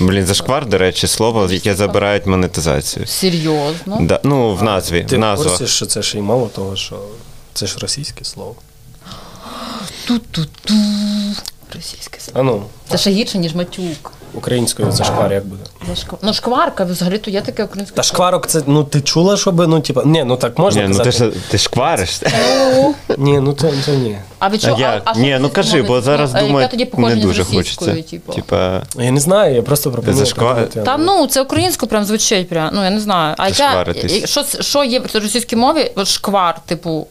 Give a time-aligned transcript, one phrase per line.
[0.00, 3.06] Блін, зашквар, до речі, слово, яке забирають монетизацію.
[3.06, 3.98] Серйозно?
[4.00, 5.04] Да, ну, в назві.
[5.04, 5.58] Ти в в назвах.
[5.58, 6.96] курсі, що це ще й мало того, що
[7.54, 8.54] це ж російське слово.
[10.06, 10.74] Ту-ту-ту.
[11.74, 12.40] Російське слово.
[12.40, 14.12] А ну, Це ще гірше, ніж матюк.
[14.34, 15.62] Українською це шквар як буде.
[15.88, 16.18] Зашквар.
[16.22, 17.96] Ну, шкварка, взагалі, то є таке українське.
[17.96, 20.98] Та шкварок це, ну ти чула, щоб, ну, типа, ні, ну так можна Ні, ну
[20.98, 21.32] ти казати.
[21.34, 22.20] ж ти шквариш.
[23.18, 24.18] Ні, ну то, то ні.
[24.38, 24.80] А від А чого?
[24.80, 25.12] як?
[25.12, 28.10] що Ні, ну кажи, бо зараз Ну, а думаю, тоді не з дуже російською, хочеться.
[28.10, 28.32] типу?
[28.32, 30.24] Типа, Я не знаю, я просто пропоную.
[30.24, 30.82] Зашквар- подумати.
[30.84, 33.34] Та ну, це українською прям звучить прям, ну я не знаю.
[33.38, 34.30] А я, Зашкваритись.
[34.30, 35.92] що, що є в російській мові?
[35.96, 37.06] От шквар, типу.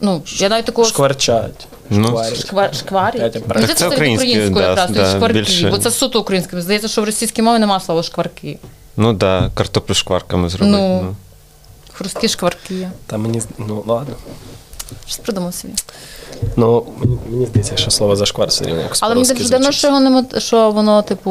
[0.00, 1.66] Ну, я навіть такого Шкварчать.
[1.90, 2.40] Ну, шкварять.
[2.46, 3.18] шквар, шкварі.
[3.18, 5.70] Так здається, це це українською, українською да, якраз, да, шкварки, більше.
[5.70, 6.62] бо це суто українською.
[6.62, 8.58] Здається, що в російській мові немає слова шкварки.
[8.96, 10.78] ну да, картоплю шкварками зробити.
[10.78, 11.02] Ну.
[11.02, 11.16] Ну.
[11.92, 12.90] Хрусткі шкварки.
[13.06, 14.14] Та мені, з- ну ладно.
[15.06, 15.74] Щось придумав собі.
[16.56, 18.82] Ну, мені, мені здається, що слово зашквар все рівно.
[19.00, 19.78] Але мені по-русски дуже дивно, звучить.
[19.78, 21.30] що його нема, що воно, типу,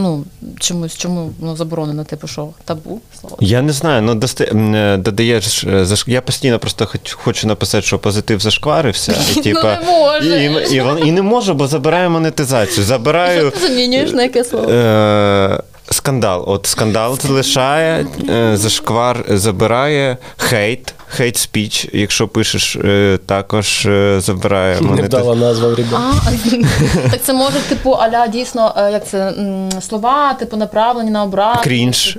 [0.00, 0.24] ну,
[0.60, 3.36] чомусь, чому воно заборонено, типу, що табу слово.
[3.40, 6.04] Я не знаю, ну дасти, м, е, додаєш е, заш...
[6.06, 9.14] Я постійно просто хоч- хочу написати, що позитив зашкварився.
[9.36, 10.44] І, типа, Ну, не може.
[10.70, 12.84] І, і, вон- і не можу, бо забираю монетизацію.
[12.84, 13.50] Забираю.
[13.50, 14.70] Що ти замінюєш на яке слово?
[14.70, 16.44] Е, скандал.
[16.46, 24.74] От скандал залишає, е, зашквар забирає, хейт, хейт спіч, якщо пишеш, е, також е, забирає
[24.80, 25.34] Не монетизацію.
[25.34, 26.00] назва в ребят.
[26.26, 26.30] А,
[27.10, 29.32] так це може, типу, аля дійсно, як це
[29.88, 31.58] слова, типу, направлені на образ.
[31.62, 32.18] Крінж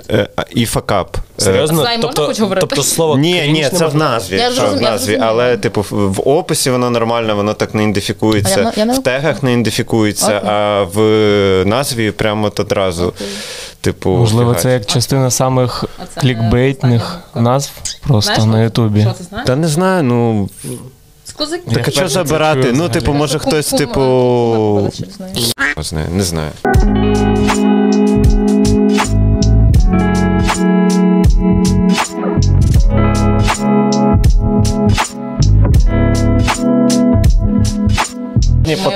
[0.50, 1.16] і факап.
[1.38, 1.86] Серйозно?
[2.00, 2.66] Тобто, хоч говорити?
[2.68, 4.36] тобто слово Ні, крінж ні, це в назві.
[4.36, 8.60] Я що в назві, але типу в описі воно нормально, воно так не ідентифікується.
[8.60, 10.98] я- я не в тегах не ідентифікується, а в
[11.66, 13.12] назві прямо от одразу.
[13.80, 17.72] Типу, Можливо, це як частина самих Оце клікбейтних назв
[18.06, 19.00] просто Знаєш, на Ютубі.
[19.00, 19.46] Що знаєш?
[19.46, 20.48] Та не знаю, ну
[21.24, 21.70] З козаки.
[21.74, 22.60] так а що забирати?
[22.62, 22.92] чую Ну, взагалі.
[23.00, 24.90] типу, може хтось, типу.
[25.76, 26.50] Не знаю, не знаю.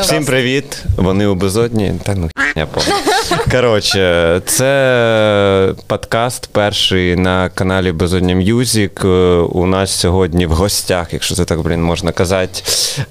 [0.00, 0.82] Всім привіт!
[0.96, 1.94] Вони у безодні.
[2.02, 2.94] Та ну я повна.
[3.50, 9.00] Коротше, це подкаст перший на каналі Безодня Music.
[9.04, 12.62] Е, У нас сьогодні в гостях, якщо це так блін можна казати.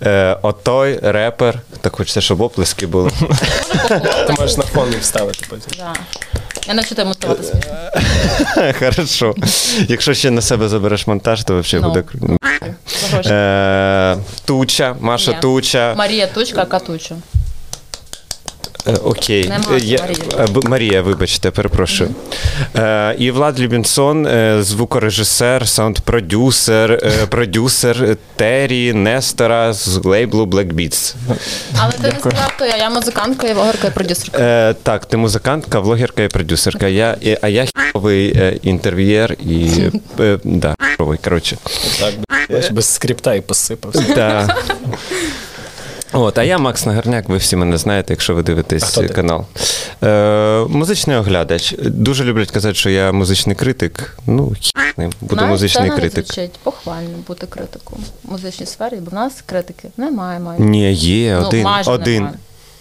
[0.04, 1.60] е, Отой репер.
[1.82, 3.12] Так хочеться, щоб оплески були.
[4.28, 5.84] Ти можеш на фон вставити потім.
[6.68, 7.72] Я навчу тебе ставати смішно.
[8.80, 9.36] Хорошо.
[9.88, 11.90] Якщо ще на себе забереш монтаж, то взагалі Ну.
[11.90, 12.38] буде круто.
[13.30, 15.34] Е, Туча, Маша.
[15.34, 15.94] Туча.
[15.98, 17.16] Марія Тучка, а Катучу.
[17.16, 17.33] Е,
[19.04, 19.50] Окей.
[19.50, 20.18] Нема Е, я- Марії.
[20.40, 22.10] е, Марія, вибачте, перепрошую.
[22.76, 30.74] Е, і Влад Любінсон, е, звукорежисер, саунд-продюсер, е, продюсер е, Террі Нестора з лейблу Black
[30.74, 31.16] Beats.
[31.80, 34.38] Але ти не сказав, то я, я музикантка, я вогорка і продюсерка.
[34.42, 36.88] Е, так, ти музикантка, влогерка і продюсерка.
[36.88, 39.70] Я, і- а я хіровий е, інтерв'єр і
[40.20, 41.58] е, да, хіровий, коротше.
[42.00, 42.14] Так,
[42.50, 44.04] я ж без скрипта і посипався.
[44.16, 44.56] Да.
[46.14, 49.46] От, а я Макс Нагорняк, ви всі мене знаєте, якщо ви дивитесь канал.
[50.04, 51.76] Е, музичний оглядач.
[51.80, 54.18] Дуже люблять казати, що я музичний критик.
[54.28, 54.54] Ну,
[54.98, 56.14] ним, буду Знаєш, музичний це критик.
[56.14, 56.34] критик.
[56.36, 60.64] звучить похвально бути критиком в музичній сфері, бо в нас критики немає майже.
[60.64, 61.64] Ні, є Ну, один.
[61.64, 62.14] майже один.
[62.14, 62.36] немає.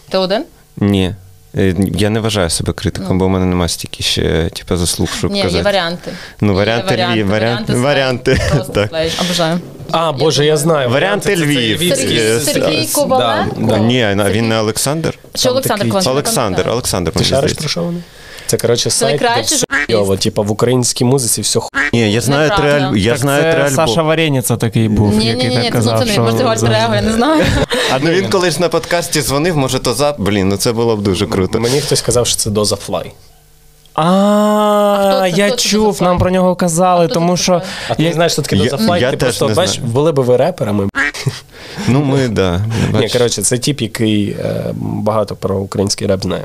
[0.08, 0.44] Ти один?
[0.76, 1.14] Ні.
[1.58, 3.18] Е, Я не вважаю себе критиком, Ну.
[3.18, 5.56] бо в мене немає стільки ще типу, заслуг, щоб Ні, казати.
[5.58, 6.10] є варіанти.
[6.40, 8.90] Ну, Є варіанти Львів, варіанти- варіанти, Просто так.
[9.20, 9.60] Обожаю.
[9.90, 10.90] А, Боже, я знаю.
[10.90, 11.78] Варіанти Це- це Львів.
[11.80, 13.56] Сергій- Сергій Коваленко?
[13.58, 13.78] да, да.
[13.78, 15.18] Ні, він не Олександр?
[15.34, 16.10] Чи Олександр такий- Коваленко?
[16.10, 17.60] Олександр, Олександр, Ти мені шариш здається.
[17.60, 18.00] про що вони?
[18.52, 19.90] Це, коротше, сайт, де все журналіст.
[19.90, 20.16] йово.
[20.16, 21.68] Типа в українській музиці все ху...
[21.92, 22.84] Ні, я знаю три Неправда.
[22.86, 23.00] альбоми.
[23.00, 23.76] Я так знаю це три альбоми.
[23.88, 26.20] Саша Вареніца такий був, Ні, ні, який ні, так ні, казав, це не що...
[26.22, 27.44] може говорити завжди- Рего, я не знаю.
[27.92, 30.14] А ну він колись на подкасті дзвонив, може то за.
[30.18, 31.60] Блін, ну це було б дуже круто.
[31.60, 33.12] Мені хтось сказав, що це доза флай.
[33.94, 35.40] А, хто це?
[35.40, 37.62] я Хто це чув, за нам про нього казали, хто тому це що?
[37.88, 39.00] А ти не знаєш, що таке Я- доза флай?
[39.00, 39.92] я Ти теж просто не бачиш, знаю.
[39.92, 40.88] були би ви реперами.
[41.88, 42.58] Ну ми, да.
[42.58, 43.12] Ні, бачиш.
[43.12, 46.44] коротше, це тип, який е, багато про український реп знає.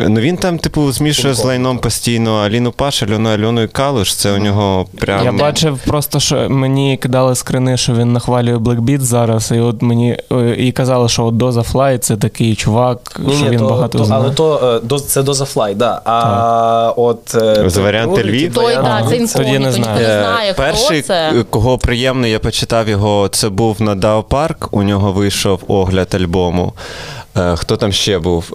[0.00, 4.14] Ну він там, типу, змішує з лайном постійно Аліну Паш, Альону Альону і Калуш.
[4.14, 5.24] Це у нього прям.
[5.24, 9.82] Я бачив просто, що мені кидали скрини, що він нахвалює Black Beat зараз, і от
[9.82, 13.98] мені е, і казали, що от Доза Флай це такий чувак, що він то, багато
[13.98, 14.22] то, знає.
[14.24, 16.00] але то е, це доза флай, да.
[16.04, 18.54] А от е, З варіанти Львів?
[18.54, 19.98] Той, так, це Тоді не інкогніто, ніхто знаю.
[20.08, 21.30] не знає, хто Перший, це.
[21.30, 24.68] е, кого приємно, я почитав його, це був на Дао Парк.
[24.70, 26.72] У нього вийшов огляд альбому.
[27.36, 28.52] Е, Хто там ще був?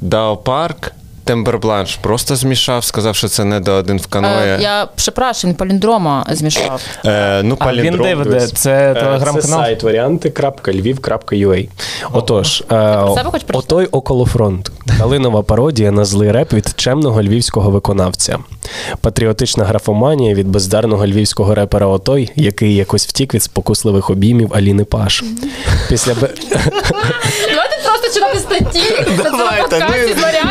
[0.00, 0.92] Дао Парк.
[1.24, 4.56] тембербланш просто змішав, сказав, що це не до один в каное.
[4.58, 6.80] Е, Я припрошую, паліндрома змішав.
[7.06, 8.40] Е, ну, А він паліндром, де веде?
[8.46, 9.40] Це Е, телеграм-канал?
[9.42, 11.68] Це сайт варіанти.львів.ua.
[12.12, 12.76] Отож, е,
[13.52, 14.70] отой околофронт.
[14.98, 18.38] Калинова пародія на злий реп від чемного львівського виконавця.
[19.00, 25.24] Патріотична графоманія від бездарного львівського репера Отой, який якось втік від спокусливих обіймів Аліни Паш.
[25.88, 26.14] Після
[29.06, 30.47] на Давайте, подкасті з варіантів.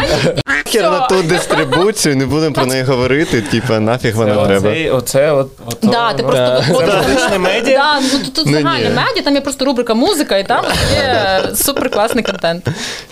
[0.72, 4.70] Хер на ту дистрибуцію, не будемо про неї говорити, типа нафіг вона треба.
[4.70, 7.78] Оцей, оце, от, ото, Да, ти просто Це от- музичне медіа?
[7.78, 10.66] Да, ну тут, тут Ну, загальне медіа, там є просто рубрика музика, і там
[10.96, 12.68] є супер класний контент.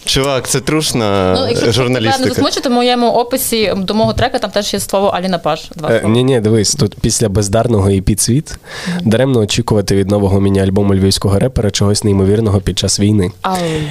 [0.05, 4.73] Чувак, це трушна Ну, якщо не засмучити, в моєму описі до мого трека там теж
[4.73, 5.61] є слово Аліна Паш.
[5.75, 6.13] Два Е, слова.
[6.15, 8.57] Ні, ні, дивись, тут після бездарного і підсвіт
[9.01, 13.31] даремно очікувати від нового міні-альбому львівського репера чогось неймовірного під час війни.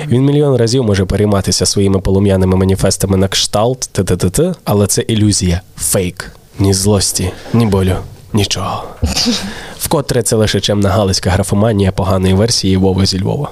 [0.08, 6.30] Він мільйон разів може перейматися своїми полум'яними маніфестами на кшталт т-т-т-т, але це ілюзія, фейк,
[6.58, 7.96] ні злості, ні болю,
[8.32, 8.84] нічого.
[9.78, 13.50] Вкотре це лише чемна галицька графоманія поганої версії Вови зі Львова.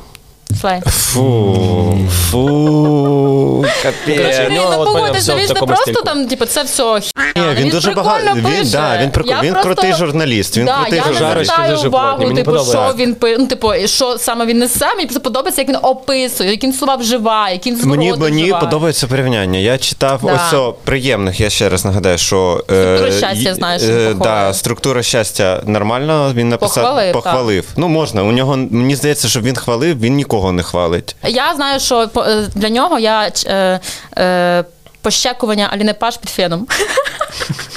[0.60, 0.80] Слай.
[0.86, 1.98] Фу,
[2.30, 4.18] фу, капець.
[4.18, 6.02] Короче, ну, ну от поняв, погодьте, все в він не просто стильку.
[6.04, 7.00] там, типу, це все
[7.36, 8.34] Ні, він дуже багато.
[8.34, 10.56] Він, да, він, прикол, він крутий журналіст.
[10.56, 11.54] Він да, крутий я не журналіст.
[11.54, 14.86] звертаю увагу, мені типу, що він пи- ну, типу, що саме він несе.
[14.96, 18.42] Мені просто подобається, як він описує, які він слова вживає, які він Мені, звороти мені
[18.42, 18.64] вживає.
[18.64, 19.58] подобається порівняння.
[19.58, 20.32] Я читав Да.
[20.48, 24.18] ось о, приємних, я ще раз нагадаю, що Структура е, щастя, знаєш, е, похвалив.
[24.18, 26.32] да, структура щастя нормально.
[26.34, 27.64] Він написав, Похвалив, похвалив.
[27.76, 28.22] Ну можна.
[28.22, 31.16] У нього мені здається, що він хвалив, він нікого не хвалить.
[31.24, 33.80] Я знаю, що е, для нього я е,
[34.18, 34.64] е,
[35.02, 36.66] пощекування Аліни Паш під феном.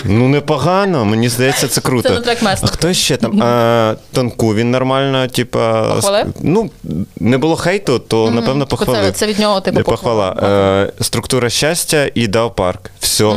[0.03, 2.09] Ну непогано, мені здається, це круто.
[2.09, 3.44] Це на трек А хто ще там?
[3.44, 5.94] А, тонку він нормально, типа.
[5.95, 6.25] Похвалив?
[6.41, 6.69] Ну,
[7.19, 9.06] не було хейту, то напевно Типу, похвалив.
[9.06, 10.29] Це, це від нього типу Не похвала.
[11.00, 12.91] Е, структура щастя і дав парк.
[13.00, 13.35] Все.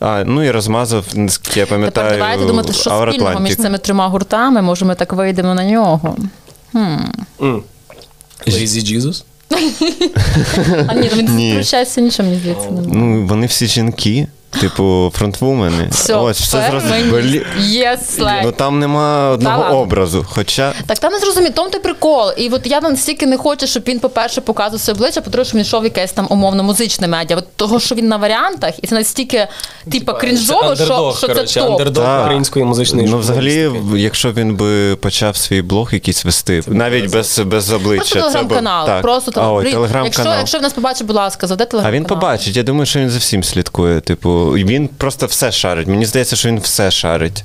[0.00, 2.08] А, ну і розмазав, наскільки я пам'ятаю.
[2.08, 4.62] Тепер давайте думати, що спільного між цими трьома гуртами.
[4.62, 6.16] Може, ми так вийдемо на нього.
[8.46, 9.22] Lazy Jesus?
[10.88, 11.48] А ні, ну Ні.
[11.48, 12.70] він про щастя нічого мені здається.
[12.70, 12.88] немає.
[12.94, 14.26] Ну, вони всі жінки,
[14.60, 15.88] типу, фронтвумени.
[15.90, 17.16] Все, Ось, все зрозуміло.
[17.16, 18.42] мені Блі- є слайд.
[18.44, 19.78] Ну там нема одного ладно.
[19.78, 20.26] образу.
[20.30, 20.72] Хоча.
[20.86, 22.30] Так там не зрозумів, тому той прикол.
[22.36, 25.62] І от я настільки не хочу, щоб він, по-перше, показував своє обличчя, по-друге, щоб він
[25.62, 27.36] йшов в якесь там умовно музичне медіа.
[27.36, 29.46] От того, що він на варіантах, і це настільки
[29.92, 31.70] типа крінжово, що, що це топ.
[31.70, 32.20] андердог Так.
[32.22, 34.00] української музичної Ну, взагалі, журналістики.
[34.02, 38.14] якщо він би почав свій блог якийсь вести, навіть без, без обличчя.
[38.14, 38.86] Просто це телеграм-канал.
[38.86, 39.02] так.
[39.02, 40.38] Просто а, ой, Блін, Якщо, телеграм-канал.
[40.38, 42.00] якщо він нас побачить, будь ласка, заведе А телеграм-канал.
[42.00, 42.56] він побачить.
[42.56, 44.00] Я думаю, що він за всім слідкує.
[44.00, 45.88] Типу, він просто все шарить.
[45.88, 47.44] Мені здається, що він все шарить.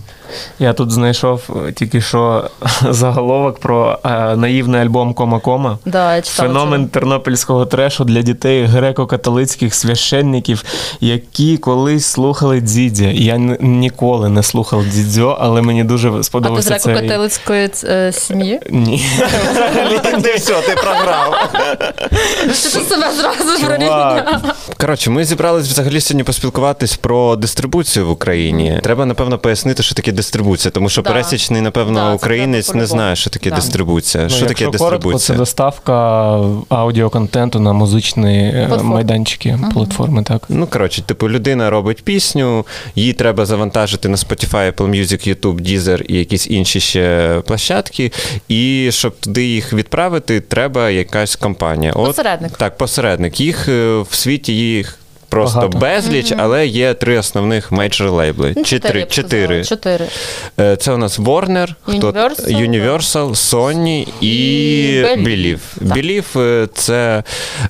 [0.59, 2.49] Я тут знайшов е, тільки що
[2.89, 5.77] заголовок про е, наївний альбом Кома-Кома.
[5.85, 10.63] Да, я читала Феномен тернопільського трешу для дітей греко-католицьких священників,
[11.01, 13.05] які колись слухали дзідзя.
[13.05, 16.93] Я н- ніколи не слухав дзідзьо, але мені дуже А ти з сподобався цей...
[17.83, 18.59] е, сім'ї?
[18.69, 19.05] Ні.
[20.23, 21.33] Ти все, ти програв.
[22.47, 24.41] Ти себе зразу прорівняв?
[24.77, 28.79] Коротше, ми зібрались взагалі сьогодні поспілкуватись про дистрибуцію в Україні.
[28.83, 31.09] Треба, напевно, пояснити, що таке дистрибуція, тому що Да.
[31.09, 33.55] пересічний, напевно, Да, українець не знає, що таке Да.
[33.55, 34.23] дистрибуція.
[34.23, 35.95] Ну, що таке якщо коротко, це доставка
[36.69, 38.93] аудіоконтенту на музичні е, Платформи.
[38.93, 40.41] майданчики, платформи, так.
[40.49, 42.65] Ну, коротше, типу, людина робить пісню,
[42.95, 48.11] її треба завантажити на Spotify, Apple Music, YouTube, Deezer і якісь інші ще площадки.
[48.47, 51.91] І щоб туди їх відправити, треба якась компанія.
[51.95, 52.51] От, Посередник.
[52.57, 53.39] Так, посередник.
[53.39, 55.77] Їх е, в світі їх просто Багато.
[55.77, 58.53] безліч, але є три основних мейджор лейбли.
[58.57, 59.05] Ну, Чи три?
[59.05, 59.65] Чотири.
[59.65, 60.05] Чотири.
[60.59, 65.05] Е, Це у нас Warner, хто Universal, Universal, Sony і.
[65.81, 67.23] Believe е,– це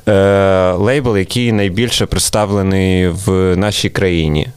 [0.07, 4.47] е, лейбл, який найбільше представлений в нашій країні.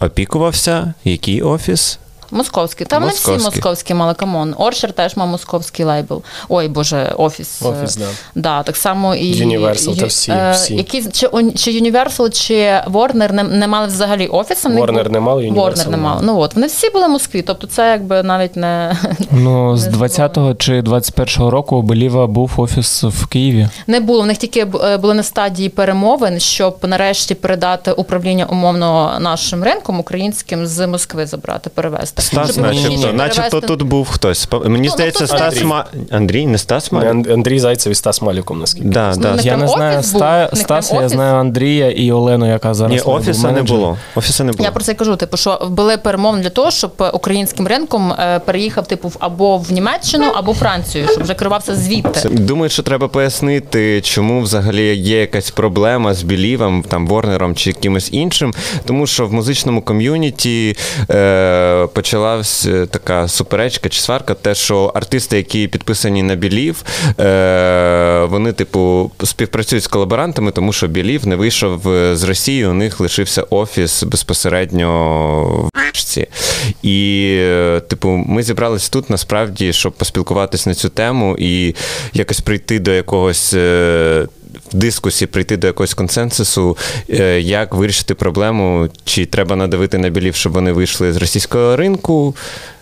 [0.00, 1.98] Опікувався який офіс?
[2.30, 2.86] Московський.
[2.86, 3.44] Там не всі Московський.
[3.44, 4.54] московські мали come on.
[4.58, 6.22] Orchard теж мав московський лейбл.
[6.48, 7.62] Ой, боже, офіс.
[7.62, 8.06] Офіс, Е, да.
[8.34, 10.74] Да, так само і Universal, та всі, е, всі.
[10.76, 12.54] Які, чи, он- чи Universal, чи
[12.92, 14.68] Warner не, не мали взагалі офісу.
[14.68, 16.14] в них Warner був- не мали, Universal Warner не мали.
[16.14, 16.20] мали.
[16.26, 18.96] Ну от, вони всі були в Москві, тобто це якби навіть не,
[19.30, 23.68] Ну, з 20-го чи 21-го року у Беліва був офіс в Києві.
[23.86, 24.22] не було.
[24.22, 30.00] В них тільки е, були на стадії перемовин, щоб нарешті передати управління умовно нашим ринком
[30.00, 32.17] українським з Москви забрати, перевести.
[32.18, 33.66] Стас, Щоб начебто, начебто перевести.
[33.66, 34.48] тут був хтось.
[34.64, 35.64] Мені Ну, здається, ну, Стас Андрій?
[35.64, 35.84] Ма...
[36.10, 37.00] Андрій, не Стас Ма...
[37.00, 38.88] Ан- Андрій Зайцев і Стас Маліком, наскільки.
[38.88, 39.36] Да, да.
[39.42, 40.22] Я не знаю офіс був?
[40.22, 40.40] Ста...
[40.42, 41.12] Не прям Стаса, я офіс?
[41.12, 43.98] знаю Андрія і Олену, яка зараз Ні, в мене був офіса не було.
[44.14, 44.64] Офіса не було.
[44.64, 45.16] Я про це й кажу.
[45.16, 49.72] Типу, що були перемовини для того, щоб українським ринком е, переїхав типу в- або в
[49.72, 52.28] Німеччину, або Францію, щоб вже керувався звідти.
[52.28, 58.08] Думаю, що треба пояснити, чому взагалі є якась проблема з Білівом, там Ворнером чи кимось
[58.12, 58.54] іншим.
[58.86, 60.76] Тому що в музичному ком'юніті
[61.10, 66.84] е, почалась така суперечка чи сварка, те, що артисти, які підписані на Білів,
[67.20, 72.72] е, вони, типу, співпрацюють з колаборантами, тому що Білів не вийшов е, з Росії, у
[72.72, 76.26] них лишився офіс безпосередньо в Річці.
[76.82, 81.74] І, е, типу, ми зібрались тут насправді, щоб поспілкуватись на цю тему і
[82.12, 83.54] якось прийти до якогось.
[84.72, 86.76] В дискусії прийти до якогось консенсусу,
[87.10, 92.36] е, як вирішити проблему, чи треба надавити на білів, щоб вони вийшли з російського ринку,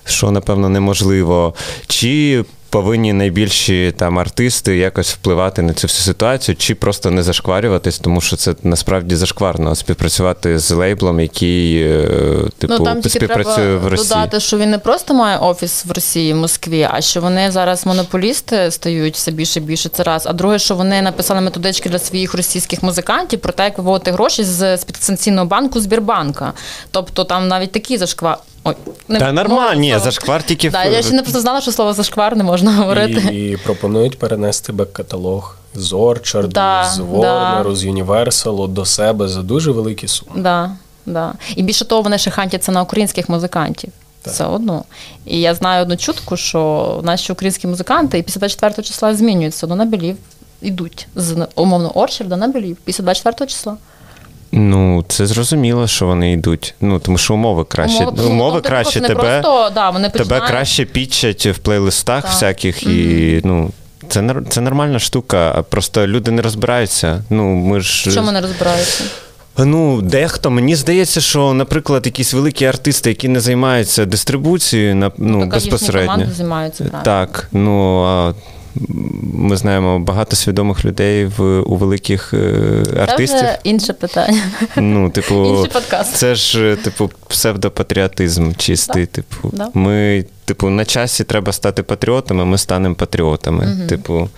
[0.05, 1.55] що напевно неможливо,
[1.87, 7.99] чи повинні найбільші там артисти якось впливати на цю всю ситуацію, чи просто не зашкварюватись,
[7.99, 12.09] тому що це насправді зашкварно співпрацювати з лейблом, який е,
[12.59, 14.09] типу ну там співпрацює треба в Росії.
[14.09, 17.87] додати, що він не просто має офіс в Росії, в Москві, а що вони зараз
[17.87, 19.89] монополісти стають все більше і більше.
[19.89, 20.27] Це раз.
[20.27, 24.45] А друге, що вони написали методички для своїх російських музикантів про те, як виводити гроші
[24.45, 26.53] з підсанкційного банку Збірбанка.
[26.91, 28.39] Тобто там навіть такі зашква.
[28.67, 28.75] Ой,
[29.09, 31.93] не Та нормально, ні, зашквар тільки Да, в- я ще не просто знала, що слово
[31.93, 33.35] зашквар не можна говорити.
[33.35, 37.65] І, і пропонують перенести бек-каталог з Орчарду, Да, з да.
[37.75, 40.31] З Юніверсалу до себе за дуже великі суми.
[40.37, 40.71] Да,
[41.07, 41.33] да.
[41.57, 43.91] І більше того, вони ще хантяться на українських музикантів.
[44.27, 44.85] Все одно.
[45.27, 49.75] І я знаю одну чутку, що наші українські музиканти і після 24 числа змінюються, до
[49.75, 50.17] на Белів
[50.63, 53.77] йдуть з умовно Орчарда на Белів після 24 числа.
[54.57, 56.75] Ну, це зрозуміло, що вони йдуть.
[56.81, 58.05] Ну, тому що умови краще.
[58.05, 62.23] Умови- Умови, ну, тобто краще не тебе, просто, да, вони тебе краще пічать в плейлистах
[62.23, 62.33] Так.
[62.33, 63.71] всяких, і ну.
[64.09, 67.23] Це, це нормальна штука, просто люди не розбираються.
[67.31, 68.15] Ну, ми ж...
[68.15, 69.05] Чому не розбираються?
[69.59, 75.51] Ну, дехто, мені здається, що, наприклад, якісь великі артисти, які не займаються дистрибуцією, ну, їхні
[75.51, 76.27] безпосередньо.
[76.37, 77.05] займаються правильно.
[77.05, 78.35] Так, ну а
[79.35, 83.39] ми знаємо багато свідомих людей в, у великих е, Це артистів.
[83.39, 84.43] вже інше питання.
[84.77, 86.15] Ну, типу, Інший подкаст.
[86.17, 89.07] це ж, е, типу, псевдопатріотизм чистий.
[89.07, 89.69] Типу, Да.
[89.75, 93.87] ми, типу, на часі треба стати патріотами, ми станемо патріотами.
[93.89, 94.29] Типу,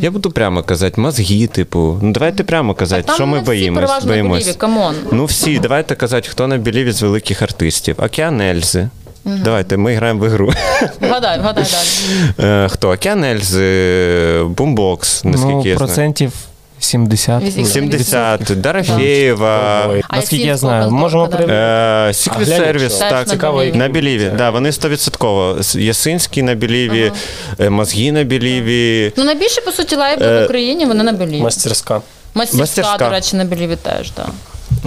[0.00, 1.98] я буду прямо казати, мозги, типу.
[2.02, 4.56] Ну, давайте прямо казати, Там що ми всі боїмось.
[4.58, 4.94] come on.
[5.12, 7.96] Ну, всі, давайте казати, хто на біліві з великих артистів.
[7.98, 8.88] Океан Ельзи.
[9.36, 10.52] Давайте, ми граємо в ігру.
[11.00, 12.48] Вгадай, вгадай далі.
[12.64, 12.90] Е, Хто?
[12.90, 15.76] Океан Ельзи, Бумбокс, наскільки Ну, я знаю.
[15.76, 16.32] процентів
[16.80, 17.42] 70.
[17.68, 19.86] 70, Дорофєєва.
[20.10, 21.36] Наскільки я знаю, можемо да.
[21.36, 21.54] перевірити.
[21.54, 23.76] Е, так, на Цікаво, Біліві.
[23.76, 24.32] на Біліві.
[24.38, 25.78] Да, вони 100%.
[25.80, 27.12] Ясинський на Біліві,
[27.60, 29.12] е, мозги на Біліві.
[29.16, 31.42] Ну, найбільше, по суті, Е, в Україні, вони на Беліві.
[31.42, 32.00] Мастерська.
[32.34, 32.98] Мастерська, Мастерська.
[32.98, 34.30] до речі, на Беліві теж, так.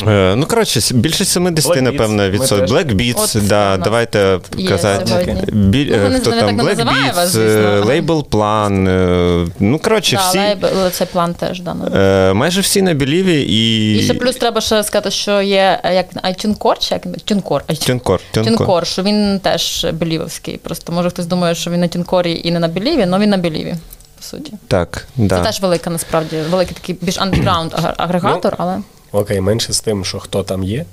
[0.07, 2.77] Е, Ну, коротше, більше 70, Black напевно, відсотків.
[2.77, 3.83] Black Beats, От, да, да.
[3.83, 5.37] давайте казати.
[5.51, 6.59] Біль, Ну, вони- хто вони там?
[6.59, 8.89] Black вас, Beats, е, Label Plan.
[8.89, 10.37] е, Ну, коротше, Да, всі.
[10.37, 11.73] лейбл, цей план теж, да.
[11.73, 12.35] ну.
[12.35, 13.93] Майже всі на Біліві і.
[13.97, 17.63] І ще плюс треба ще сказати, що є як iTunes чи як TuneCore.
[17.85, 18.19] TuneCore.
[18.31, 18.87] TuneCore.
[18.87, 20.57] Що він теж білівський.
[20.57, 23.29] Просто може хтось думає, що він на TuneCore і і не на Біліві, але він
[23.29, 23.75] на Біліві,
[24.17, 24.53] по суті.
[24.67, 28.77] Так, Це теж велика, насправді, великий такий більш андеграунд аг- агрегатор, але
[29.11, 30.85] Окей, менше з тим, що хто там є.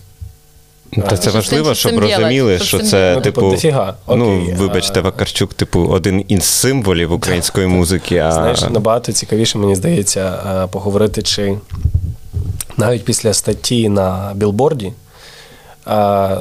[1.09, 3.95] Та це важливо, щоб розуміли, Що це, Ну, типу, дофіга.
[4.09, 8.19] ну, вибачте, а- Вакарчук, типу, один із символів української музики.
[8.19, 8.33] А...
[8.33, 10.33] Знаєш, набагато цікавіше, мені здається,
[10.73, 11.59] поговорити, чи
[12.77, 14.93] навіть після статті на білборді.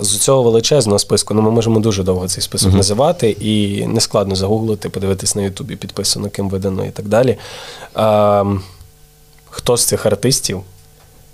[0.01, 4.89] З цього величезного списку, ну ми можемо дуже довго цей список називати, і нескладно загуглити,
[4.89, 7.37] подивитись на Ютубі, підписано, ким видано і так далі.
[7.95, 8.61] Ем,
[9.49, 10.61] Хто з цих артистів,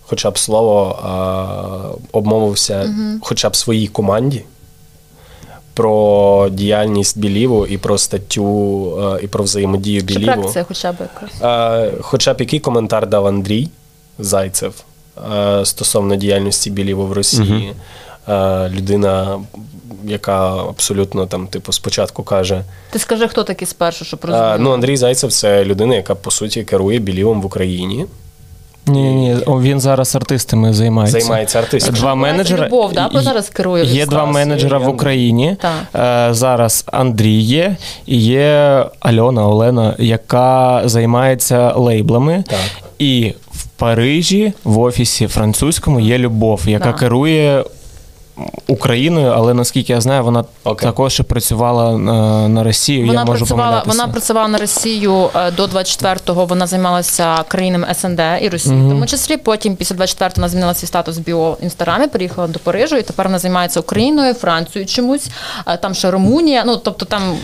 [0.06, 4.44] хоча б слово, е, обмовився хоча б своїй команді
[5.74, 10.54] про діяльність Біліву і про статтю, е, і про взаємодію чи Біліву.
[10.68, 11.42] хоча б якось.
[11.42, 13.70] Е, Хоча б який коментар дав Андрій
[14.20, 14.84] Зайцев
[15.64, 17.74] стосовно діяльності Біліву в Росії.
[18.30, 19.40] Е, Людина,
[20.04, 22.64] яка абсолютно там, типу, спочатку каже.
[22.92, 24.58] Ти скажи, хто такий спершу, щоб е, розуміти.
[24.60, 28.06] Ну, Андрій Зайцев це людина, яка по суті керує Білівом в Україні,
[28.88, 31.20] Ні, ні, він зараз артистами займається.
[31.20, 31.98] займається артистами.
[31.98, 32.66] Два менеджера.
[32.66, 35.56] Любов, да, бо зараз керує Є два менеджера в Україні.
[35.62, 36.30] Так.
[36.30, 37.75] Е, Зараз Андрій є,
[38.06, 42.44] і є Альона Олена, яка займається лейблами.
[42.50, 42.60] Так.
[43.00, 47.00] І в Парижі в офісі французькому є Любов, яка Так.
[47.00, 47.63] керує
[48.68, 50.82] Україною, але наскільки я знаю, вона okay.
[50.82, 53.08] також і працювала на, на Росію.
[53.08, 56.46] Вона я можу працювала, вона працювала на Росію до 24-го.
[56.46, 58.88] Вона займалася країнами СНД і Росії, mm-hmm.
[58.88, 59.38] в тому числі.
[59.38, 63.40] Потім, після 24-го, вона змінила свій статус в біоінстаграмі, переїхала до Парижу, і тепер вона
[63.40, 65.30] займається Україною, Францією чомусь.
[65.82, 66.63] Там ще Румунія.
[66.66, 67.38] Ну тобто там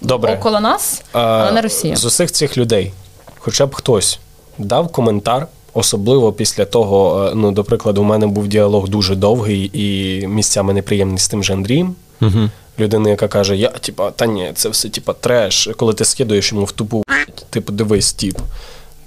[0.00, 0.34] Добре.
[0.34, 1.96] около нас, але не Росія.
[1.96, 2.92] З усіх цих людей,
[3.38, 4.18] хоча б хтось
[4.58, 5.46] дав коментар.
[5.74, 10.72] Особливо після того, е, ну, до прикладу, у мене був діалог дуже довгий і місцями
[10.72, 11.94] неприємний з тим же Андрієм.
[12.22, 12.50] Угу.
[12.78, 15.68] Людина, яка каже: Я, типа, та ні, це все типа треш.
[15.76, 17.02] Коли ти скидуєш йому в тупу,
[17.50, 18.38] типу, дивись, тип.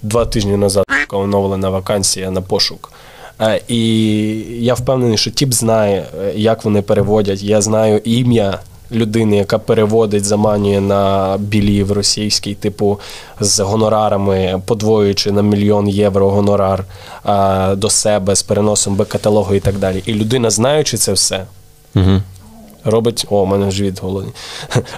[0.01, 2.91] Два тижні назад оновлена вакансія на пошук.
[3.41, 3.79] Е, і
[4.59, 7.43] я впевнений, що тіп знає, е, як вони переводять.
[7.43, 8.59] Я знаю ім'я
[8.91, 12.99] людини, яка переводить, заманює на білів російський, типу
[13.39, 16.85] з гонорарами, подвоюючи на мільйон євро гонорар
[17.23, 20.03] а, до себе з переносом Б-каталогу і так далі.
[20.05, 21.45] І людина, знаючи це все,
[21.95, 22.21] угу.
[22.83, 23.25] робить.
[23.29, 24.31] О, у мене від голодні,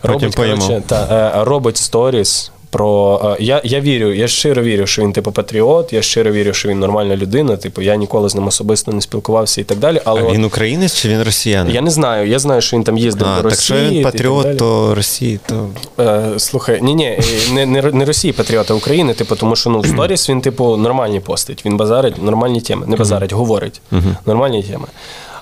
[0.03, 5.01] Робить, коротше, та, е, робить сторіс про е, я я вірю, я щиро вірю, що
[5.01, 7.57] він типу патріот, я щиро вірю, що він нормальна людина.
[7.57, 10.01] Типу, я ніколи з ним особисто не спілкувався і так далі.
[10.05, 11.75] Але а він українець чи він росіянин?
[11.75, 12.27] Я не знаю.
[12.27, 13.57] Я знаю, що він там їздив а, до Росії.
[13.57, 17.19] Так що він патріот, то Росії, то Е, слухай, ні, ні,
[17.53, 19.13] не не, не Росії патріот, а України.
[19.13, 21.65] Типу, тому що ну в сторіс він, типу, нормальні постить.
[21.65, 23.81] Він базарить нормальні теми, не базарить, говорить
[24.25, 24.87] нормальні теми.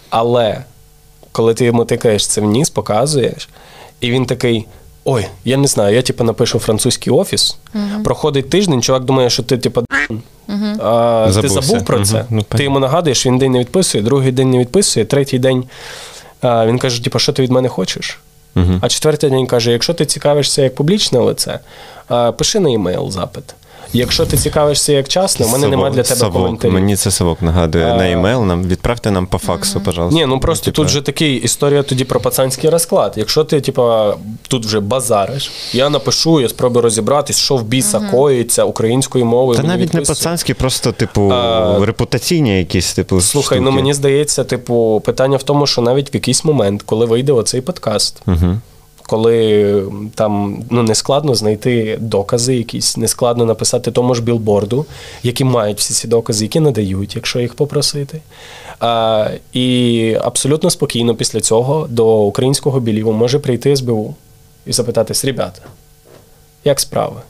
[0.09, 0.63] Але
[1.31, 3.49] коли ти йому тикаєш це в ніс, показуєш,
[4.01, 4.65] і він такий.
[5.09, 7.57] Ой, я не знаю, я типу напишу французький офіс.
[7.75, 8.03] Угу.
[8.03, 12.25] Проходить тиждень, чувак думає, що ти, типу, uh а, ти забув про це.
[12.29, 15.63] Ну, ти йому нагадуєш, він день не відписує, другий день не відписує, третій день
[16.41, 18.19] а, він каже: типу, що ти від мене хочеш?
[18.81, 21.59] А четвертий день каже: якщо ти цікавишся як публічне лице,
[22.07, 23.43] а, пиши на емейл запит.
[23.93, 26.33] Якщо ти цікавишся як часно, в мене немає для тебе совок.
[26.33, 26.73] коментарів.
[26.73, 27.95] Мені це совок нагадує а...
[27.95, 28.43] на емейл.
[28.43, 30.19] Нам відправте нам по факсу, пожалуйста.
[30.19, 30.75] Ні, ну просто типа...
[30.75, 33.13] тут же такий історія тоді про пацанський розклад.
[33.15, 34.15] Якщо ти, типа,
[34.47, 38.11] тут вже базариш, я напишу, я спробую розібратись, що в біса uh-huh.
[38.11, 39.57] коїться українською мовою.
[39.57, 40.01] Та навіть відписує.
[40.01, 41.85] не пацанські, просто, типу, а...
[41.85, 43.21] репутаційні якісь, типу.
[43.21, 43.61] Слухай, штуки.
[43.61, 47.61] ну мені здається, типу, питання в тому, що навіть в якийсь момент, коли вийде оцей
[47.61, 48.21] подкаст.
[48.27, 48.57] Uh-huh
[49.07, 49.83] коли
[50.15, 54.85] там ну складно знайти докази, якісь не складно написати тому ж білборду,
[55.23, 58.21] які мають всі ці докази, які надають, якщо їх попросити.
[58.79, 64.15] А, І абсолютно спокійно після цього до українського біліву може прийти СБУ
[64.65, 65.61] і запитатись, ребята,
[66.65, 67.21] як справи?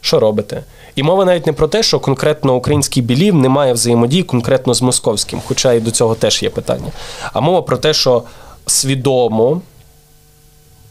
[0.00, 0.64] Що робите?
[0.96, 4.82] І мова навіть не про те, що конкретно український білів не має взаємодії конкретно з
[4.82, 6.92] московським, хоча і до цього теж є питання.
[7.32, 8.22] А мова про те, що
[8.66, 9.60] свідомо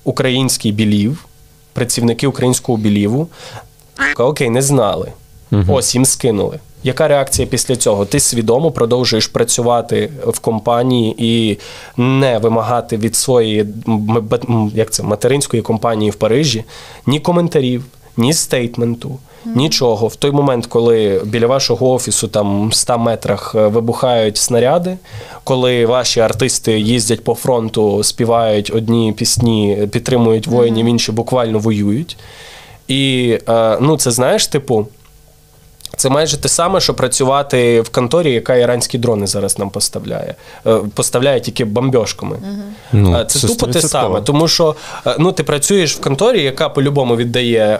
[0.03, 1.25] український білів,
[1.73, 3.27] працівники українського біліву,
[4.17, 5.11] окей, не знали.
[5.51, 5.63] Угу.
[5.67, 6.59] Ось їм скинули.
[6.83, 8.05] Яка реакція після цього?
[8.05, 11.57] Ти свідомо продовжуєш працювати в компанії і
[11.97, 13.65] не вимагати від своєї
[14.73, 16.63] як це, материнської компанії в Парижі
[17.05, 17.85] ні коментарів,
[18.17, 20.07] ні стейтменту, Нічого.
[20.07, 24.97] В той момент, коли біля вашого офісу там в 100 метрах е, вибухають снаряди,
[25.43, 32.17] коли ваші артисти їздять по фронту, співають одні пісні, підтримують воїнів, інші буквально воюють.
[32.87, 34.87] І е, ну, це знаєш, типу.
[35.97, 40.35] Це майже те саме, що працювати в конторі, яка іранські дрони зараз нам поставляє.
[40.67, 42.37] Е, поставляє тільки бомбьошками.
[42.91, 44.21] Ну, е, це, це тупо те саме.
[44.21, 44.75] Тому що
[45.07, 47.79] е, ну, ти працюєш в конторі, яка по-любому віддає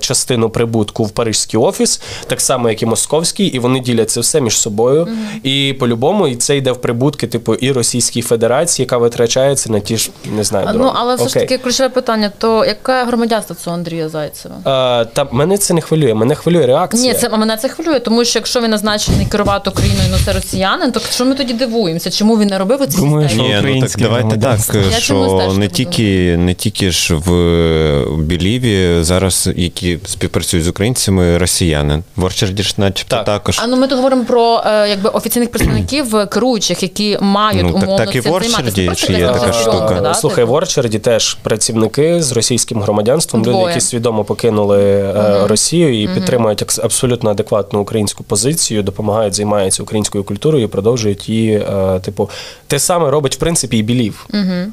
[0.00, 4.40] частину прибутку в Парижський офіс, так само, як і московський, і вони ділять це все
[4.40, 5.02] між собою.
[5.02, 5.40] Угу.
[5.42, 9.96] І по-любому і це йде в прибутки, типу, і Російській Федерації, яка витрачається на ті
[9.96, 10.66] ж не знаю.
[10.66, 10.84] дрони.
[10.84, 11.42] Ну, але все Окей.
[11.42, 14.54] ж таки ключове питання: то яке громадянство цього Андрія Зайцева?
[14.64, 16.14] А, та мене це не хвилює.
[16.14, 17.12] Мене хвилює реакція.
[17.12, 20.92] Ні, це мене це хвилює, тому що якщо він назначений керувати Україною, ну це росіянин,
[20.92, 22.10] то що ми тоді дивуємося?
[22.10, 24.60] Чому він не робив оці Думаю, що ну, так давайте так,
[24.98, 32.02] що не тільки не тільки ж в Біліві зараз, які співпрацюють з українцями, росіяни.
[32.16, 33.24] В Орчарді ж начебто так.
[33.24, 33.60] також.
[33.62, 37.96] А ну ми тут говоримо про е, якби офіційних представників керуючих, які мають ну, умовно
[37.96, 39.98] так, так і в Орчарді ж є така штука.
[40.02, 40.14] Да?
[40.14, 45.12] Слухай, в Орчарді теж працівники з російським громадянством, люди, які свідомо покинули
[45.46, 51.52] Росію і uh підтримують абсолютно адекватну українську позицію, допомагають, займаються українською культурою, і продовжують її,
[51.52, 52.30] е, типу,
[52.66, 54.26] те саме робить в принципі і білів.
[54.34, 54.72] Угу.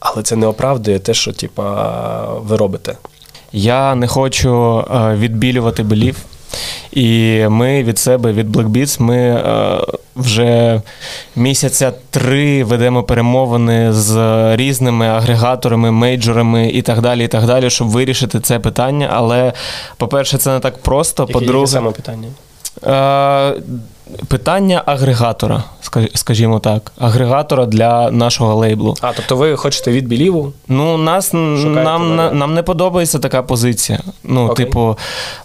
[0.00, 2.96] Але це не оправдує те, що типа, ви робите.
[3.52, 6.16] Я не хочу е, відбілювати білів.
[6.92, 9.80] І ми від себе, від Black Beats, ми е,
[10.16, 10.80] вже
[11.36, 14.16] місяця три ведемо перемовини з
[14.56, 19.08] різними агрегаторами, мейджорами і так далі, і так далі, щоб вирішити це питання.
[19.12, 19.52] Але,
[19.96, 21.22] по-перше, це не так просто.
[21.22, 22.28] Які По-друге, саме питання?
[22.86, 23.62] Е,
[24.28, 25.64] питання агрегатора,
[26.14, 28.94] скажімо так, агрегатора для нашого лейблу.
[29.00, 30.52] А тобто ви хочете від біліву?
[30.68, 33.98] Ну, нас нам нам не подобається така позиція.
[34.24, 34.66] Ну, Окей.
[34.66, 34.98] типу,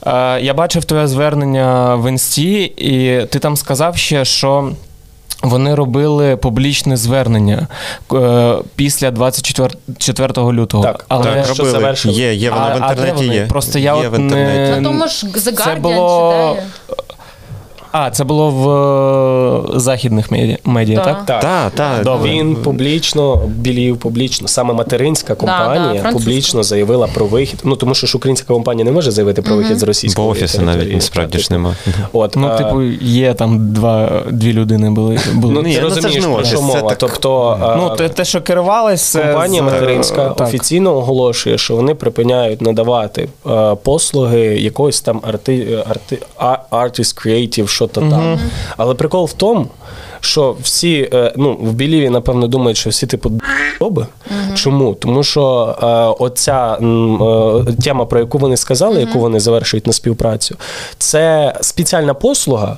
[0.06, 4.72] е, я бачив твоє звернення в інсті, і ти там сказав ще, що.
[5.44, 7.68] Вони робили публічне звернення
[8.14, 10.84] е, після 24 лютого.
[10.84, 11.96] Так, але так, що робили.
[12.06, 13.26] Є, є воно а, в інтернеті.
[13.26, 13.46] Є.
[13.46, 14.72] Просто я є от в інтернеті.
[14.72, 14.82] Не...
[14.82, 16.58] На тому ж The Guardian, це було...
[17.92, 18.70] А, це було в
[19.76, 21.26] е, західних медіа, медіа так?
[21.26, 21.42] Так.
[21.42, 22.04] так, так.
[22.04, 22.32] Добре.
[22.32, 27.60] Він публічно, білів публічно, саме материнська компанія да, да, публічно заявила про вихід.
[27.64, 30.62] Ну тому що ж українська компанія не може заявити про вихід з російської Бо офісу
[30.62, 31.76] навіть насправді ж нема.
[32.14, 32.58] От, ну, а...
[32.58, 35.20] типу, є там два, дві людини були.
[35.34, 35.54] були.
[35.54, 36.96] Ну, ти розумієш, про що мова.
[36.98, 39.16] Тобто, ну, те, те, що керувалось...
[39.16, 39.66] Компанія з...
[39.66, 40.48] материнська так.
[40.48, 46.20] офіційно оголошує, що вони припиняють надавати uh, послуги якогось там арти, арти,
[46.72, 48.40] artist creative, що то там.
[48.78, 49.68] Але прикол в тому,
[50.20, 53.32] що всі е, ну, в Біліві, напевно, думають, що всі типу
[53.80, 54.02] доби.
[54.02, 54.54] Uh-huh.
[54.54, 54.94] Чому?
[54.94, 55.86] Тому що е,
[56.24, 59.08] оця е, тема, про яку вони сказали, uh-huh.
[59.08, 60.56] яку вони завершують на співпрацю,
[60.98, 62.78] це спеціальна послуга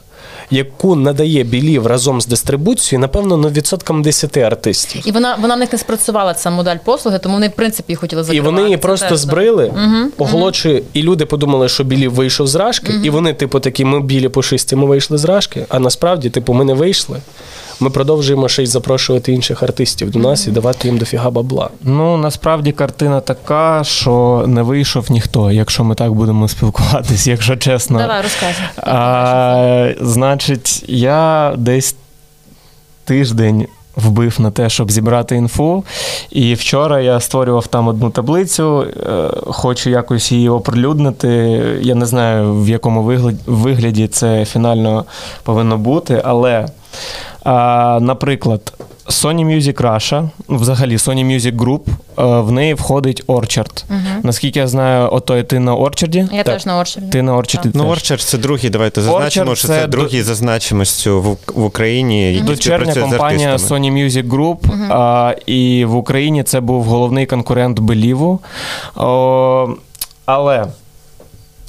[0.52, 5.02] яку надає білів разом з дистрибуцією, напевно, на відсоткам 10 артистів.
[5.06, 8.24] І вона вона в них не спрацювала ця модель послуги, тому вони в принципі хотіли
[8.24, 8.50] закривати.
[8.50, 10.86] І вони її просто теж, збрили, угу, оголошує, угу.
[10.94, 13.06] і люди подумали, що білів вийшов з рашки, угу.
[13.06, 16.66] і вони, типу, такі, ми білі пушисті, ми вийшли з рашки, а насправді, типу, ми
[16.66, 17.18] не вийшли
[17.82, 21.70] ми продовжуємо ще й запрошувати інших артистів до нас і давати їм дофіга бабла.
[21.84, 28.00] Ну насправді картина така, що не вийшов ніхто, якщо ми так будемо спілкуватись, якщо чесно.
[28.00, 28.64] Давай розказуй.
[28.78, 30.41] А, Значить,
[30.88, 31.96] я десь
[33.06, 33.68] тиждень.
[33.96, 35.84] Вбив на те, щоб зібрати інфу.
[36.30, 41.30] І вчора я створював там одну таблицю, е, хочу якось її оприлюднити.
[41.82, 43.04] Я не знаю, в якому
[43.46, 45.06] вигляді це фінально
[45.44, 46.68] повинно бути, але
[47.44, 48.74] а, Наприклад,
[49.08, 51.82] Sony Music Russia, взагалі Sony Music Group,
[52.42, 53.84] в неї входить Orchard.
[53.90, 54.00] Угу.
[54.24, 56.36] Наскільки я знаю, ото ти на Orchard?
[56.36, 56.54] Я так.
[56.54, 57.10] теж на Orchard.
[57.10, 57.72] Ти на Orchard.
[57.74, 60.34] Ну, Orchard це другий, давайте зазначимо, Orchard що це, це другий за
[61.22, 62.36] в, в Україні.
[62.38, 62.48] Угу.
[62.48, 64.86] Дочерня компанія Sony Music Group, угу.
[64.90, 68.40] а, і в Україні це був головний конкурент Беліву.
[70.26, 70.66] Але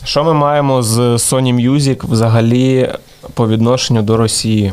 [0.04, 2.88] що ми маємо з Sony Music взагалі
[3.35, 4.72] по відношенню до Росії?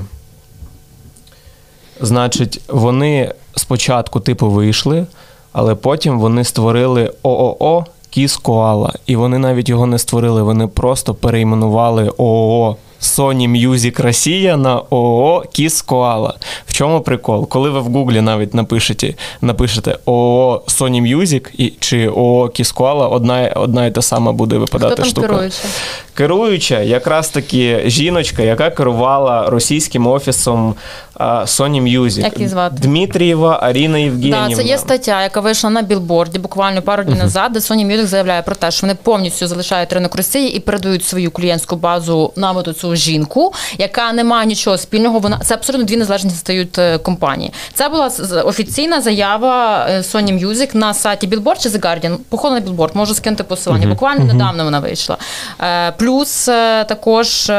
[2.02, 5.06] Значить, вони спочатку, типу, вийшли,
[5.52, 8.94] але потім вони створили ООО Кіс Коала.
[9.06, 15.44] І вони навіть його не створили, вони просто перейменували ООО Sony Music Росія на ООО
[15.52, 16.34] Кіс Коала.
[16.68, 17.48] В чому прикол?
[17.50, 23.08] Коли ви в Гуглі навіть напишете напишете ООО Sony Music і, чи ООО Кіс Коала,
[23.08, 25.28] одна одна і та сама буде випадати Хто там штука.
[25.28, 25.68] Керуюча?
[26.14, 30.76] Керуюча, якраз таки жіночка, яка керувала російським офісом
[31.20, 32.22] Sony Music.
[32.22, 32.76] Як її звати?
[32.82, 34.50] Дмитрієва Аріна Євгенівна.
[34.50, 38.06] Да, це є стаття, яка вийшла на білборді буквально пару днів назад, де Sony Music
[38.06, 42.64] заявляє про те, що вони повністю залишають ринок Росії і передають свою клієнтську базу на
[42.64, 45.20] цю жінку, яка не має нічого спільного.
[45.20, 47.52] Вона це абсолютно дві незалежні стають е, компанії.
[47.74, 48.12] Це була
[48.46, 52.18] офіційна заява е, Sony Music на сайті Billboard чи The Guardian.
[52.30, 53.88] Походу на Billboard, можу скинути посилання.
[53.88, 55.18] Буквально недавно вона вийшла.
[55.62, 56.46] Е, плюс
[56.88, 57.50] також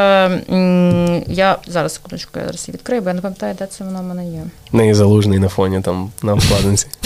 [1.26, 4.00] я зараз секундочку, я зараз її відкрию, бо я не пам'ятаю пам'ятаю, де це воно
[4.00, 4.42] в мене є.
[4.72, 6.86] Неї залужний на фоні там на обкладинці.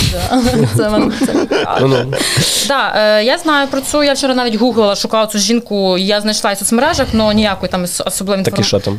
[1.80, 2.12] Ну, ну.
[2.96, 4.02] Е, я знаю про цю.
[4.04, 5.98] Я вчора навіть гуглила, шукала цю жінку.
[5.98, 8.92] Я знайшла в соцмережах, але ніякої там особливої інформації.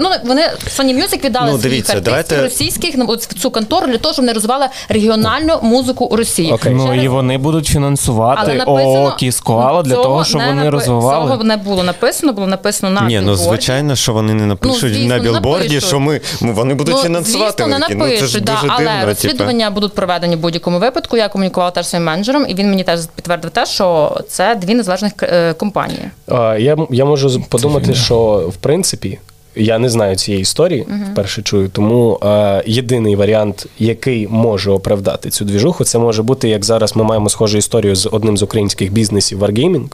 [0.00, 0.42] Ну вони
[0.78, 4.66] Sony Music віддали ну, своїх артистів російських в цю контору для того, щоб вони розвивали
[4.88, 6.54] регіональну музику у Росії.
[6.66, 11.30] Ну і вони будуть фінансувати ООО Кіскоала для того, щоб вони розвивали.
[11.30, 15.18] Цього не було написано, було написано на Ні, ну звичайно, що вони не напишуть на
[15.18, 16.20] білборді, що ми
[16.52, 17.64] вони будуть фінансувати.
[17.64, 21.16] Звісно, не напишуть, але розслідування будуть проведені в будь-якому випадку.
[21.16, 25.12] Я комунікувала теж своїм менеджером, і він мені теж підтвердив те, що це дві незалежних
[25.22, 26.10] е, компанії.
[26.58, 29.18] Я я можу подумати, що в принципі.
[29.56, 31.12] Я не знаю цієї історії, uh-huh.
[31.12, 31.68] вперше чую.
[31.68, 37.04] Тому е, єдиний варіант, який може оправдати цю двіжуху, це може бути, як зараз ми
[37.04, 39.88] маємо схожу історію з одним з українських бізнесів Wargaming.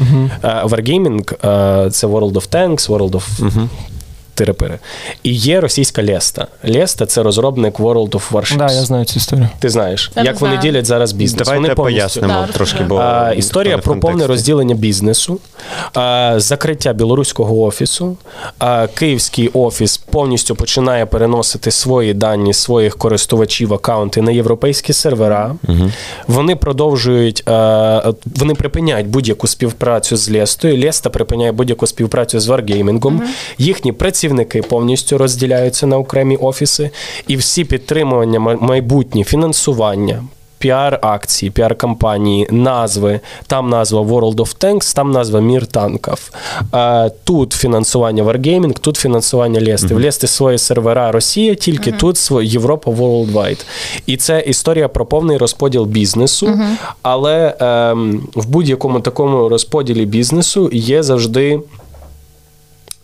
[0.00, 0.68] Uh-huh.
[0.68, 1.48] Wargaming
[1.86, 3.68] е,– це World of Tanks, World of
[4.44, 4.78] uh-huh
[5.22, 6.46] І є російська Леста.
[6.64, 8.56] Леста це розробник World of Warships.
[8.56, 9.48] Да, я знаю цю історію.
[9.58, 10.54] Ти знаєш, я як знаю.
[10.54, 11.48] вони ділять зараз бізнес.
[11.48, 12.84] Давайте вони пояснимо да, трошки.
[12.84, 14.12] бо а, Історія про контексті.
[14.12, 15.38] повне розділення бізнесу,
[15.94, 18.16] а, закриття білоруського офісу.
[18.58, 25.54] А, Київський офіс повністю починає переносити свої дані своїх користувачів аккаунти на європейські сервера.
[25.68, 25.90] Угу.
[26.26, 30.80] Вони продовжують, а, вони припиняють будь-яку співпрацю з Лестою.
[30.80, 33.06] Леста припиняє будь-яку співпрацю з Wargaming.
[33.06, 33.20] Угу.
[33.58, 36.90] Їхні працівники працівники повністю розділяються на окремі офіси,
[37.28, 40.24] і всі підтримування майбутнє фінансування
[40.58, 43.20] піар-акції, піар-кампанії, назви.
[43.46, 46.32] Там назва World of Tanks, там назва Мір танків.
[47.24, 49.94] Тут фінансування Wargaming, тут фінансування Лєсти.
[49.94, 53.64] В Лєсти свої сервера Росія, тільки тут Європа Worldwide.
[54.06, 56.58] І це історія про повний розподіл бізнесу,
[57.02, 61.60] але ем, в будь-якому такому розподілі бізнесу є завжди.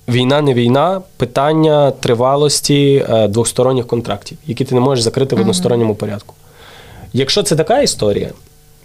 [0.09, 5.95] Війна не війна, питання тривалості е, двосторонніх контрактів, які ти не можеш закрити в односторонньому
[5.95, 6.35] порядку.
[7.13, 8.31] Якщо це така історія,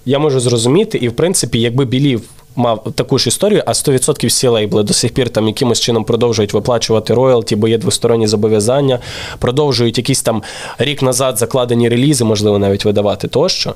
[0.06, 4.48] я можу зрозуміти, і в принципі, якби Білів мав таку ж історію, а 100% всі
[4.48, 9.00] лейбли до сих пір там якимось чином продовжують виплачувати роялті, бо є двосторонні зобов'язання,
[9.40, 10.44] продовжують якісь там
[10.78, 13.74] рік назад закладені релізи, можливо, навіть видавати тощо.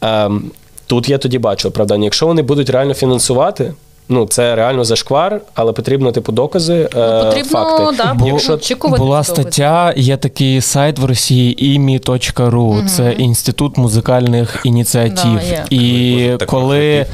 [0.00, 0.50] Ем,
[0.86, 2.04] Тут я тоді бачу оправдання.
[2.04, 3.74] Якщо вони будуть реально фінансувати,
[4.08, 6.88] Ну, це реально зашквар, але потрібно типу докази.
[6.94, 7.96] Ну, е, потрібно, факти.
[7.96, 12.82] Да, Бо, Якщо була стаття, є такий сайт в Росії imi.ru, угу.
[12.88, 15.40] це інститут музикальних ініціатив.
[15.50, 17.06] Да, І коли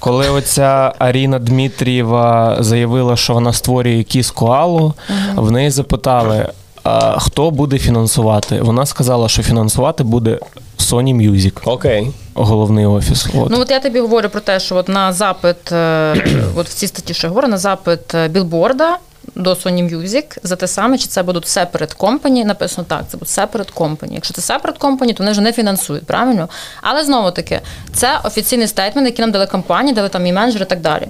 [0.00, 4.94] коли оця Аріна Дмитрієва заявила, що вона створює кіс коалу,
[5.34, 5.46] угу.
[5.46, 6.46] в неї запитали.
[6.82, 8.60] А хто буде фінансувати?
[8.60, 10.38] Вона сказала, що фінансувати буде
[10.80, 11.52] Sony Music.
[11.64, 12.02] Окей.
[12.02, 12.12] Okay.
[12.34, 13.26] Головний офіс.
[13.34, 13.50] От.
[13.50, 16.14] Ну от я тобі говорю про те, що от на запит, е,
[16.56, 18.98] от в цій статті я говорю, на запит е, білборда
[19.34, 23.30] до Sony Music за те саме, чи це будуть separate company, написано так, це буде
[23.30, 24.12] separate company.
[24.14, 26.48] Якщо це separate company, то вони вже не фінансують, правильно?
[26.82, 27.60] Але знову таки,
[27.92, 31.08] це офіційний стейтмент, який нам дали компанії, дали там і менеджери і так далі.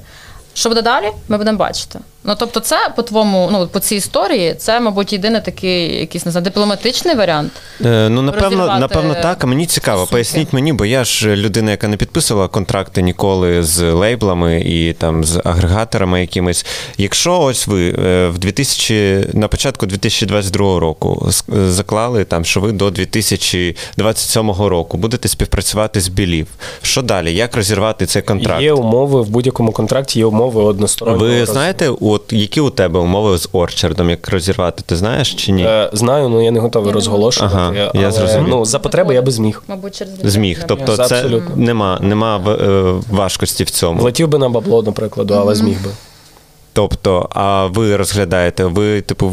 [0.55, 1.99] Що буде далі, ми будемо бачити.
[2.25, 6.33] Ну тобто, це по твоєму, ну по цій історії, це, мабуть, єдиний такий якийсь не
[6.33, 7.53] знаю, дипломатичний варіант.
[7.85, 9.45] Е, ну напевно, напевно, так.
[9.45, 9.97] А мені цікаво.
[9.97, 10.13] Стосунки.
[10.13, 15.25] Поясніть мені, бо я ж людина, яка не підписувала контракти ніколи з лейблами і там
[15.25, 16.67] з агрегаторами якимись.
[16.99, 22.91] Якщо ось ви е, в 2000, на початку 2022 року заклали там, що ви до
[22.91, 26.47] 2027 року будете співпрацювати з білів.
[26.83, 27.35] Що далі?
[27.35, 28.63] Як розірвати цей контракт?
[28.63, 31.27] Є умови в будь-якому контракті, є умови одностороннього.
[31.27, 35.63] Ви знаєте, от які у тебе умови з Орчардом, як розірвати, ти знаєш чи ні?
[35.63, 37.57] Е, Знаю, але я не готовий розголошувати.
[37.57, 38.49] Ага, але, зрозумів.
[38.49, 39.63] Ну, за потреби я би зміг.
[39.69, 40.65] Мабуть, через зміг.
[40.69, 41.57] Тобто, це абсолютно.
[41.57, 44.01] нема, нема е, важкості в цьому.
[44.01, 45.91] Влетів би на бабло, наприклад, але зміг би.
[46.73, 49.33] Тобто, а ви розглядаєте, ви, типу,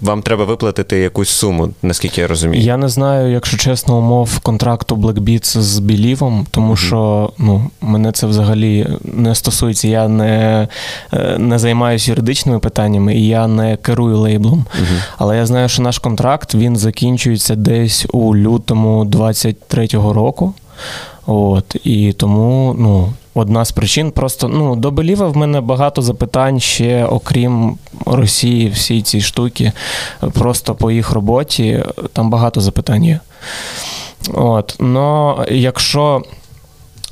[0.00, 2.62] вам треба виплатити якусь суму, наскільки я розумію?
[2.62, 6.86] Я не знаю, якщо чесно, умов контракту Blackbeats з Білівом, тому mm-hmm.
[6.86, 9.88] що ну, мене це взагалі не стосується.
[9.88, 10.68] Я не
[11.12, 14.58] е, не займаюся юридичними питаннями і я не керую лейблом.
[14.58, 15.02] Mm-hmm.
[15.18, 20.54] Але я знаю, що наш контракт він закінчується десь у лютому 23-го року.
[21.30, 24.10] От, І тому, ну одна з причин.
[24.10, 29.72] Просто ну, до Беліва в мене багато запитань ще, окрім Росії, всі ці штуки.
[30.32, 33.20] Просто по їх роботі там багато запитань є.
[34.34, 36.22] От, Но якщо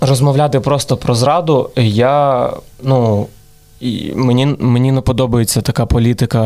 [0.00, 2.50] розмовляти просто про зраду, я
[2.82, 3.26] ну,
[3.80, 6.42] і Мені мені не подобається така політика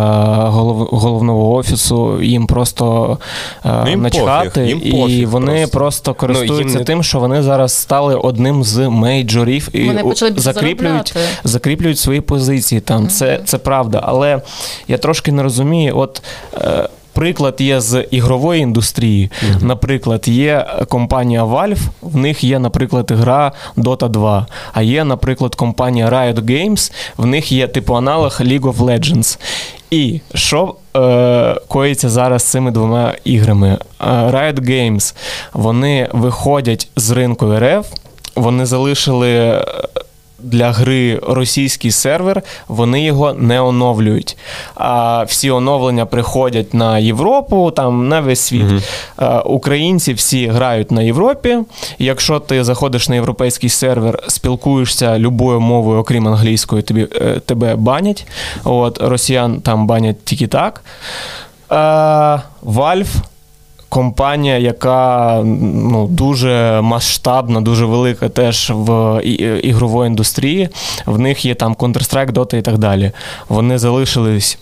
[0.49, 2.23] голов, головного офісу.
[2.23, 3.19] Їм просто
[3.64, 7.19] е, ну, їм начхати, пофіг, їм пофіг і вони просто, просто користуються ну, тим, що
[7.19, 11.14] вони зараз стали одним з мейджорів і вони закріплюють
[11.45, 12.81] закріплюють свої позиції.
[12.81, 13.09] Там mm-hmm.
[13.09, 14.03] це це правда.
[14.05, 14.40] Але
[14.88, 16.23] я трошки не розумію, от.
[17.21, 19.31] Е, Приклад є з ігрової індустрії.
[19.31, 19.65] Mm-hmm.
[19.65, 24.47] Наприклад, є компанія Valve, в них є, наприклад, гра Dota 2.
[24.73, 29.39] А є, наприклад, компанія Riot Games, в них є типу аналог League of Legends.
[29.91, 33.79] І що е, коїться зараз з цими двома іграми?
[34.01, 35.15] Е, Riot Games
[35.53, 37.87] вони виходять з ринку РФ,
[38.37, 39.65] вони залишили
[40.42, 44.37] для гри російський сервер, вони його не оновлюють.
[44.74, 48.62] А всі оновлення приходять на Європу, там на весь світ.
[48.62, 51.59] uh Українці всі грають на Європі.
[51.98, 58.26] Якщо ти заходиш на європейський сервер, спілкуєшся любою мовою, окрім англійської, тобі, е, тебе банять.
[58.64, 60.85] От Росіян там банять тільки так.
[62.62, 63.14] Valve
[63.90, 69.20] компанія, яка ну, дуже масштабна, дуже велика теж в
[69.62, 70.68] ігрової індустрії.
[71.07, 73.12] В них є там Counter-Strike, Dota і так далі.
[73.48, 74.59] Вони залишились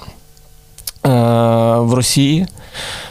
[1.07, 1.09] е,
[1.79, 2.47] в Росії.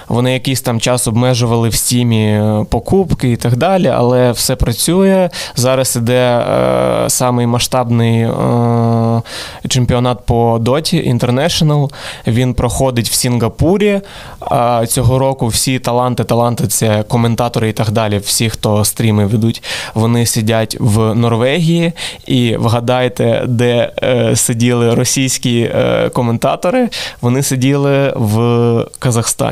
[0.08, 5.30] Вони якийсь там час обмежували в стімі е, покупки і так далі, але все працює.
[5.56, 9.22] Зараз іде е, самий масштабний е,
[9.68, 11.90] чемпіонат по Доті International.
[12.28, 14.02] Він проходить в Сінгапурі.
[14.40, 18.18] А цього року всі таланти, таланти це коментатори і так далі.
[18.18, 21.94] Всі, хто стріми ведуть, вони сидять в Норвегії.
[22.26, 26.90] І вгадайте, де е, сиділи російські е, коментатори.
[27.22, 29.47] Вони сиділи в Казахстані.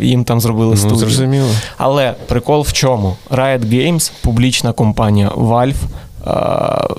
[0.00, 0.92] Їм там зробили студію.
[0.92, 1.50] Ну, зрозуміло.
[1.76, 3.16] Але прикол в чому?
[3.30, 5.74] Riot Games, публічна компанія Valve.
[6.26, 6.94] Е,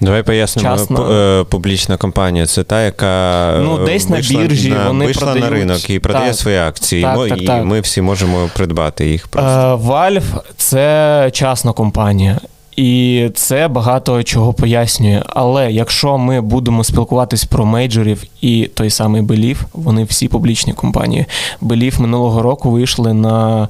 [0.00, 0.68] Давай пояснимо.
[0.68, 1.00] Частна...
[1.00, 5.50] Е, публічна компанія це та, яка ну, десь вийшла, на біржі на, вони вийшла продають...
[5.50, 7.02] на ринок і продає так, свої акції.
[7.02, 7.64] Так, і, так, і так.
[7.64, 9.28] ми всі можемо придбати їх.
[9.28, 9.80] просто.
[9.84, 12.38] Valve– це частна компанія.
[12.76, 15.22] І це багато чого пояснює.
[15.26, 21.26] Але якщо ми будемо спілкуватись про мейджорів і той самий Belief, вони всі публічні компанії.
[21.62, 23.68] Belief минулого року вийшли на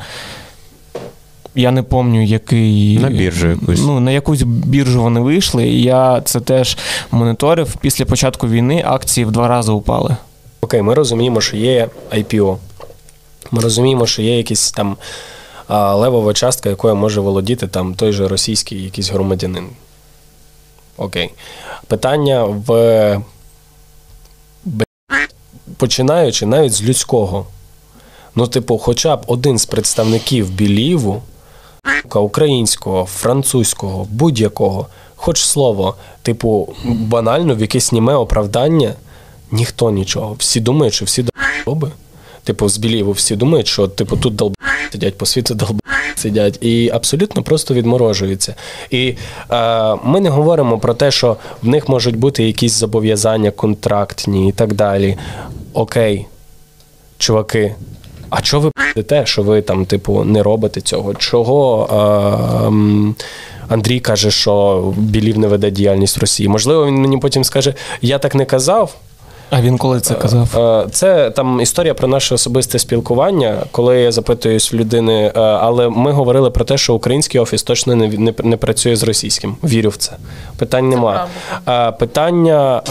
[1.54, 3.80] я не пам'ятаю, який на біржу якусь.
[3.82, 6.78] Ну, на якусь біржу вони вийшли, і я це теж
[7.10, 7.76] моніторив.
[7.80, 10.16] Після початку війни акції в два рази упали.
[10.60, 12.56] Окей, ми розуміємо, що є IPO.
[13.50, 14.96] Ми розуміємо, що є якісь там
[15.68, 19.68] левова частка, якою може володіти там той же російський якийсь громадянин.
[20.96, 21.30] Окей.
[21.86, 23.20] Питання в
[25.76, 27.46] починаючи навіть з людського.
[28.34, 31.22] Ну, типу, хоча б один з представників Біліву
[32.14, 38.94] українського, французького, будь-якого, хоч слово, типу, банально в якесь німе оправдання,
[39.50, 40.36] ніхто нічого.
[40.38, 41.24] Всі думають, що всі
[41.64, 41.90] долби.
[42.44, 44.53] Типу, з Біліву всі думають, що типу тут долб
[44.94, 45.80] сидять, по світу долб
[46.16, 48.54] сидять, і абсолютно просто відморожуються.
[48.90, 49.14] І
[49.50, 54.52] е, ми не говоримо про те, що в них можуть бути якісь зобов'язання контрактні і
[54.52, 55.16] так далі.
[55.72, 56.26] Окей,
[57.18, 57.74] чуваки,
[58.30, 61.14] а чого ви п'єте, що ви там, типу, не робите цього?
[61.14, 63.24] Чого е,
[63.68, 66.48] Андрій каже, що Білів не веде діяльність Росії?
[66.48, 68.94] Можливо, він мені потім скаже, я так не казав.
[69.56, 70.58] А він коли це казав?
[70.58, 75.88] Е, це там історія про наше особисте спілкування, коли я запитуюсь в людини, е, але
[75.88, 79.56] ми говорили про те, що український офіс точно не не, не працює з російським.
[79.64, 80.12] Вірю в це.
[80.56, 81.20] Питань немає.
[81.98, 82.82] Питання.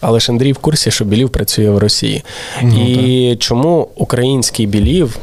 [0.00, 2.22] Але ж Андрій в курсі, що Білів працює в Росії.
[2.62, 3.38] Ну, І так.
[3.38, 5.18] чому український Білів?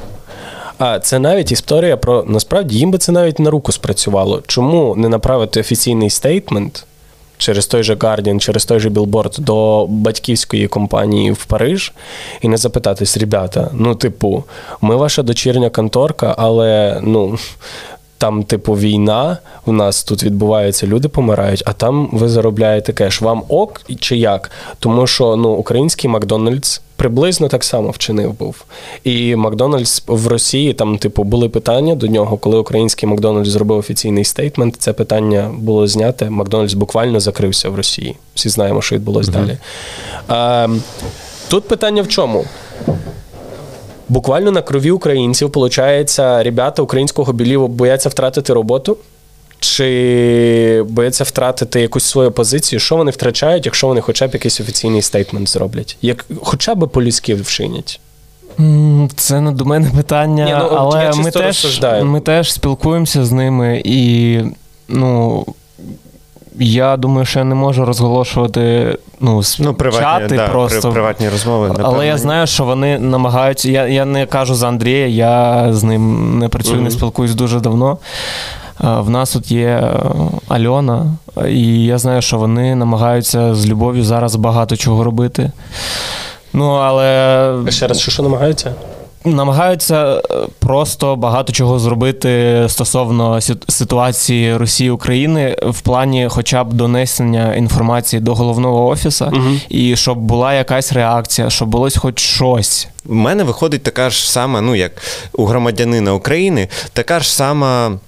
[0.77, 4.43] А це навіть історія про насправді їм би це навіть на руку спрацювало.
[4.47, 6.85] Чому не направити офіційний стейтмент
[7.37, 11.93] через той же Guardian, через той же Білборд до батьківської компанії в Париж
[12.41, 14.43] і не запитатись, ребята, ну, типу,
[14.81, 17.37] ми ваша дочірня конторка, але ну
[18.25, 23.21] там, типу, війна, у нас тут відбувається, люди помирають, а там ви заробляєте кеш.
[23.21, 24.51] Вам ок чи як?
[24.79, 28.63] Тому що ну, український Макдональдс приблизно так само вчинив був.
[29.03, 34.23] І Макдональдс в Росії там, типу, були питання до нього, коли український Макдональдс зробив офіційний
[34.23, 34.75] statement.
[34.79, 36.29] Це питання було зняте.
[36.29, 38.15] Макдональдс буквально закрився в Росії.
[38.35, 39.57] Всі знаємо, що відбулось мм далі.
[40.27, 40.67] А,
[41.47, 42.45] Тут питання в чому?
[44.09, 48.97] Буквально на крові українців, виходить, ребята українського біліву бояться втратити роботу.
[49.59, 52.79] Чи бояться втратити якусь свою позицію?
[52.79, 55.97] Що вони втрачають, якщо вони хоча б якийсь офіційний стейтмент зроблять?
[56.01, 57.99] Як Хоча б по-людськи вчинять?
[59.15, 63.81] Це не до мене питання, Ні, ну, але ми теж, ми теж спілкуємося з ними
[63.85, 64.39] і
[64.87, 65.45] ну.
[66.59, 70.91] Я думаю, що я не можу розголошувати ну, ну приватні, чати да, просто.
[70.91, 71.67] приватні розмови.
[71.67, 71.91] Напевно.
[71.93, 73.71] Але я знаю, що вони намагаються.
[73.71, 76.83] Я я не кажу за Андрія, я з ним не працюю, mm-hmm.
[76.83, 77.97] не спілкуюсь дуже давно.
[78.79, 79.91] В нас тут є е,
[80.47, 81.05] Альона,
[81.49, 85.51] і я знаю, що вони намагаються з любов'ю зараз багато чого робити.
[86.53, 87.71] Ну, але...
[87.71, 88.73] Ще раз, що що намагаються?
[89.25, 90.21] Намагаються е,
[90.59, 98.35] просто багато чого зробити стосовно ситуації Росії України в плані, хоча б донесення інформації до
[98.35, 99.59] головного офісу, угу.
[99.69, 102.87] і щоб була якась реакція, щоб було хоч щось.
[103.05, 104.91] У мене виходить така ж сама, ну як
[105.33, 107.99] у громадянина України, така ж сама.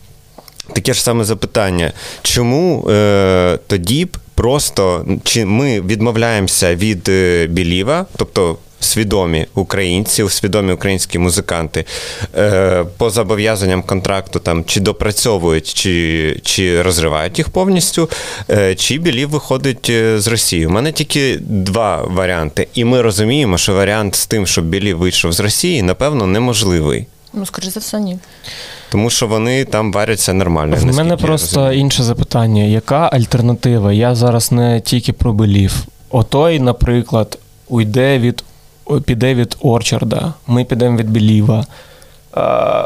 [0.73, 8.05] Таке ж саме запитання, чому е, тоді б просто чи ми відмовляємося від е, Біліва,
[8.15, 11.85] тобто свідомі українці, свідомі українські музиканти
[12.37, 18.09] е, по зобов'язанням контракту там чи допрацьовують, чи чи розривають їх повністю,
[18.49, 20.67] е, чи білів виходить е, з Росії.
[20.67, 25.31] У мене тільки два варіанти, і ми розуміємо, що варіант з тим, щоб білів вийшов
[25.31, 27.05] з Росії, напевно, неможливий.
[27.33, 28.19] Ну, скоріше за все, ні.
[28.89, 30.75] Тому що вони там варяться нормально.
[30.79, 33.93] В мене просто інше запитання: яка альтернатива?
[33.93, 35.73] Я зараз не тільки про белів.
[36.09, 38.43] Отой, наприклад, уйде від
[39.05, 41.65] піде від Орчарда, ми підемо від Біліва.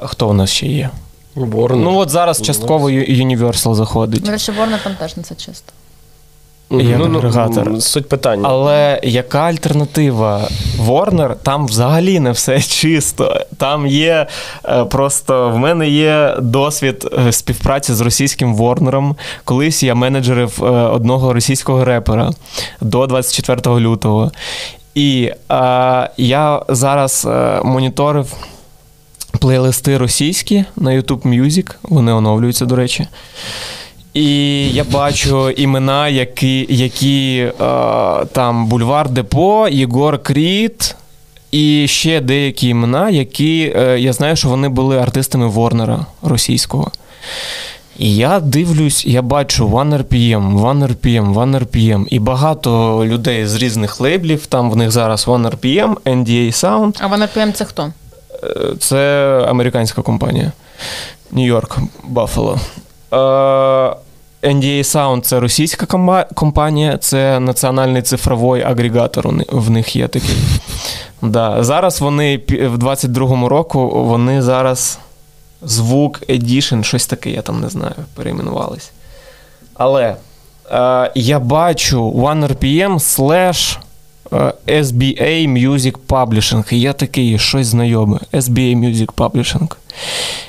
[0.04, 0.90] Хто у нас ще є?
[1.36, 1.76] Warner.
[1.76, 4.24] Ну от зараз частково Universal заходить.
[4.24, 5.74] До речі, Warner там теж не це чисто.
[6.72, 7.70] Як ну, агрегатор.
[7.70, 8.44] Ну, суть питання.
[8.46, 10.48] Але яка альтернатива?
[10.88, 13.42] Warner, там взагалі не все чисто.
[13.58, 14.28] Там є
[14.66, 19.16] е, просто в мене є досвід е, співпраці з російським Ворнером.
[19.44, 22.32] Колись я менеджерив е, одного російського репера
[22.82, 24.32] до 24 лютого.
[24.96, 28.34] І е, я зараз е, моніторив
[29.40, 33.08] плейлисти російські на YouTube Music, вони оновлюються, до речі.
[34.14, 37.52] І я бачу імена, які які е,
[38.26, 40.96] там Бульвар Депо, Єгор Кріт
[41.52, 46.92] і ще деякі імена, які е, я знаю, що вони були артистами Ворнера російського.
[48.02, 52.06] І я дивлюсь, я бачу One RPM, One RPM, One RPM.
[52.10, 54.46] І багато людей з різних лейблів.
[54.46, 56.98] Там в них зараз One RPM, NDA Sound.
[57.00, 57.92] А One RPM це хто?
[58.80, 60.52] Це американська компанія.
[61.32, 62.60] Нью-Йорк, Баффало.
[64.44, 65.86] NDA Sound це російська
[66.34, 69.28] компанія, це національний цифровий агрегатор.
[69.50, 70.38] В них є такий.
[71.22, 71.64] Да.
[71.64, 75.00] Зараз вони в 22-му року вони зараз
[75.62, 78.92] звук Edition, щось таке, я там не знаю, перейменувались.
[79.74, 80.16] Але
[80.72, 83.78] е, я бачу OneRPM slash
[84.68, 86.74] SBA Music Publishing.
[86.74, 88.20] І я такий щось знайоме.
[88.34, 89.76] SBA Music Publishing.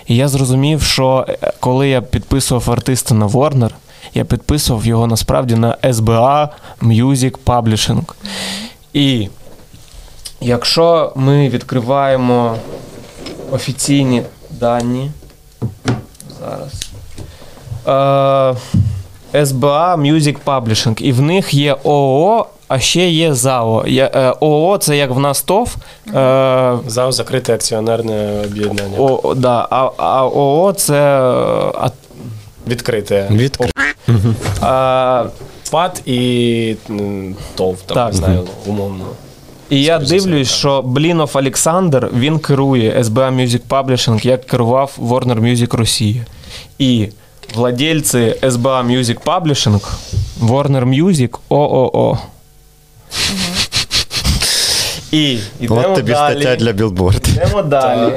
[0.07, 3.71] І я зрозумів, що е, коли я підписував артиста на Warner,
[4.15, 6.49] я підписував його насправді на SBA
[6.83, 8.03] Music Publishing.
[8.93, 9.29] І
[10.41, 12.57] якщо ми відкриваємо
[13.51, 14.23] офіційні
[14.63, 15.11] дані,
[16.41, 16.73] зараз.
[19.35, 23.85] Е, SBA Music Publishing, і в них є ООО, а ще є ЗАО.
[23.89, 25.77] Е, ООО це як в нас ТОВ.
[26.15, 28.99] Е, ЗАО закрите акціонерне об'єднання.
[28.99, 31.21] О, да, А а ООО це
[31.75, 31.91] а,
[32.67, 33.29] відкрите.
[33.31, 33.73] Відкрите.
[34.61, 35.25] А,
[35.71, 36.77] ПАД і
[37.55, 38.13] ТОВ, там, так.
[38.13, 39.05] не знаю, умовно.
[39.73, 45.77] І я дивлюсь, що Блінов Олександр він керує SBA Music Publishing, як керував Warner Music
[45.77, 46.25] Росія.
[46.79, 47.09] І
[47.55, 49.81] владельці SBA Music Publishing,
[50.41, 52.19] Warner Music ООО.
[55.11, 56.41] І йдемо От тобі далі.
[56.43, 57.29] стаття для білборд.
[57.29, 58.13] Йдемо далі.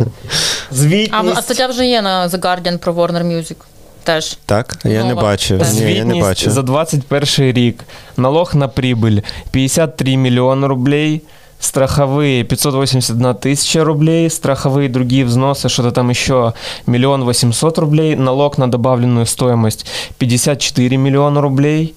[0.72, 1.12] Звітність.
[1.14, 3.56] А, а стаття вже є на The Guardian про Warner Music.
[4.04, 4.38] Теж.
[4.46, 5.06] Так, я Нова.
[5.08, 5.60] не бачив.
[5.60, 5.74] Так.
[5.74, 6.52] Ні, я не Звітність бачив.
[6.52, 7.84] за 21 рік.
[8.18, 11.22] Налог на прибыль 53 миллиона рублей.
[11.60, 16.54] Страховые 581 тысяча рублей, страховые другие взносы, что-то там еще
[16.86, 19.86] миллион восемьсот рублей, налог на добавленную стоимость
[20.20, 21.96] 54 миллиона рублей.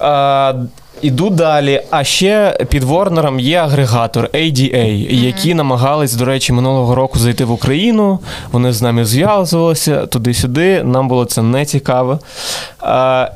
[0.00, 0.54] А,
[1.02, 1.82] Іду далі.
[1.90, 5.24] А ще під Ворнером є агрегатор ADA, mm-hmm.
[5.24, 8.18] які намагались, до речі, минулого року зайти в Україну.
[8.52, 10.82] Вони з нами зв'язувалися туди-сюди.
[10.82, 12.18] Нам було це не цікаво.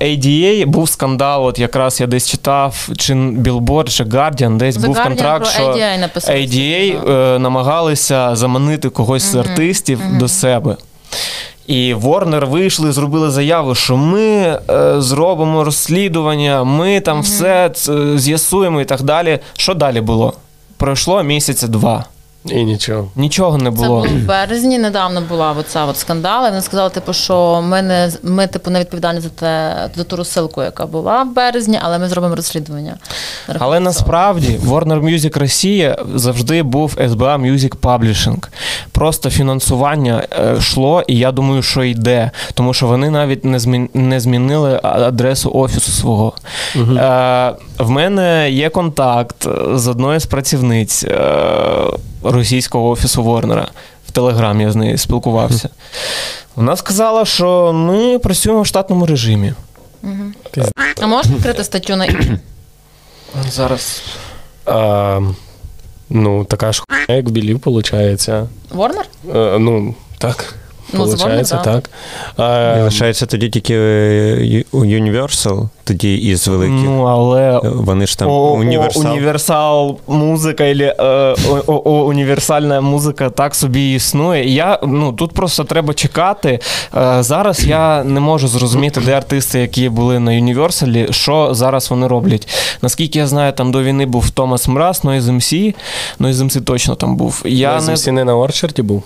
[0.01, 1.47] ADA був скандал.
[1.47, 5.63] От якраз я десь читав, чи Billboard, чи Guardian, десь The був Guardian контракт, що
[5.63, 6.19] ADA.
[6.29, 9.45] ADA е, намагалися заманити когось mm-hmm.
[9.45, 10.19] з артистів mm-hmm.
[10.19, 10.77] до себе.
[11.67, 14.61] І Ворнер вийшли, зробили заяву, що ми е,
[15.01, 17.23] зробимо розслідування, ми там mm-hmm.
[17.23, 19.39] все це з'ясуємо і так далі.
[19.53, 20.33] Що далі було?
[20.77, 22.05] Пройшло місяця два.
[22.47, 23.09] І нічого.
[23.17, 24.03] Нічого не було.
[24.03, 24.79] Це було в березні.
[24.79, 26.47] Недавно була оця от скандал.
[26.47, 30.17] і Вони сказали, типу, що ми не ми, типу, не відповідальні за те за ту
[30.17, 32.97] розсилку, яка була в березні, але ми зробимо розслідування.
[33.59, 38.47] Але насправді Warner Music Росія завжди був SBA Music Publishing.
[38.93, 40.23] Просто фінансування
[40.59, 45.51] йшло, і я думаю, що йде, тому що вони навіть не змін не змінили адресу
[45.55, 46.33] офісу свого.
[46.77, 46.93] Угу.
[46.97, 51.05] Е, В мене є контакт з одною з працівниць.
[51.05, 51.19] Е,
[52.23, 53.69] російського офісу Ворнера.
[54.09, 55.69] В Телеграмі я з нею спілкувався.
[56.57, 59.53] Вона сказала, що ми працюємо в штатному режимі.
[60.03, 60.65] Угу.
[61.01, 62.09] А можеш відкрити статтю на
[63.51, 64.03] Зараз.
[64.67, 65.21] А,
[66.15, 68.29] Ну, така ж хуйня, як білів, виходить.
[68.71, 69.07] Ворнер?
[69.59, 70.55] Ну, так.
[70.93, 71.91] Ну, Получається, Warner, так.
[72.37, 73.75] А, Лишається тоді тільки
[74.73, 76.75] Universal, тоді із великих.
[76.85, 79.07] Ну, але Вони ж там о, універсал.
[79.07, 81.35] О, універсал музика, или, е,
[81.67, 84.49] о, універсальна музика так собі існує.
[84.55, 86.59] Я, ну, Тут просто треба чекати.
[86.97, 92.07] Е, зараз я не можу зрозуміти, де артисти, які були на Юніверсалі, що зараз вони
[92.07, 92.49] роблять.
[92.83, 95.75] Наскільки я знаю, там до війни був Томас Мраз, Noise MC.
[96.21, 97.43] Noise MC точно там був.
[97.45, 99.03] Я Noise MC не на Орчарді був?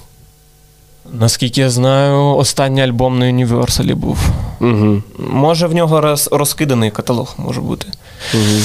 [1.12, 4.18] Наскільки я знаю, останній альбом на Юніверсалі був.
[4.60, 5.02] Угу.
[5.18, 7.86] Може, в нього роз, розкиданий каталог може бути.
[8.34, 8.60] Угу.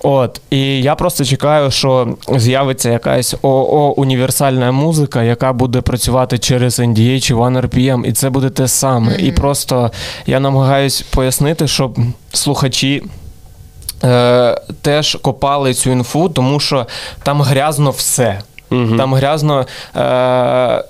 [0.00, 6.80] От, і я просто чекаю, що з'явиться якась ОО універсальна музика, яка буде працювати через
[6.80, 9.12] NDA чи OneRPM, і це буде те саме.
[9.12, 9.18] Mm-hmm.
[9.18, 9.90] І просто
[10.26, 11.98] я намагаюсь пояснити, щоб
[12.32, 13.02] слухачі.
[14.04, 16.86] Е, Теж копали цю інфу, тому що
[17.22, 18.40] там грязно все.
[18.70, 18.96] Угу.
[18.96, 20.82] Там грязно е, е,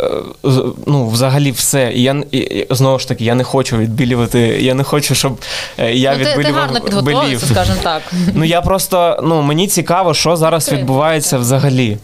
[0.87, 1.93] ну, взагалі все.
[1.95, 4.41] І я і, знову ж таки я не хочу відбілювати.
[4.41, 5.39] Я не хочу, щоб
[5.79, 8.03] е, я ну, відбілював ти гарно підготувався, скажімо так.
[8.35, 11.99] Ну я просто ну мені цікаво, що зараз відбувається взагалі.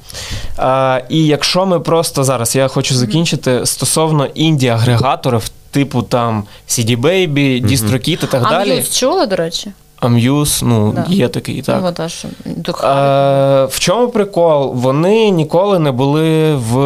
[0.59, 7.01] Е, і якщо ми просто зараз я хочу закінчити стосовно інді агрегаторів, типу там CD
[7.01, 8.71] Baby, DistroKid і так далі.
[8.71, 9.71] А ви чули, до речі?
[10.05, 11.05] Ам'юз, ну, да.
[11.09, 11.81] є такий, так.
[11.83, 14.73] Ну, теж е, В чому прикол?
[14.75, 16.79] Вони ніколи не були в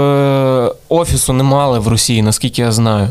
[0.89, 3.09] офісу, не мали в Росії, наскільки я знаю.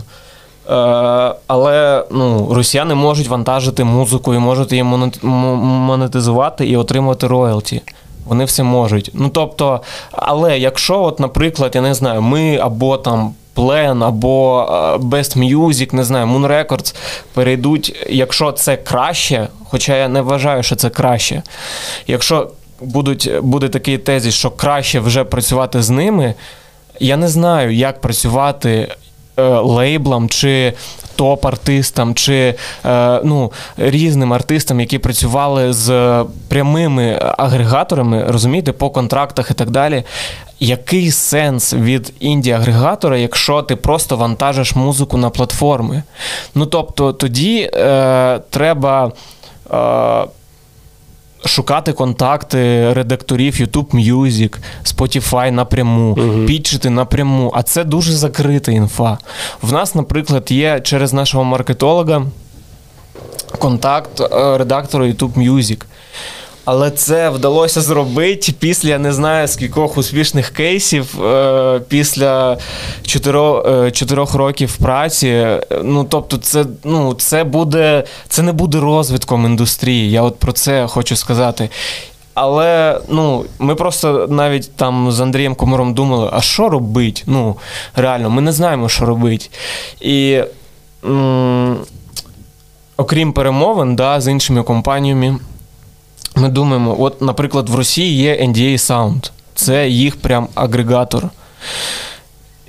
[0.70, 7.82] Е, Але ну, росіяни можуть вантажити музику і можуть її монетизувати і отримувати роялті.
[8.26, 9.12] Вони все можуть.
[9.14, 9.82] Ну тобто,
[10.12, 13.34] але якщо, от, наприклад, я не знаю, ми або там.
[13.58, 16.96] Plan або е, Best Music, не знаю, Moon Records
[17.34, 21.44] перейдуть, якщо це краще, хоча я не вважаю, що це краще.
[22.08, 22.52] Якщо
[22.82, 26.34] будуть, буде такий тезіс, що краще вже працювати з ними,
[27.00, 28.96] я не знаю, як працювати
[29.62, 30.74] лейблам чи
[31.18, 39.54] топ-артистам, чи е, ну, різним артистам, які працювали з прямими агрегаторами, розумієте, по контрактах і
[39.54, 40.04] так далі.
[40.60, 46.04] Який сенс від інді-агрегатора, якщо ти просто вантажиш музику на платформи?
[46.56, 49.12] Ну тобто тоді е, треба
[49.74, 50.28] е,
[51.48, 57.52] шукати контакти редакторів YouTube Music, Spotify напряму, uh пітчити напряму.
[57.56, 59.18] А це дуже закрита інфа.
[59.62, 62.26] В нас, наприклад, є через нашого маркетолога
[63.60, 65.84] контакт редактора редактору YouTube Music.
[66.68, 74.78] Але це вдалося зробити після не знаю скількох успішних кейсів, е, після е, чотирьох років
[74.78, 75.48] праці.
[75.84, 80.12] Ну тобто, це ну, це буде це не буде розвитком індустрії.
[80.12, 81.70] Я от про це хочу сказати.
[82.34, 87.22] Але ну, ми просто навіть там з Андрієм Комаром думали, а що робити?
[87.26, 87.56] Ну,
[87.96, 89.46] реально, ми не знаємо, що робити.
[90.02, 90.42] І
[91.06, 91.78] м-
[92.98, 95.38] окрім перемовин да, з іншими компаніями.
[96.38, 101.30] Ми думаємо, от, наприклад, в Росії є NDA Sound, це їх прям агрегатор.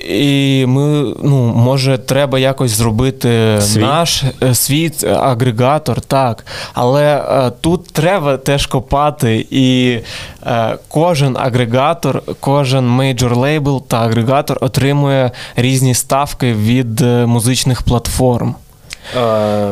[0.09, 3.81] І ми, ну, може, треба якось зробити свій?
[3.81, 6.47] наш е, світ агрегатор, так.
[6.75, 9.99] Але е, тут треба теж копати, і
[10.47, 18.55] е, кожен агрегатор, кожен мейджор лейбл та агрегатор отримує різні ставки від е, музичних платформ.
[19.17, 19.71] Е,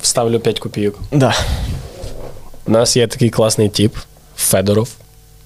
[0.00, 0.94] Вставлю 5 копійок.
[1.12, 1.34] Да.
[2.68, 3.96] У нас є такий класний тип
[4.36, 4.88] Федоров.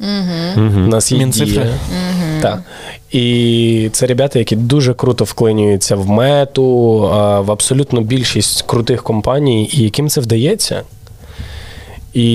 [0.01, 0.11] Угу.
[0.57, 1.63] У нас є Мінцифри.
[1.63, 2.43] Угу.
[2.43, 2.63] Так.
[3.11, 6.65] І це ребята, які дуже круто вклинюються в мету,
[7.47, 10.83] в абсолютно більшість крутих компаній, і яким це вдається.
[12.15, 12.29] І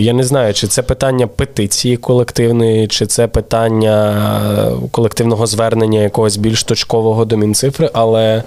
[0.00, 4.16] я не знаю, чи це питання петиції колективної, чи це питання
[4.90, 8.42] колективного звернення якогось більш точкового до Мінцифри, але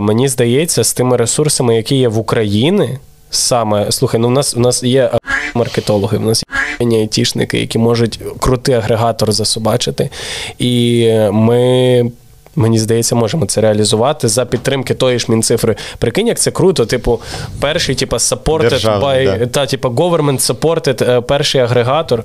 [0.00, 2.98] мені здається, з тими ресурсами, які є в Україні
[3.34, 5.10] саме слухай, ну у нас у нас є
[5.54, 6.44] маркетологи, у нас
[6.80, 10.10] є айтішники, які можуть крутий агрегатор засобачити.
[10.58, 12.10] І ми.
[12.56, 15.76] Мені здається, можемо це реалізувати за підтримки тої ж мінцифри.
[15.98, 16.86] Прикинь, як це круто.
[16.86, 17.20] Типу,
[17.60, 19.46] перший, типу, supported by да.
[19.46, 22.24] та, типу, government supported е, перший агрегатор.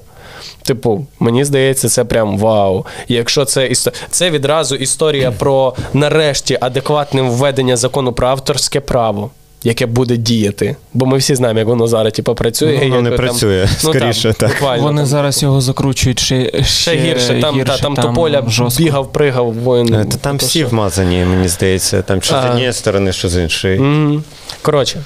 [0.64, 2.86] Типу, мені здається, це прям вау.
[3.08, 3.72] Якщо це
[4.10, 9.32] це відразу історія про нарешті адекватне введення закону про авторське право
[9.64, 10.76] яке буде діяти.
[10.94, 12.80] Бо ми всі знаємо, як воно зараз типу, працює.
[12.84, 14.34] Ну, воно не працює, ну, скоріше.
[14.34, 14.82] Там, так.
[14.82, 17.42] Вони там, зараз його закручують ще ще, ще гірше.
[17.42, 18.84] Там гірше, та, там, там тополя жорстко.
[18.84, 19.88] бігав, пригав, воїн.
[19.88, 22.02] Та, там всі вмазані, мені здається.
[22.02, 23.80] Там що з однієї сторони, що з іншої.
[23.80, 24.22] Mm-hmm.
[24.62, 25.02] Коротше,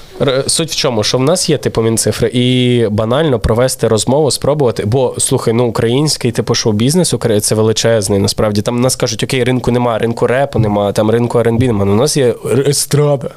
[0.48, 4.86] суть в чому, що в нас є типу мінцифри, і банально провести розмову, спробувати.
[4.86, 8.20] Бо слухай, ну український типу шоу-бізнес це величезний.
[8.20, 11.86] Насправді там нас кажуть, окей, ринку немає, ринку репу немає, там ринку R&B немає.
[11.86, 12.36] Ну, у нас є
[12.68, 13.30] естрада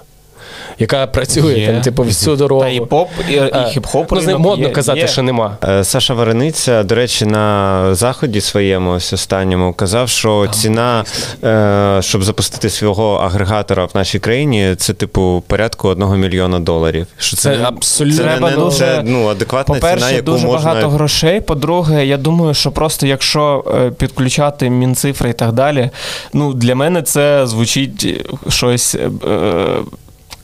[0.78, 1.66] яка працює є.
[1.66, 2.62] там, типу, всю дорогу.
[2.62, 4.06] Та і поп, і, і хіп-хоп.
[4.10, 5.08] Ну, не модно є, казати, є.
[5.08, 5.56] що нема.
[5.64, 11.04] Е, Саша Варениця, до речі, на заході своєму ось останньому казав, що ціна,
[11.44, 17.06] е, щоб запустити свого агрегатора в нашій країні, це типу порядку одного мільйона доларів.
[17.18, 20.70] Що Це, це абсолютно це не, дуже, це, ну, адекватна по-перше, ціна, яку дуже можна...
[20.70, 21.40] багато грошей.
[21.40, 25.90] По-друге, я думаю, що просто якщо е, підключати мінцифри і так далі,
[26.32, 28.96] ну для мене це звучить щось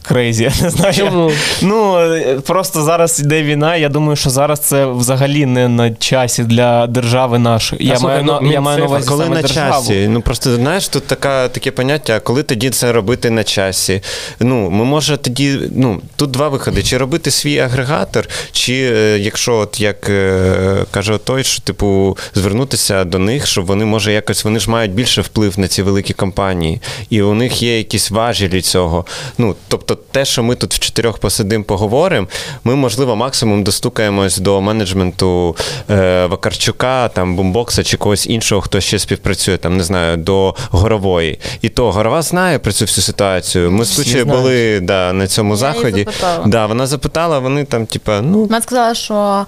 [0.02, 0.42] крейзі.
[0.58, 0.94] Я не знаю.
[0.94, 1.30] Чому?
[1.62, 1.98] Ну
[2.46, 3.76] просто зараз йде війна.
[3.76, 7.86] Я думаю, що зараз це взагалі не на часі для держави нашої.
[7.86, 9.86] Я маю ну, я маю на увазі коли саме на державу.
[9.88, 10.08] часі.
[10.08, 14.02] Ну просто знаєш, тут така таке поняття, коли тоді це робити на часі.
[14.40, 19.56] Ну, ми може тоді, ну тут два виходи: чи робити свій агрегатор, чи е, якщо,
[19.56, 24.58] от як е, каже той, що типу звернутися до них, щоб вони може якось вони
[24.58, 26.80] ж мають більше вплив на ці великі компанії,
[27.10, 29.06] і у них є якісь важелі цього.
[29.38, 32.26] Ну тобто, те, що ми тут в чотирьох посидимо, поговоримо,
[32.64, 35.56] ми можливо максимум достукаємось до менеджменту
[35.90, 41.38] е, Вакарчука, там бумбокса чи когось іншого, хто ще співпрацює, там не знаю, до горової.
[41.62, 43.70] І то горова знає про цю всю ситуацію.
[43.70, 46.08] Ми з Тучею були да, на цьому Я заході.
[46.46, 48.40] Да, вона запитала, вони там, типа, ну.
[48.40, 49.46] Вона сказала, що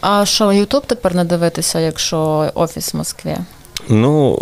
[0.00, 3.36] а що Ютуб тепер не дивитися, якщо офіс в Москві.
[3.88, 4.38] Ну,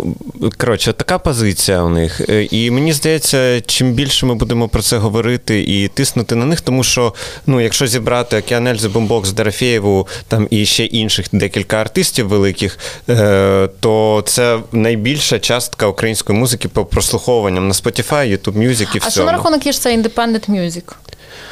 [0.57, 2.21] коротше, така позиція у них.
[2.29, 6.61] Е, І мені здається, чим більше ми будемо про це говорити і тиснути на них,
[6.61, 7.13] тому що
[7.47, 12.79] ну, якщо зібрати Океанельзи, Бомбокс, Дорофєєву там і ще інших декілька артистів великих,
[13.09, 19.07] е, то це найбільша частка української музики по прослуховуванням на Spotify, YouTube Music і А
[19.07, 19.11] всьому.
[19.11, 20.83] що на рахунок є ж це Independent Music?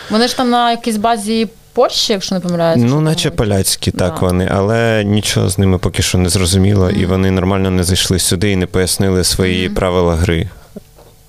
[0.09, 2.85] Вони ж там на якійсь базі Польщі, якщо не помиляюся.
[2.85, 4.25] Ну, наче поляцькі, так Да.
[4.27, 8.51] вони, але нічого з ними поки що не зрозуміло, і вони нормально не зайшли сюди
[8.51, 10.49] і не пояснили свої правила гри.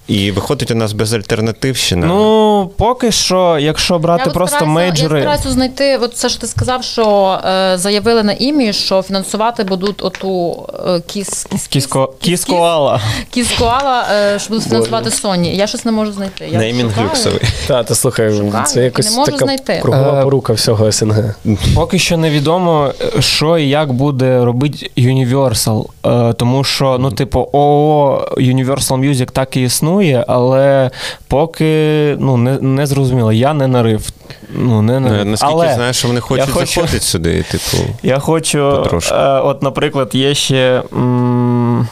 [0.09, 2.07] І виходить у нас безальтернативщина.
[2.07, 5.19] Ну, поки що, якщо брати Я просто стараюся- мейджори.
[5.19, 9.65] Я стараюся знайти, от це що ти сказав, що е, заявили на ім'ї, що фінансувати
[9.65, 13.01] будуть оту е, кіс, кіс, Кіско, кіскоала.
[13.31, 15.55] кіс е, що будуть фінансувати Sony.
[15.55, 16.49] Я щось не можу знайти.
[16.53, 17.41] Я Неймінг люксовий.
[17.67, 19.79] Та, ти слухай, Шукаю, це якось не можу така знайти.
[19.83, 21.35] кругова Е, порука всього СНГ.
[21.75, 25.87] Поки що невідомо, що і як буде робити Universal.
[26.07, 29.92] Е, тому що, ну, типу, ООО Universal Music так і існує,
[30.29, 30.91] але
[31.29, 33.33] поки ну, не, не зрозуміло.
[33.33, 34.09] Я не нарив.
[34.55, 35.21] Ну, не нарив.
[35.21, 37.85] Е, Наскільки але знаєш, що вони хочуть хочу- заходити сюди, типу.
[38.03, 38.59] Я хочу.
[38.83, 39.15] Потрошку.
[39.15, 41.89] Е, от, наприклад, є ще м,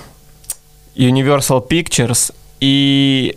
[1.01, 3.34] Universal Pictures, і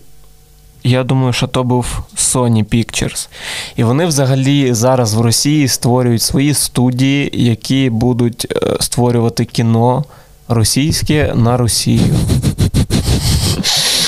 [0.83, 3.27] я думаю, що то був Sony Pictures.
[3.75, 10.03] І вони взагалі зараз в Росії створюють свої студії, які будуть е, створювати кіно
[10.47, 12.15] російське на Росію.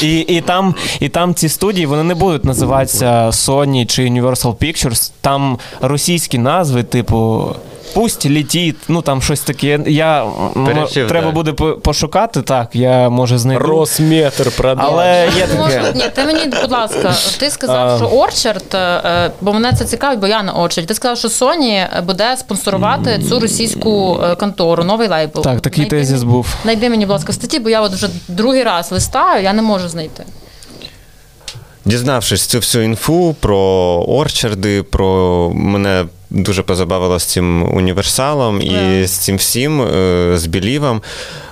[0.03, 5.11] І, і, там, і там ці студії вони не будуть називатися Sony чи Universal Pictures.
[5.21, 7.49] Там російські назви, типу.
[7.95, 9.79] Пусть летить, ну там щось таке.
[9.87, 10.25] Я
[10.65, 11.31] Перечив, треба да.
[11.33, 13.63] буде пошукати, так, я може знайду.
[13.65, 14.85] Росметр продав.
[14.91, 15.91] Але є таке.
[15.95, 17.97] Ні, ти мені, будь ласка, ти сказав, А.
[17.97, 20.87] що Орчард, е, бо мене це цікавить, бо я на Орчард.
[20.87, 25.41] Ти сказав, що Sony буде спонсорувати цю російську е, контору, новий лейбл.
[25.41, 26.47] Так, такий Найди тезіс мені- був.
[26.65, 29.89] Найди мені, будь ласка, статті, бо я от вже другий раз листаю, я не можу
[29.89, 30.23] знайти.
[31.85, 33.57] Дізнавшись цю всю інфу про
[34.07, 39.07] орчарди, про мене дуже позабавила з цим універсалом і yeah.
[39.07, 41.01] з цим всім, е, з білівом.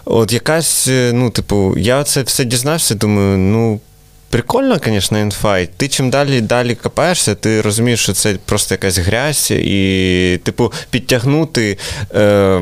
[0.06, 3.80] От якась, е, ну, типу, я це все дізнався, думаю, ну.
[4.30, 5.70] Прикольно, звісно, інфайт.
[5.78, 11.78] Ти чим далі далі копаєшся, ти розумієш, що це просто якась грязь, і, типу, підтягнути.
[12.16, 12.62] Е,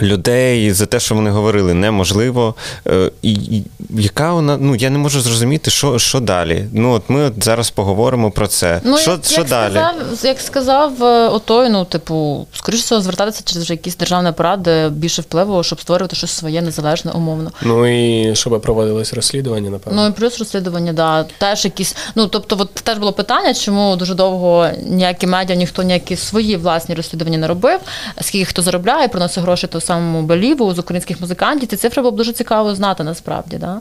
[0.00, 2.54] людей за те, що вони говорили, неможливо.
[2.86, 6.66] Е, І, і яка вона, ну я не можу зрозуміти, що, що далі.
[6.72, 8.80] Ну от ми от зараз поговоримо про це.
[8.80, 9.72] що Ну, як, що як далі?
[9.72, 14.62] Сказав, як сказав е, отой, ну, типу, скоріше всього, звертатися через вже якісь державні апарат,
[14.62, 17.50] де більше впливу, щоб створювати щось своє незалежне, умовно.
[17.62, 20.02] Ну і щоб проводилось розслідування, напевно.
[20.02, 21.96] Ну і плюс розслідування, да, теж якісь.
[22.14, 26.94] Ну тобто, от теж було питання, чому дуже довго ніякі медіа, ніхто ніякі свої власні
[26.94, 27.80] розслідування не робив,
[28.20, 31.68] скільки хто заробляє, приносить гроші того самому Беліву з українських музикантів.
[31.68, 33.56] Ці цифри було б дуже цікаво знати насправді.
[33.56, 33.80] Да?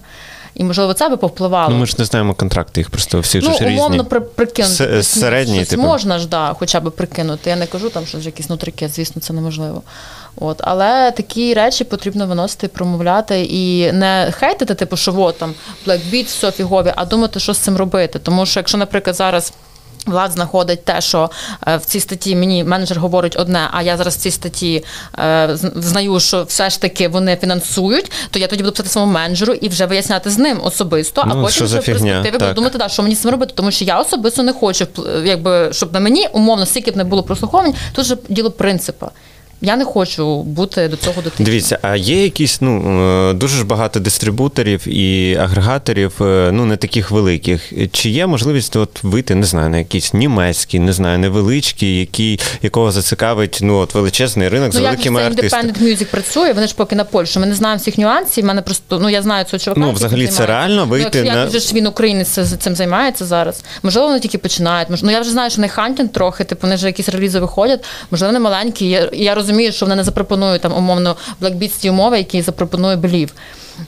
[0.55, 1.69] І можливо це би повпливало.
[1.73, 4.09] Ну ми ж не знаємо контракти, їх просто у всіх Ну, ж умовно різні.
[4.09, 4.99] при, прикинути.
[5.03, 5.81] С- Щось- типу.
[5.81, 7.49] можна ж, да, хоча б прикинути.
[7.49, 9.81] Я не кажу там, що вже якісь нутрики, звісно, це неможливо.
[10.35, 15.53] От, але такі речі потрібно виносити, промовляти і не хейтити, типу, що от там
[15.87, 18.19] Black Beat, все фігові, а думати, що з цим робити.
[18.19, 19.53] Тому що якщо, наприклад, зараз.
[20.05, 21.29] Влад знаходить те, що
[21.67, 24.83] е, в цій статті мені менеджер говорить одне, а я зараз в цій статті
[25.19, 29.53] е, знаю, що все ж таки вони фінансують, то я тоді буду писати своєму менеджеру
[29.53, 32.89] і вже виясняти з ним особисто, а Ну, потім вже в перспективі буду думати, да,
[32.89, 34.87] що мені з цим робити, тому що я особисто не хочу,
[35.25, 39.07] якби, щоб на мені умовно, скільки б не було прослуховувань, тут же діло принципу.
[39.61, 41.45] Я не хочу бути до цього дотичним.
[41.45, 46.77] Дивіться, а є якісь ну е, дуже ж багато дистрибуторів і агрегаторів, е, ну не
[46.77, 47.73] таких великих.
[47.91, 52.91] Чи є можливість от вийти, не знаю, на якийсь німецький, не знаю, невеличкий, який якого
[52.91, 55.63] зацікавить ну от величезний ринок з ну, великими як артистами?
[55.69, 57.39] Independent Music працює, вони ж поки на Польщу.
[57.39, 58.45] Ми не знаємо всіх нюансів.
[58.45, 59.81] Мене просто ну я знаю цього чувака.
[59.81, 63.25] Ну, взагалі, це реально вийти ну, на- як же ж він українець це- цим займається
[63.25, 63.63] зараз.
[63.83, 64.89] Можливо, вони тільки починають.
[64.89, 67.83] Мож- Ну я вже знаю, що не hunting трохи, типу, вони вже якісь релізи виходять.
[68.11, 68.89] Можливо, вони маленькі.
[68.89, 73.29] Я, я розумію, що вони не запропонують там умовно Blackbeats ті умови, які запропонує Believe.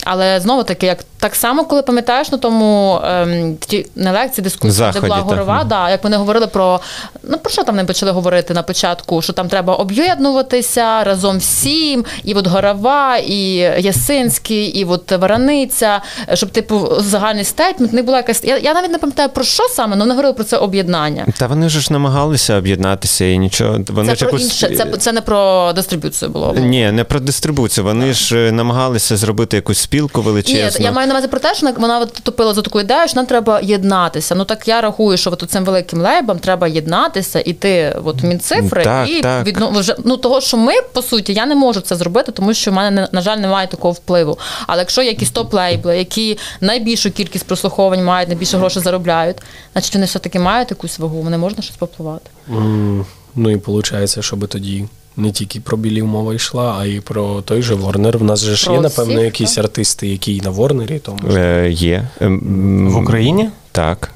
[0.04, 4.72] Але знову таки, як так само, коли пам'ятаєш на тому ем, ті на лекції дискусії,
[4.72, 5.26] Заході, де була так.
[5.26, 6.80] горова, да, як вони говорили про
[7.24, 12.06] ну про що там не почали говорити на початку, що там треба об'єднуватися разом всім,
[12.24, 16.02] і от горова, і Ясинський, і от Вараниця,
[16.34, 18.44] щоб типу загальний стейтмент не була якась.
[18.44, 21.26] Я, я навіть не пам'ятаю про що саме, але вони говорили про це об'єднання.
[21.38, 23.80] Та вони ж намагалися об'єднатися і нічого.
[23.90, 24.44] Вони Це ж про якусь...
[24.44, 26.54] інше, це, це не про дистриб'юцію було.
[26.58, 27.84] Ні, не про дистрибуцію.
[27.84, 30.22] Вони ж е, намагалися зробити якусь спілку
[30.54, 33.16] Ні, я маю на увазі про те, що вона- от топила за таку ідею, що
[33.16, 34.36] нам треба єднатися.
[34.36, 38.84] Ну так я рахую, що от цим великим лейбам треба єднатися, іти от в мінцифри
[38.84, 39.46] Так, і так.
[39.46, 42.72] відно вже ну того, що ми по суті, я не можу це зробити, тому що
[42.72, 44.38] в мене на жаль немає такого впливу.
[44.68, 49.38] Але якщо є якісь топ-лейбли, які найбільшу кількість прослуховувань мають, найбільше грошей заробляють,
[49.74, 52.30] значить вони все таки мають якусь вагу, вони можна щось попливати.
[52.50, 53.06] М,
[53.36, 54.86] Ну і виходить, щоб тоді
[55.18, 58.18] не тільки про білів мова йшла, а й про той же Ворнер.
[58.18, 59.26] В нас же ж Про є, всіх, напевно, так.
[59.26, 62.08] якісь артисти, які на Ворнері, тому ж Е, є.
[62.22, 64.12] Ем, В Україні Так.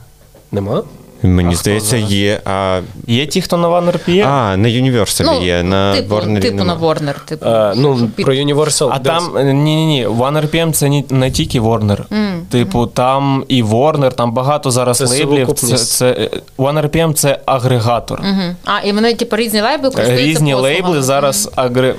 [0.51, 0.83] нема.
[1.23, 2.41] Мені хто здається, є.
[2.45, 5.63] А, є ті, хто на One RPM, а на Universal є.
[5.63, 6.73] На типу, Warner типу на.
[6.73, 7.45] Ворнер, типу.
[7.45, 8.89] А, ну, про Universal.
[8.91, 11.99] А там ні, ні, ні, One RPM це не, не тільки Warner.
[12.49, 15.53] Типу, там і Warner, там багато зараз Це лейблів.
[15.53, 18.21] Це, це е, One RPM це агрегатор.
[18.21, 18.55] Мгм.
[18.65, 20.81] А, і вони, типу, різні лейбли користуються Різні послугами.
[20.81, 21.95] лейбли зараз агре...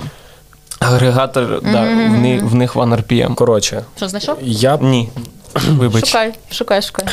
[0.80, 3.34] агрегатор, да, в, них, в них One RPM.
[3.34, 4.36] Коротше, Що знайшов?
[4.42, 5.08] я Ні.
[5.68, 6.06] Вибач.
[6.06, 7.06] Шукай, шукай, шукай.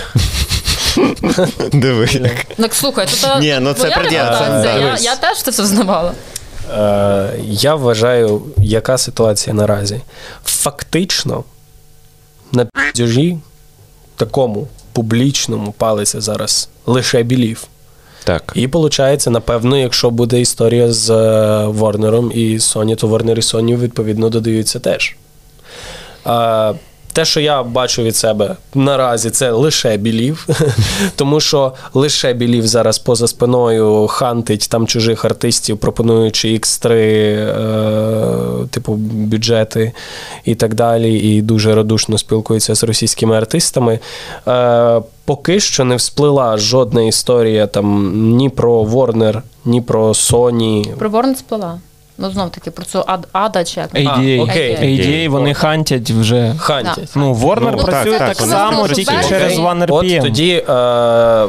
[1.73, 2.07] Диви.
[2.11, 2.45] як.
[2.57, 3.89] Ну, слухай, то Ні, ну це.
[4.11, 6.13] Я, я теж це все взнавала.
[6.73, 10.01] Е, я вважаю, яка ситуація наразі.
[10.45, 11.43] Фактично,
[12.51, 13.37] на піджі
[14.15, 17.67] такому публічному палиться зараз лише білів.
[18.23, 18.51] Так.
[18.55, 23.79] І виходить, напевно, якщо буде історія з е, Ворнером і Sony, то Warner і Sony,
[23.79, 25.15] відповідно, додаються теж.
[26.23, 26.73] А,
[27.15, 30.47] те, що я бачу від себе наразі, це лише білів,
[31.15, 38.93] тому що лише білів зараз поза спиною хантить там чужих артистів, пропонуючи X3, е, типу,
[38.93, 39.91] бюджети
[40.45, 43.99] і так далі, і дуже радушно спілкується з російськими артистами.
[44.47, 50.95] Е, поки що не всплила жодна історія там ні про Warner, ні про Sony.
[50.95, 51.79] Про Ворн сплила.
[52.17, 53.93] Ну, знов таки, про цю ад, ада чи як.
[53.93, 54.41] ADA.
[54.41, 54.77] окей.
[54.77, 56.55] ADA, вони хантять вже.
[56.57, 57.09] Хантять.
[57.15, 59.29] Ну, Warner Ну, працює так, так, так, само, тільки Окей.
[59.29, 61.47] через One От тоді, е,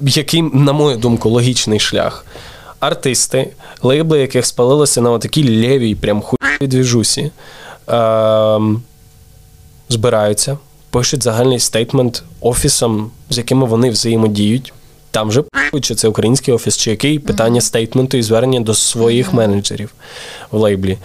[0.00, 2.26] який, на мою думку, логічний шлях.
[2.80, 3.48] Артисти,
[3.82, 7.30] лейбли, яких спалилися на такій лєвій, прям хуйовій двіжусі,
[7.90, 8.60] е,
[9.88, 10.58] збираються,
[10.90, 14.72] пишуть загальний statement офісам, з якими вони взаємодіють.
[15.12, 15.42] Там вже
[15.80, 19.90] чи це український офіс, чи який питання statement у і звернення до своїх менеджерів
[20.50, 20.98] в лейблі.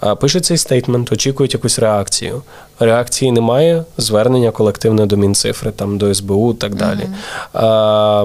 [0.00, 2.42] А, Пишуть цей statement, очікують якусь реакцію.
[2.80, 7.08] Реакції немає, звернення колективне до Мінцифри, там, до СБУ і так далі.
[7.52, 8.24] А,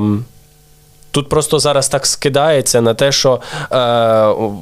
[1.12, 3.40] Тут просто зараз так скидається на те, що
[3.72, 3.78] е,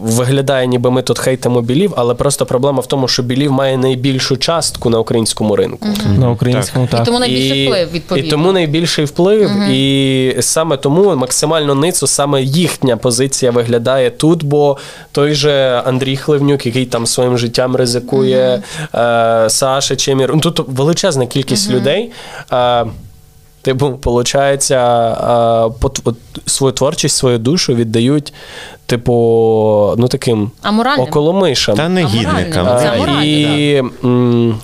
[0.02, 4.38] виглядає, ніби ми тут хейтимо білів, але просто проблема в тому, що білів має найбільшу
[4.38, 5.88] частку на українському ринку.
[6.20, 7.06] На українському І так.
[7.06, 8.28] тому найбільший вплив, відповідно.
[8.28, 14.78] І тому найбільший вплив, і саме тому максимально ницо саме їхня позиція виглядає тут, бо
[15.12, 18.64] той же Андрій Хливнюк, який там своїм життям ризикує,
[18.96, 20.32] е, Саша Чемір.
[20.34, 22.12] Ну, Тут величезна кількість людей.
[22.54, 22.86] Е,
[23.68, 24.64] Типу, виходить,
[26.46, 28.34] свою творчість, свою душу віддають,
[28.86, 29.14] типу,
[29.98, 31.06] ну таким Аморальним.
[31.06, 31.76] Та околомишам.
[31.80, 32.04] Аморальним.
[32.04, 32.66] негідникам.
[32.66, 32.90] Це
[33.22, 34.60] Е, І м,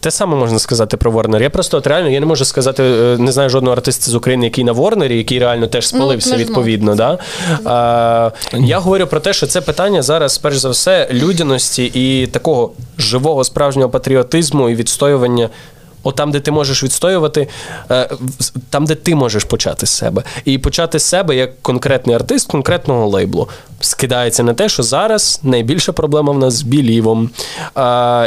[0.00, 1.42] те саме можна сказати про Ворнер.
[1.42, 4.44] Я просто от реально я не можу сказати, е, не знаю жодного артиста з України,
[4.44, 6.94] який на Ворнері, який реально теж спалився ми ж відповідно.
[6.94, 7.18] Да?
[7.64, 12.72] А, я говорю про те, що це питання зараз, перш за все, людяності і такого
[12.98, 15.48] живого справжнього патріотизму і відстоювання.
[16.02, 17.48] От там, де ти можеш відстоювати,
[17.90, 18.08] е,
[18.70, 20.22] там, де ти можеш почати з себе.
[20.44, 23.48] І почати з себе як конкретний артист конкретного лейблу.
[23.80, 27.30] Скидається на те, що зараз найбільша проблема в нас з білівом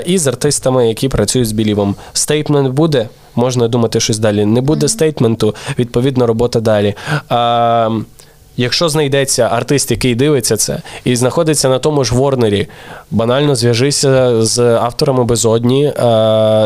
[0.06, 1.96] і з артистами, які працюють з білівом.
[2.14, 4.46] Стейтмент буде, можна думати щось далі.
[4.46, 6.96] Не буде стейтменту, відповідно, робота далі.
[8.58, 12.68] Якщо знайдеться артист, який дивиться це, і знаходиться на тому ж Ворнері,
[13.12, 15.94] банально зв'яжися з авторами безодні, е,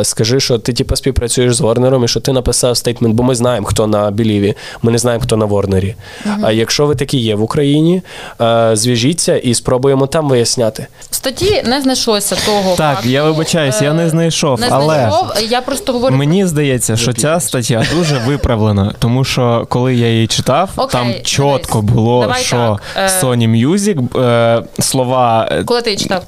[0.04, 3.68] скажи, що ти типу, співпрацюєш з Ворнером і що ти написав стейтмент, бо ми знаємо,
[3.68, 5.96] хто на Біліві, ми не знаємо, хто на Ворнері.
[6.42, 8.02] А якщо ви такі є в Україні,
[8.42, 10.88] е, зв'яжіться і спробуємо там виясняти.
[11.12, 12.76] В статті не знайшлося того.
[12.76, 16.16] Так, факту, я вибачаюсь, я не е, знайшов, Не але знайшов, я просто говорю.
[16.16, 21.14] мені здається, що ця стаття дуже виправлена, тому що коли я її читав, Окей, там
[21.24, 26.24] чітко було, Давай що так, е, Sony Music е, слова е, Коли ти читав?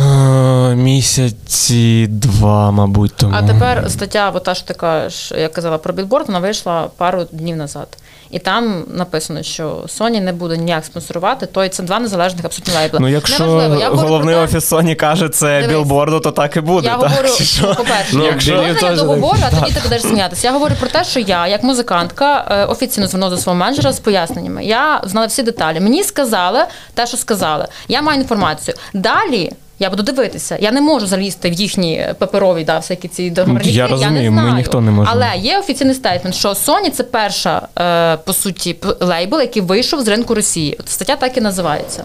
[0.00, 3.34] Е, місяці два, мабуть, тому.
[3.36, 7.24] А тепер стаття, от та, що ти кажеш, я казала про білборд, вона вийшла пару
[7.32, 7.88] днів назад.
[8.32, 13.00] І там написано, що Sony не буде ніяк спонсорувати, то це два незалежних абсолютно лейбла.
[13.00, 16.60] Ну, якщо я головний про те- офіс Sony каже це Дивись, білборду, то так і
[16.60, 16.86] буде.
[16.86, 17.10] Я так?
[17.10, 17.74] говорю, що?
[17.74, 20.46] по-перше, Ну, якщо я теж договорю, а тоді ти будеш сміятися.
[20.46, 24.00] Я говорю про те, що я, як музикантка, е, офіційно звернулася до свого менеджера з
[24.00, 24.64] поясненнями.
[24.64, 25.80] Я знала всі деталі.
[25.80, 26.60] Мені сказали
[26.94, 27.66] те, що сказали.
[27.88, 28.74] Я маю інформацію.
[28.94, 29.52] Далі.
[29.82, 30.56] Я буду дивитися.
[30.60, 33.70] Я не можу залізти в їхні паперові да, всякі ці договорники.
[33.70, 35.10] Я розумію, не ми ніхто не може.
[35.14, 40.08] Але є офіційний statement, що Sony це перша, е, по суті, лейбл, який вийшов з
[40.08, 40.76] ринку Росії.
[40.80, 42.04] От стаття так і називається.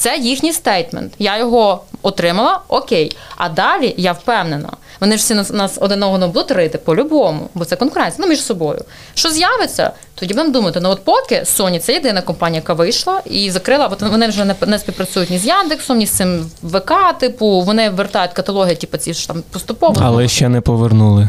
[0.00, 1.12] Це їхній statement.
[1.18, 3.16] Я його отримала, окей.
[3.36, 4.68] А далі я впевнена.
[5.00, 8.42] Вони ж всі нас, нас один одного будуть рити по-любому, бо це конкуренція ну, між
[8.42, 8.84] собою.
[9.14, 10.80] Що з'явиться, тоді будемо думати.
[10.82, 14.54] Ну от поки Sony це єдина компанія, яка вийшла і закрила, бо вони вже не,
[14.66, 19.14] не співпрацюють ні з Яндексом, ні з цим ВК, типу, вони вертають каталоги, типу, ці
[19.14, 20.00] ж там поступово.
[20.04, 21.28] Але ще не повернули.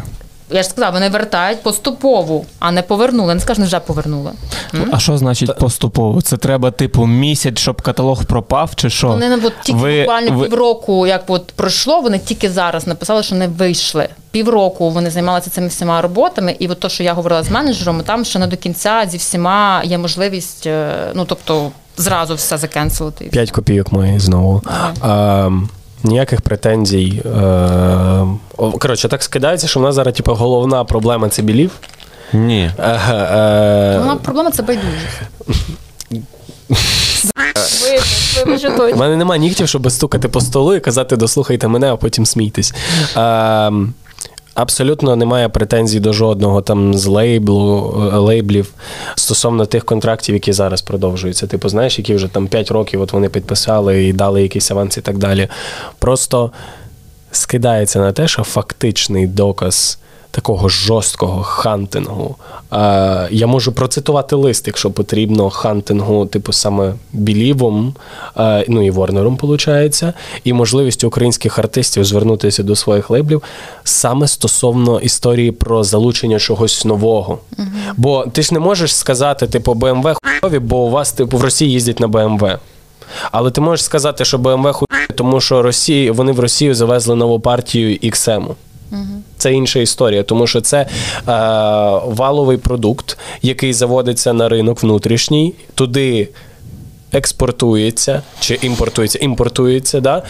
[0.51, 3.33] Я ж сказала, вони вертають поступово, а не повернули.
[3.33, 4.31] Не скажу, вже повернули.
[4.91, 6.21] А що значить поступово?
[6.21, 9.07] Це треба, типу, місяць, щоб каталог пропав, чи що?
[9.07, 13.35] Вони не тільки Ви- буквально ви- півроку, як от пройшло, вони тільки зараз написали, що
[13.35, 14.09] не вийшли.
[14.31, 18.25] Півроку вони займалися цими всіма роботами, і от то, що я говорила з менеджером, там
[18.25, 23.25] ще не до кінця зі всіма є можливість, е, ну тобто зразу все закенселити.
[23.25, 24.61] 5 копійок має знову.
[25.01, 25.49] А,
[26.03, 27.23] ніяких претензій.
[27.25, 28.25] Е,
[28.79, 31.71] коротше, так скидається, що в нас зараз типу, головна проблема це білів.
[32.33, 32.71] Ні.
[32.79, 35.21] Е, е, Вона проблема це байдужість.
[38.93, 42.73] У мене немає нігтів, щоб стукати по столу і казати дослухайте мене, а потім смійтесь.
[43.17, 43.71] Е,
[44.53, 48.73] абсолютно немає претензій до жодного там з лейблу, е, лейблів
[49.15, 51.47] стосовно тих контрактів, які зараз продовжуються.
[51.47, 55.01] Типу, знаєш, які вже там 5 років от вони підписали і дали якийсь аванс і
[55.01, 55.47] так далі.
[55.99, 56.51] Просто
[57.31, 59.97] скидається на те, що фактичний доказ.
[60.31, 62.35] Такого жорсткого хантингу.
[62.73, 67.93] Е, я можу процитувати лист, якщо потрібно, хантингу, типу саме Білівом,
[68.37, 70.03] е, ну і Ворнером, виходить,
[70.43, 73.43] і можливістю українських артистів звернутися до своїх лейблів
[73.83, 77.39] саме стосовно історії про залучення чогось нового.
[77.97, 81.71] Бо ти ж не можеш сказати, типу, BMW хуйові, бо у вас типу в Росії
[81.71, 82.57] їздять на BMW.
[83.31, 87.39] Але ти можеш сказати, що BMW хуйові, тому що Росії, вони в Росію завезли нову
[87.39, 88.45] партію XM.
[89.37, 90.87] Це інша історія, тому що це е,
[92.05, 96.29] валовий продукт, який заводиться на ринок внутрішній, туди
[97.13, 100.23] експортується чи імпортується, імпортується, да?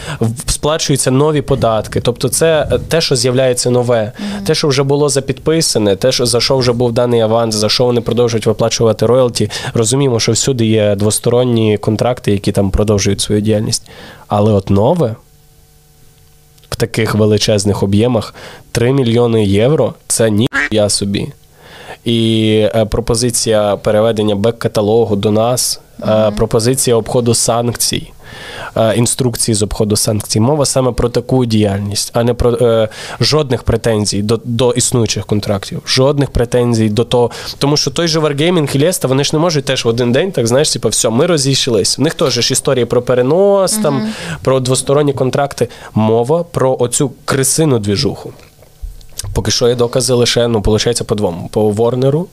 [0.46, 2.02] сплачуються нові податки.
[2.02, 4.12] Тобто, це е, те, що з'являється нове,
[4.46, 7.86] те, що вже було запідписане, те, що за що вже був даний аванс, за що
[7.86, 9.50] вони продовжують виплачувати роялті.
[9.74, 13.90] Розуміємо, що всюди є двосторонні контракти, які там продовжують свою діяльність.
[14.28, 15.16] Але от нове
[16.82, 18.36] таких величезних об'ємах.
[18.72, 21.28] 3 мільйони євро це ніхуя собі.
[22.06, 28.12] І е, пропозиція переведення бек-каталогу до нас, е, пропозиція обходу санкцій,
[28.96, 30.40] інструкції з обходу санкцій.
[30.40, 35.82] Мова саме про таку діяльність, а не про е, жодних претензій до, до існуючих контрактів,
[35.88, 37.32] жодних претензій до того.
[37.58, 40.32] Тому що той же Wargaming і Леста, вони ж не можуть теж в один день,
[40.32, 41.98] так знаєш, типу, все, ми розійшлись.
[41.98, 44.08] В них теж ж історії про перенос, там,
[44.44, 45.68] про двосторонні контракти.
[45.94, 48.34] Мова про оцю крисину двіжуху.
[49.34, 52.28] Поки що є докази лише, ну, виходить, по двом: по Ворнеру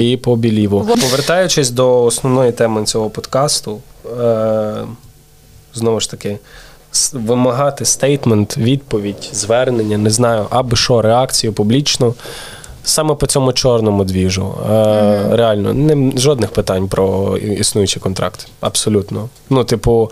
[0.00, 0.88] і по Біліву.
[1.00, 3.78] Повертаючись до основної теми цього подкасту,
[4.20, 4.74] е-
[5.74, 6.38] знову ж таки,
[7.12, 12.14] вимагати стейтмент, відповідь, звернення, не знаю, аби що, реакцію публічну.
[12.84, 14.54] Саме по цьому чорному двіжу.
[14.70, 18.48] Е, Реально, не, жодних питань про і- існуючий контракт.
[18.60, 19.28] Абсолютно.
[19.50, 20.10] Ну, типу,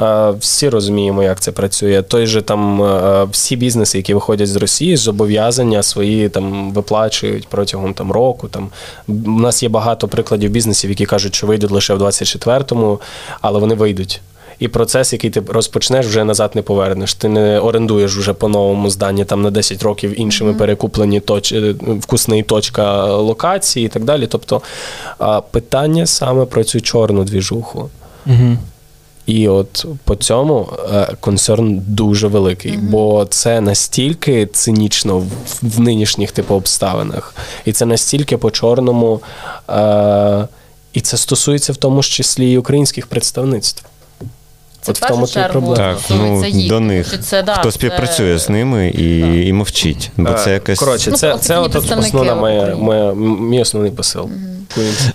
[0.00, 2.02] е, всі розуміємо, як це працює.
[2.02, 7.94] Той же там е, всі бізнеси, які виходять з Росії, зобов'язання свої там виплачують протягом
[7.94, 8.48] там року.
[8.48, 8.68] Там
[9.08, 13.00] у нас є багато прикладів бізнесів, які кажуть, що вийдуть лише в 24-му,
[13.40, 14.20] але вони вийдуть.
[14.64, 17.14] І процес, який ти розпочнеш, вже назад не повернеш.
[17.14, 20.58] Ти не орендуєш вже по новому зданні там на 10 років іншими mm-hmm.
[20.58, 21.52] перекуплені точ...
[21.52, 24.26] Е, вкусний точка локації і так далі.
[24.26, 24.62] Тобто
[25.50, 27.90] питання саме про цю чорну двіжуху.
[28.26, 28.56] Mm-hmm.
[29.26, 32.90] І от по цьому е, концерн дуже великий, mm-hmm.
[32.90, 35.28] бо це настільки цинічно в,
[35.62, 37.34] в нинішніх типу обставинах,
[37.64, 39.20] і це настільки по чорному,
[39.70, 40.48] е,
[40.92, 43.84] і це стосується в тому числі і українських представництв.
[44.84, 48.44] Це От в тому чергу так, ну, їх, до них це, да, хто співпрацює це...
[48.44, 49.26] з ними і да.
[49.26, 50.10] і мовчить.
[50.16, 54.22] Бо це якась коротше, це, ну, це, це от основна моя, моя мій основний посил.
[54.22, 54.54] Угу.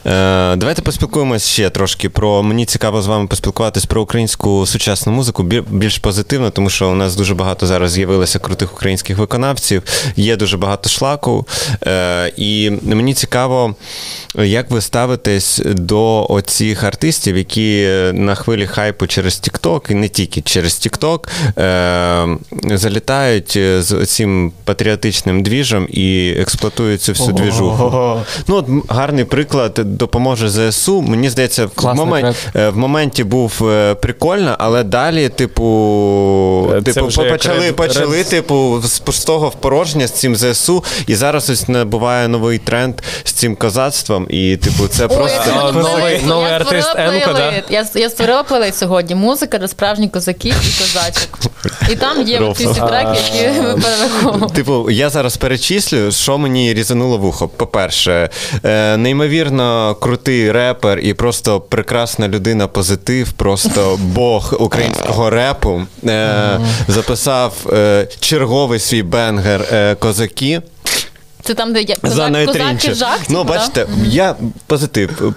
[0.06, 5.44] Е, Давайте поспілкуємось ще трошки про мені цікаво з вами поспілкуватись про українську сучасну музику
[5.70, 9.84] більш позитивно, тому що у нас дуже багато зараз з'явилося крутих українських виконавців,
[10.16, 11.48] є дуже багато шлаку.
[11.88, 13.76] Е, І мені цікаво,
[14.36, 20.42] як ви ставитесь до оцих артистів, які на хвилі хайпу через TikTok, і не тільки
[20.42, 21.28] через TikTok,
[21.60, 28.18] е, залітають з цим патріотичним двіжем і експлуатують цю всю двіжуху.
[28.48, 31.02] Ну, от гарний приклад допоможе ЗСУ.
[31.02, 37.08] Мені здається, в момент, е, в моменті був е, прикольно, але далі, типу, Це типу,
[37.08, 42.28] почали, ред, почали, типу, з пустого в порожнє з цим ЗСУ, і зараз ось набуває
[42.28, 44.28] новий тренд з цим козацтвом.
[44.30, 47.54] І, типу, це Ой, просто новий новий артист Енко, да?
[47.70, 49.16] Я я створила плейлист сьогодні.
[49.50, 51.40] Музика для справжніх козаків і козачок.
[51.90, 54.54] І там є ці всі треки, які ми перераховували.
[54.54, 57.48] Типу, я зараз перечислю, що мені різануло вухо.
[57.48, 58.30] По-перше,
[58.64, 65.82] е, неймовірно неймовірно крутий репер і просто прекрасна людина, позитив, просто бог українського репу.
[66.06, 70.62] Е, Записав е, черговий свій banger козаки.
[71.50, 73.20] Це там, де є козак, козаки жах?
[73.30, 74.36] Ну, бачите, я
[74.68, 75.34] позитив.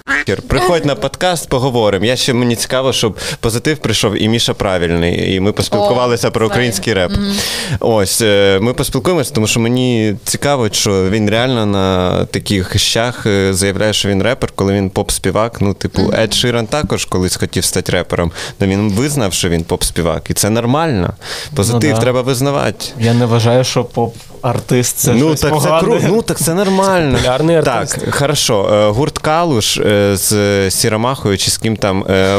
[0.47, 2.05] Приходь на подкаст, поговоримо.
[2.05, 5.35] Я ще мені цікаво, щоб позитив прийшов і Міша правильний.
[5.35, 7.13] І ми поспілкувалися О, про український реп.
[7.13, 7.77] Mm-hmm.
[7.81, 13.55] Ось е, ми поспілкуємося, тому що мені цікаво, що він реально на таких щах е,
[13.55, 15.51] заявляє, що він репер, коли він поп-співак.
[15.61, 16.23] Ну, типу, mm-hmm.
[16.23, 20.31] Ед Ширан також колись хотів стати репером, але він визнав, що він поп-співак.
[20.31, 21.15] І це нормально.
[21.55, 22.01] Позитив ну, да.
[22.01, 22.85] треба визнавати.
[23.01, 25.81] Я не вважаю, що поп артист це ну, щось так погане.
[25.81, 26.01] Це кру...
[26.09, 27.17] Ну так це нормально.
[27.17, 28.05] Це популярний артист.
[28.05, 28.69] Так, хорошо.
[28.73, 32.37] Е, гурт Калуш е, з Сіромахою чи з ким там е,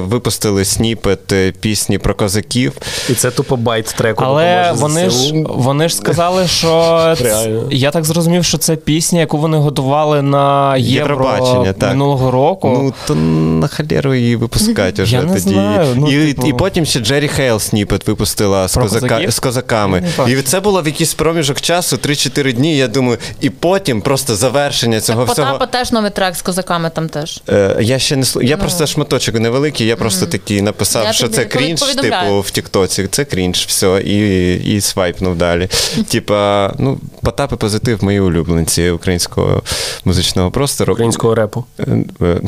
[0.00, 2.72] випустили snippet пісні про козаків.
[3.10, 4.24] І це тупо bite треку.
[4.24, 7.50] Але вони ж вони ж сказали, що це...
[7.70, 11.32] я так зрозумів, що це пісня, яку вони готували на Євро
[11.78, 11.90] так.
[11.90, 12.80] минулого року.
[12.82, 15.38] Ну то на халеру її випускати вже тоді.
[15.38, 15.86] знаю.
[15.96, 16.46] Ну, і, типу...
[16.48, 19.30] і потім ще Джері Хейл сніпет випустила з, козака...
[19.30, 20.02] з козаками.
[20.28, 22.76] І це було в якийсь проміжок проміжок часу 3-4 дні.
[22.76, 25.52] Я думаю, і потім просто завершення цього так, всього.
[25.52, 27.42] Потапа теж новий трек з козаками там теж.
[27.48, 28.62] Е, Я ще не Я ну.
[28.62, 29.86] просто шматочок невеликий.
[29.86, 30.28] Я просто mm.
[30.28, 33.08] такий написав, я що це крінж, типу, в Тіктоці.
[33.10, 35.68] Це крінж, все, і і свайпнув далі.
[36.08, 39.62] Типа, ну, Потап і позитив мої улюбленці українського
[40.04, 40.92] музичного простору.
[40.92, 41.64] Українського репу.
[41.78, 41.84] Е,
[42.22, 42.40] е.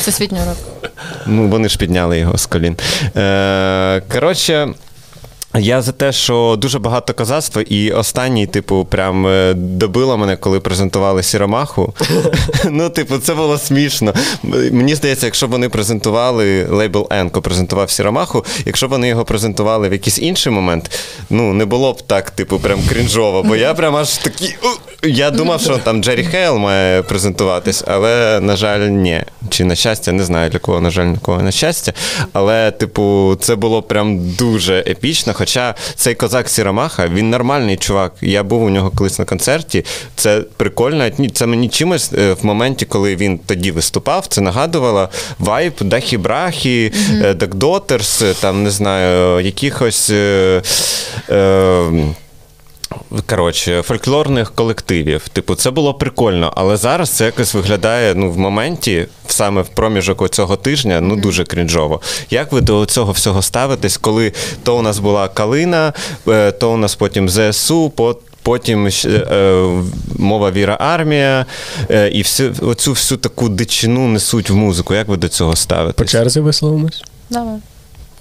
[0.00, 0.88] Всесвітнього репу.
[1.26, 2.76] Ну, вони ж підняли його з колін.
[3.16, 4.68] Е, Коротше.
[5.58, 10.60] Я за те, що дуже багато козацтва, і останній, типу, прям е, добило мене, коли
[10.60, 11.94] презентували Сіромаху.
[12.70, 14.14] Ну, типу, це було смішно.
[14.72, 19.88] Мені здається, якщо б вони презентували лейбл Енко, презентував Сіромаху, якщо б вони його презентували
[19.88, 20.90] в якийсь інший момент,
[21.30, 23.42] ну не було б так, типу, прям крінжово.
[23.42, 24.56] Бо я прям аж такий.
[25.02, 29.22] Я думав, що там Джері Хейл має презентуватись, але, на жаль, ні.
[29.50, 31.92] Чи на щастя, не знаю для кого, на жаль, на кого на щастя.
[32.32, 35.34] Але, типу, це було прям дуже епічно.
[35.46, 38.12] Хоча цей козак Сіромаха, він нормальний чувак.
[38.20, 39.84] Я був у нього колись на концерті.
[40.16, 41.10] Це прикольно.
[41.34, 46.92] Це мені чимось е, в моменті, коли він тоді виступав, це нагадувало вайб Дахі Брахі,
[47.36, 50.10] Дакдотерс, там не знаю, якихось.
[50.10, 50.62] Е,
[51.30, 51.92] е,
[53.26, 55.28] Коротше, фольклорних колективів.
[55.28, 60.30] Типу, це було прикольно, але зараз це якось виглядає ну, в моменті, саме в проміжок
[60.30, 62.00] цього тижня, ну дуже крінжово.
[62.30, 64.32] Як ви до цього всього ставитесь, коли
[64.62, 65.92] то у нас була Калина,
[66.28, 67.92] е, то у нас потім ЗСУ,
[68.42, 69.64] потім е,
[70.18, 71.46] мова віра армія,
[71.90, 74.94] е, і всю, оцю всю таку дичину несуть в музику.
[74.94, 75.96] Як ви до цього ставитесь?
[75.96, 77.04] По черзі висловимось?
[77.30, 77.58] Давай.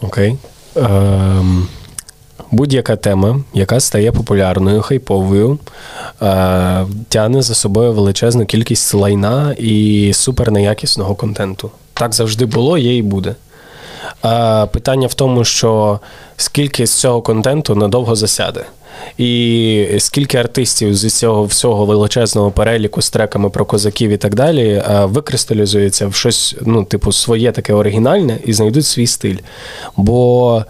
[0.02, 0.38] Окей.
[0.76, 1.68] Ем...
[2.52, 5.60] Будь-яка тема, яка стає популярною, хайповою,
[6.22, 11.72] е, тягне за собою величезну кількість лайна і супернеякісного контенту.
[11.94, 13.36] Так завжди було, є і буде.
[14.72, 16.00] Питання в тому, що
[16.38, 18.66] скільки з цього контенту надовго засяде.
[19.18, 24.84] І скільки артистів з цього всього величезного переліку з треками про козаків і так далі
[25.04, 29.38] викристалізується в щось, ну, типу, своє таке оригінальне і знайдуть свій стиль.
[29.98, 30.66] Бо.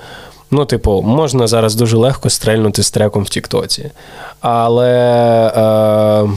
[0.52, 3.92] Ну, типу, можна зараз дуже легко стрельнути з треком в Тіктоці.
[4.42, 4.92] Але.
[6.26, 6.30] Е,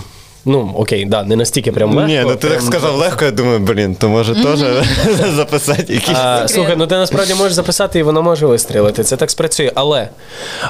[0.49, 2.13] Ну, окей, да, не настільки прям легко.
[2.13, 4.59] Ні, ну ти так сказав легко, я думаю, блін, то може теж
[5.37, 6.17] записати якісь.
[6.17, 9.05] А, Слухай, ну ти насправді можеш записати і воно може вистрілити.
[9.05, 9.73] Це так спрацює.
[9.75, 10.09] Але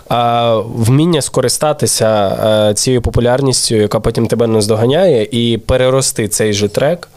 [0.08, 7.08] а, вміння скористатися а, цією популярністю, яка потім тебе наздоганяє, і перерости цей же трек,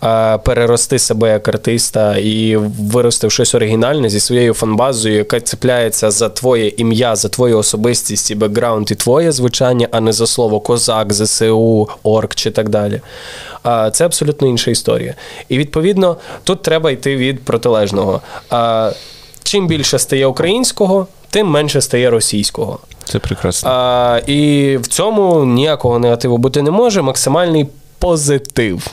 [0.00, 6.10] а, перерости себе як артиста і вирости в щось оригінальне зі своєю фанбазою, яка цепляється
[6.10, 10.60] за твоє ім'я, за твою особистість і бекграунд, і твоє звучання, а не за слово
[10.60, 13.00] козак, ЗСУ орг чи так далі.
[13.62, 15.14] А це абсолютно інша історія.
[15.48, 18.20] І відповідно тут треба йти від протилежного.
[18.50, 18.90] А
[19.42, 22.78] чим більше стає українського, тим менше стає російського.
[23.04, 23.70] Це прекрасно.
[23.70, 27.02] А, І в цьому ніякого негативу бути не може.
[27.02, 27.66] Максимальний
[27.98, 28.86] позитив.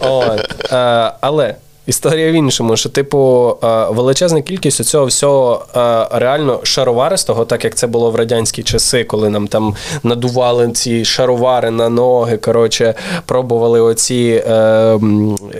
[0.00, 0.72] От.
[0.72, 1.54] А, Але.
[1.86, 7.74] Історія в іншому, що, типу, е, величезна кількість цього всього е, реально шароваристого, так як
[7.74, 12.94] це було в радянські часи, коли нам там надували ці шаровари на ноги, коротше,
[13.26, 14.98] пробували оці е,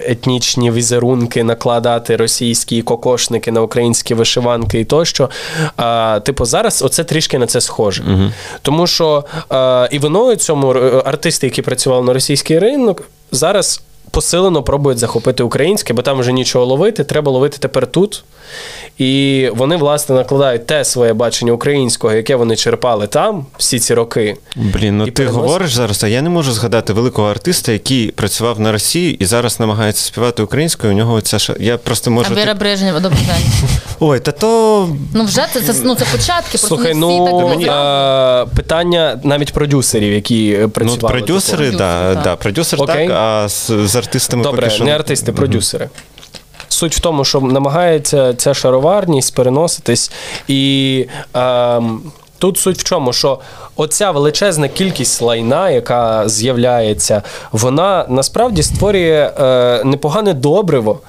[0.07, 5.31] етнічні візерунки накладати російські кокошники на українські вишиванки і тощо.
[6.23, 8.03] Типу, зараз оце трішки на це схоже.
[8.03, 8.31] Угу.
[8.63, 9.25] Тому що
[9.91, 10.69] і воно цьому
[11.05, 13.03] артисти, які працювали на російський ринок,
[13.33, 13.83] зараз
[14.17, 18.25] посилено пробують захопити українське, бо там вже нічого ловити, треба ловити тепер тут.
[18.99, 24.37] І вони, власне, накладають те своє бачення українського, яке вони черпали там всі ці роки.
[24.57, 25.43] Блін, ну ти переносять.
[25.43, 29.61] говориш зараз, а я не можу згадати великого артиста, який працював на Росії і зараз
[29.61, 30.93] намагається співати українською.
[30.93, 32.33] У нього ця я просто можу.
[32.33, 32.59] А Віра ти...
[32.59, 33.69] Брежнєва, добрий день.
[34.01, 34.89] Ой, та то.
[35.15, 37.67] Ну вже це це, ну, це початки, Слухай, ну, так мені...
[37.71, 40.99] а, питання навіть продюсерів, які працювали.
[41.03, 43.09] Ну, продюсери, так, да, да, продюсер Окей.
[43.09, 44.85] так, а з, з артистами Добре, поки що...
[44.85, 45.85] не артисти, продюсери.
[45.85, 46.16] Mm-hmm.
[46.77, 50.11] Суть в тому, що намагається ця шароварність переноситись,
[50.49, 51.07] і
[51.37, 51.83] е,
[52.39, 53.39] тут суть в чому, що
[53.77, 57.23] оця величезна кількість лайна, яка з'являється,
[57.53, 61.01] вона насправді створює е, непогане добриво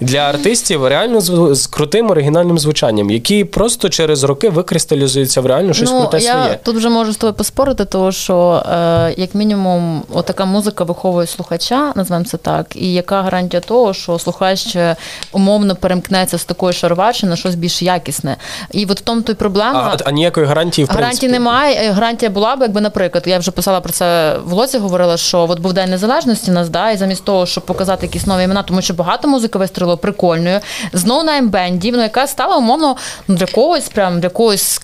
[0.00, 5.72] для артистів реально з, з крутим оригінальним звучанням, які просто через роки викристалізуються в реально
[5.72, 6.58] щось ну, круте я своє.
[6.62, 11.92] Тут вже можу з тобою поспорити, тому що е, як мінімум, отака музика виховує слухача,
[11.96, 14.96] називаємо це так, і яка гарантія того, що слухач е,
[15.32, 18.36] умовно перемкнеться з такої шароварчини на щось більш якісне.
[18.72, 19.96] І от в тому то й проблема.
[20.00, 21.90] А, а ніякої гарантії в гарантії немає.
[21.92, 25.60] Гарантія була б, якби, наприклад, я вже писала про це в Лоці, говорила, що от
[25.60, 28.94] був День Незалежності нас, да, і замість того, щоб показати якісь нові імена, тому що
[28.94, 30.60] багато музики вистрілило прикольною,
[30.92, 32.96] знову на ембенді, ну, яка стала умовно
[33.28, 34.80] ну, для когось, прям для когось,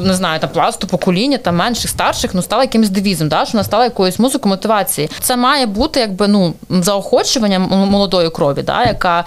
[0.00, 3.64] не знаю, там пласту покоління, там менших, старших, ну стала якимось девізом, да, що вона
[3.64, 5.10] стала якоюсь музикою мотивації.
[5.20, 9.24] Це має бути якби ну заохочування молодої крові, да, яка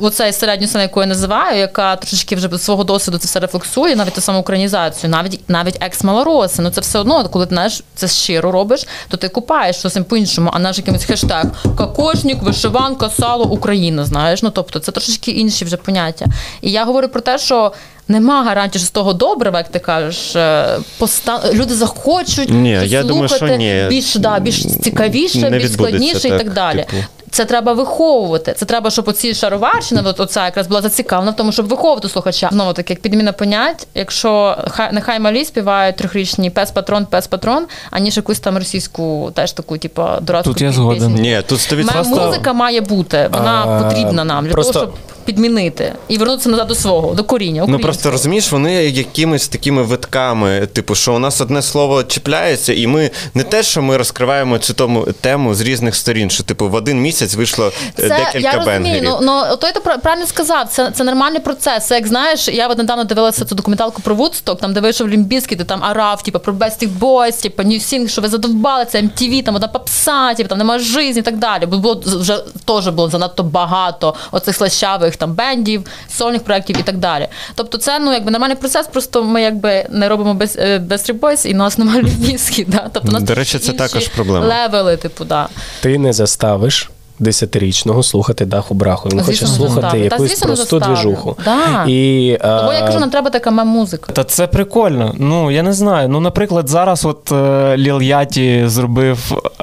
[0.00, 4.14] оцей середню сцену, яку я називаю, яка трошечки вже свого досвіду це все рефлексує, навіть
[4.14, 6.62] ту саму українізацію, навіть навіть екс-малороси.
[6.62, 10.50] Ну це все одно, коли ти знаєш, це щиро робиш, то ти купаєш щось по-іншому,
[10.52, 11.44] а наш якимось хештег
[11.76, 14.04] кокошник, вишиванка, сало, Україна.
[14.04, 16.26] Знаєш, ну тобто це трошечки інші вже поняття.
[16.60, 17.72] І я говорю про те, що.
[18.08, 21.40] Нема гарантії що з того добрива, як ти кажеш, е, поста...
[21.52, 23.86] люди захочуть ні, я думаю, що ні.
[23.88, 26.86] більш да, більш цікавіше, більш складніше так, і так далі.
[26.90, 27.02] Типу.
[27.32, 28.54] Це треба виховувати.
[28.56, 32.48] Це треба, щоб оці шароварщина, от оця якраз була зацікавлена в тому, щоб виховувати слухача.
[32.52, 37.66] Знову таки, як підміна понять, якщо хай нехай малі співають трьохрічні пес патрон, пес патрон,
[37.90, 41.14] аніж якусь там російську, теж таку, типу, дурацьку Тут я згоден.
[41.14, 42.26] Ні, тут 100%...
[42.26, 44.72] Музика має бути, вона а, потрібна нам для просто...
[44.72, 47.64] того, щоб підмінити і вернутися назад до свого, до коріння.
[47.68, 52.86] Ну просто розумієш, вони якимись такими витками, типу, що у нас одне слово чіпляється, і
[52.86, 56.74] ми не те, що ми розкриваємо цю тому тему з різних сторін, що типу в
[56.74, 59.04] один місяць вийшло е, це, декілька я розумію, бенгерів.
[59.04, 60.68] Ну, ну той ти правильно сказав.
[60.68, 61.86] Це це нормальний процес.
[61.86, 65.58] Це як знаєш, я от недавно дивилася цю документалку про Вудсток, там де вийшов Лімбіський,
[65.58, 69.54] ти там арав, типу, про Best Boys, типу, New що ви задовбали, це MTV, там
[69.54, 71.66] одна попса, типу, там немає житті і так далі.
[71.66, 76.96] Бо було вже теж було занадто багато оцих слащавих там бендів, сольних проєктів і так
[76.96, 77.28] далі.
[77.54, 81.54] Тобто, це ну якби нормальний процес, просто ми якби не робимо без без Boys, і
[81.54, 82.64] у нас немає львівські.
[82.72, 82.90] Да?
[82.92, 84.46] Тобто, у нас До речі, це також проблема.
[84.46, 85.48] Левели, типу, да.
[85.80, 86.90] Ти не заставиш
[87.22, 89.08] десятирічного слухати даху браху.
[89.08, 89.88] Він Звісно, хоче слухати.
[89.90, 91.36] Та, якусь звісно, просту двіжуху.
[91.44, 91.84] Да.
[91.88, 94.12] І, Тому я е, кажу, нам треба така мем-музика.
[94.12, 95.14] Та це прикольно.
[95.18, 96.08] Ну я не знаю.
[96.08, 99.18] Ну, наприклад, зараз от е, Ліл Яті зробив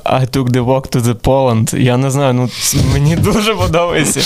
[0.05, 1.77] I took the walk to the Poland.
[1.77, 2.49] Я не знаю, ну
[2.93, 4.19] мені дуже подобається.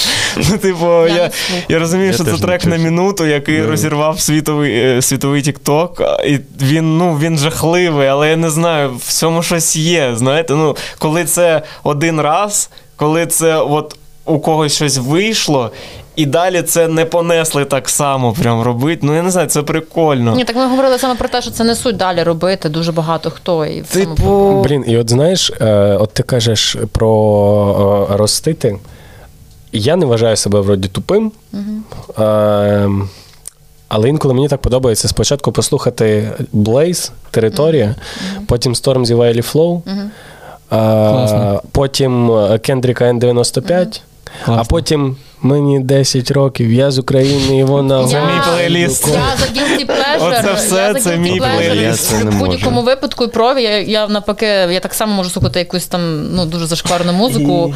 [0.50, 1.32] Ну, типу, Я я,
[1.70, 3.68] я, розумію, Я що це трек на минуту, який Да.
[3.68, 6.02] розірвав світовий е, світовий тікток.
[6.28, 10.12] І він ну він жахливий, але я не знаю, в цьому щось є.
[10.16, 12.70] Знаєте, ну коли це один раз,
[13.04, 13.95] коли це от
[14.26, 15.72] у когось щось вийшло.
[16.16, 18.99] І далі це не понесли так само прям робити.
[19.04, 20.36] Ну я не знаю, це прикольно.
[20.36, 23.32] Ні, так ми говорили саме про те, що це не суть далі робити дуже багато
[23.32, 23.66] хто.
[23.66, 28.78] І в цьому Типу, Блін, і от знаєш, е, от ти кажеш про е, ростити.
[29.72, 31.32] Я не вважаю себе вроді тупим.
[32.20, 32.89] Е,
[33.88, 37.96] але інколи мені так подобається спочатку послухати Blaze, територія,
[38.47, 40.09] потім Storm Valley Flow, е,
[40.78, 41.62] Класно.
[41.71, 42.32] потім
[42.62, 44.01] Кендріка N95,
[44.45, 49.08] а потім мені 10 років, я з України, і вона Це мій плейліст.
[49.08, 50.39] Я за guilty pleasure.
[50.39, 52.12] Оце все, я це мій плейліст.
[52.12, 56.33] В будь-якому випадку і прові я, я навпаки, я так само можу слухати якусь там
[56.36, 57.74] ну дуже зашкварну музику.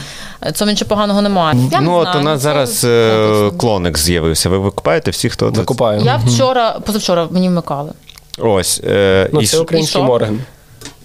[0.53, 1.59] Цьому нічого поганого немає.
[1.71, 4.49] Я ну, не от знаю, у нас зараз е, клоник з'явився.
[4.49, 5.57] Ви викупаєте всі, хто це?
[5.59, 6.01] Викупаю.
[6.05, 7.91] Я вчора, позавчора мені вмикали.
[8.37, 8.81] Ось.
[8.87, 10.39] Е, Ну, і це український Морген.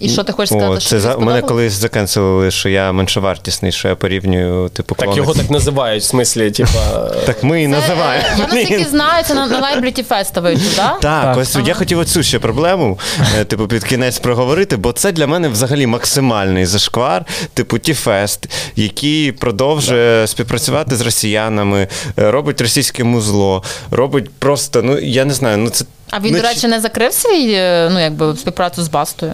[0.03, 0.81] І що ти хочеш О, сказати?
[0.81, 5.35] що це за мене колись закенселили, що я меншовартісний, що я порівнюю типу Так його
[5.35, 7.11] так називають, в смислі, типа.
[7.27, 8.25] Так ми і Це, називаємо.
[8.29, 11.01] е, Я наскільки знаю, це на, на Liability Fest вийшло, так?
[11.01, 11.37] Так, Так.
[11.37, 12.99] ось я хотів оцю ще проблему,
[13.41, 17.25] е, типу, під кінець проговорити, бо це для мене взагалі максимальний зашквар,
[17.55, 21.89] типу Тіфест, який продовжує співпрацювати з росіянами,
[22.19, 25.85] е, робить російське музло, робить просто, ну я не знаю, ну це.
[26.11, 29.33] А він, ну, до речі, не закрив свій е, ну, якби, співпрацю з Бастою.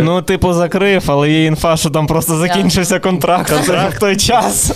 [0.00, 3.50] Ну, типу, закрив, але є інфа, що там просто закінчився контракт
[3.96, 4.72] в той час.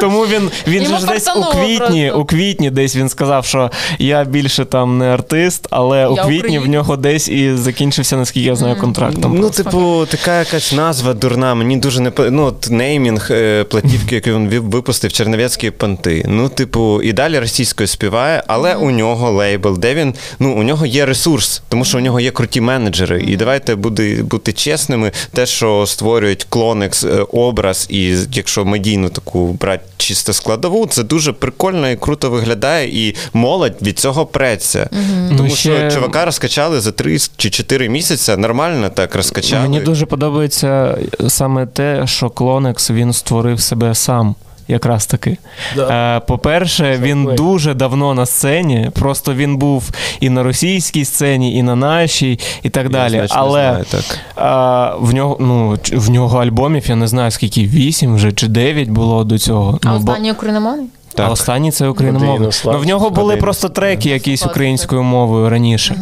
[0.00, 4.24] Тому він, він же ж десь у квітні, у квітні десь він сказав, що я
[4.24, 8.76] більше там не артист, але у квітні в нього десь і закінчився, наскільки я знаю,
[8.76, 9.22] контракт.
[9.22, 11.54] Там Ну, типу, така якась назва дурна.
[11.54, 16.24] Мені дуже не по- ну, от неймінг е, платівки, яку він випустив Чернівецькі понти.
[16.28, 20.86] Ну, типу, і далі російською співає, але у нього лейбл, де він, ну, у нього
[20.86, 23.22] є ресурс, тому що у нього є круті менеджери.
[23.22, 29.52] І давайте буде, бути чесними, те, що створюють Клонекс е, образ, і якщо медійну таку
[29.52, 34.88] брати чисто складову, це дуже прикольно і круто виглядає, і молодь від цього преться.
[35.28, 39.62] Тому Ну, що чувака розкачали за 3 чи 4 місяці, нормально так розкачали.
[39.62, 40.98] Мені дуже подобається
[41.28, 44.34] саме те, що Клонекс він створив себе сам.
[44.68, 45.38] Якраз таки.
[45.78, 48.90] Е, по-перше, він дуже давно на сцені.
[48.92, 53.16] Просто він був і на російській сцені, і на нашій, і так далі.
[53.16, 54.18] не Але знаю, так.
[54.36, 58.88] а, в нього ну в нього альбомів, я не знаю скільки вісім вже чи дев'ять
[58.88, 59.78] було до цього.
[59.84, 60.86] А ну, бо- останній україномовний?
[61.16, 62.50] а останній це україномовний.
[62.64, 65.96] Ну в нього були просто треки якісь українською мовою раніше.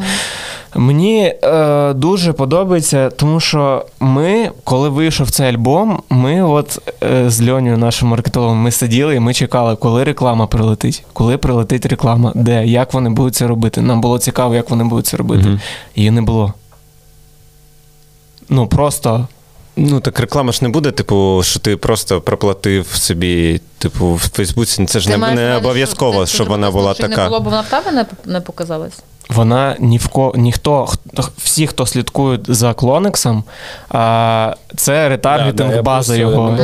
[0.75, 7.49] Мені е, дуже подобається, тому що ми, коли вийшов цей альбом, ми от е, з
[7.49, 12.67] Льонію, нашим маркетологом, ми сиділи і ми чекали, коли реклама прилетить, коли прилетить реклама, де,
[12.67, 13.81] як вони будуть це робити.
[13.81, 15.49] Нам було цікаво, як вони будуть це робити.
[15.49, 15.61] Мгм.
[15.97, 16.55] Її не було.
[18.49, 19.27] Ну просто
[19.77, 24.87] Ну так реклама ж не буде, типу, що ти просто проплатив собі, типу, в Фейсбуці.
[24.87, 27.09] Це ж Ти не, не обов'язково, що щоб вона була така.
[27.09, 29.03] Не було, бо вона в тебе не, не показалась.
[29.31, 33.45] Вона ні в ко ніхто, хто- всі, хто слідкують за Клонексом,
[33.89, 36.57] а, це ретаргетинг Да, база да, його.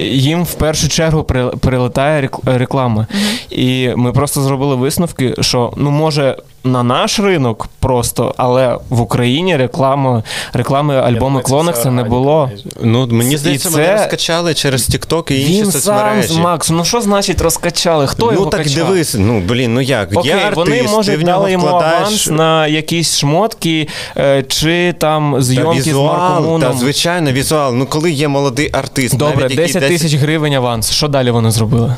[0.00, 3.06] Їм в першу чергу при- прилетає рек- реклама.
[3.50, 9.56] І ми просто зробили висновки, що ну може на наш ринок просто, але в Україні
[9.56, 10.22] реклама,
[10.52, 12.50] реклами альбому Клонекса не було.
[12.82, 16.40] Ну, мені здається, це- вони розкачали через TikTok і інші Він сам соцмережі.
[16.40, 16.70] Макс.
[16.70, 18.06] Ну що значить розкачали?
[18.06, 18.86] Хто ну його так качав?
[18.86, 20.08] дивись, ну блін, ну як?
[20.12, 23.88] Окей, Є артист, вони ти може в нього дали йому вкладаєш аванс на якісь шмотки
[24.16, 26.78] е, чи там та зйомки з візуал, та, Маркомуном.
[26.78, 27.74] звичайно, візуал.
[27.74, 30.90] Ну коли є молодий артист, Добре, навіть 10 тисяч гривень аванс.
[30.90, 31.96] Що далі вони зробили?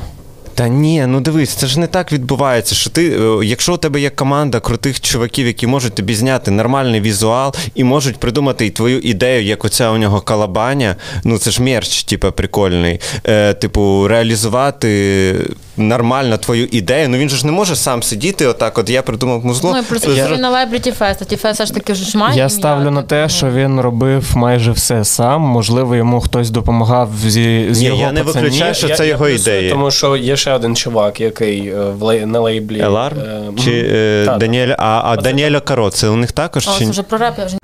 [0.60, 2.74] Та ні, ну дивись, це ж не так відбувається.
[2.74, 7.00] Що ти, е, якщо у тебе є команда крутих чуваків, які можуть тобі зняти нормальний
[7.00, 11.62] візуал і можуть придумати і твою ідею, як оця у нього калабаня, ну це ж
[11.62, 13.00] мерч, типу, прикольний.
[13.24, 15.34] Е, типу, реалізувати
[15.76, 17.08] нормально твою ідею.
[17.08, 19.72] Ну він же ж не може сам сидіти, отак, от я придумав музло.
[19.72, 22.36] Ну і плюс Зро- на Liability Fest, а ті Fest ж таки ж має.
[22.36, 25.42] Я ім'я, ставлю на те, що він робив майже все сам.
[25.42, 28.44] Можливо, йому хтось допомагав зі, з Ні, його я не пацанів.
[28.44, 29.70] виключаю, що це його ідея.
[29.70, 32.80] Тому що є ще один чувак, який е, в лей- на лейблі.
[32.80, 33.12] Елар?
[33.12, 34.38] е, Чи е, Та, та.
[34.38, 36.68] Даніель, а, а Даніеля Каро, це у них також?
[36.68, 37.56] О, чи це вже про реп, я вже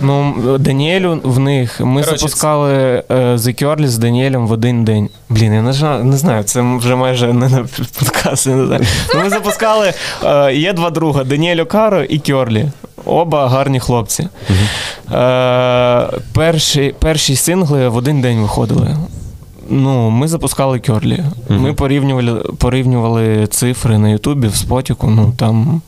[0.00, 3.14] Ну, Даніелю в них ми Короче, запускали це...
[3.14, 5.08] The Curly з Даніелем в один день.
[5.28, 7.64] Блін, я не, не знаю, це вже майже не на
[7.98, 8.46] подкаст.
[8.46, 8.82] Не знаю.
[9.24, 9.92] Ми запускали
[10.24, 12.66] е, є два друга: Даніель Окаро і Кьорлі.
[13.04, 14.28] Оба гарні хлопці.
[14.50, 15.18] Угу.
[15.18, 18.96] Е, перші, перші сингли в один день виходили.
[19.72, 21.24] Ну, Ми запускали Кьорлі.
[21.50, 21.58] Угу.
[21.58, 25.06] Ми порівнювали порівнювали цифри на Ютубі, в Спотіку.
[25.06, 25.82] Ну там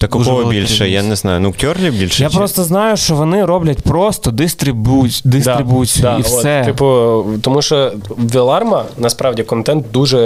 [0.00, 1.40] так у кого більше, я не знаю.
[1.40, 2.22] Ну, Кьорлі більше.
[2.22, 2.36] Я чи?
[2.36, 5.06] просто знаю, що вони роблять просто дистрибу...
[5.24, 6.60] дистрибуцію да, і да, все.
[6.60, 10.18] От, типу, тому що Веларма насправді контент дуже,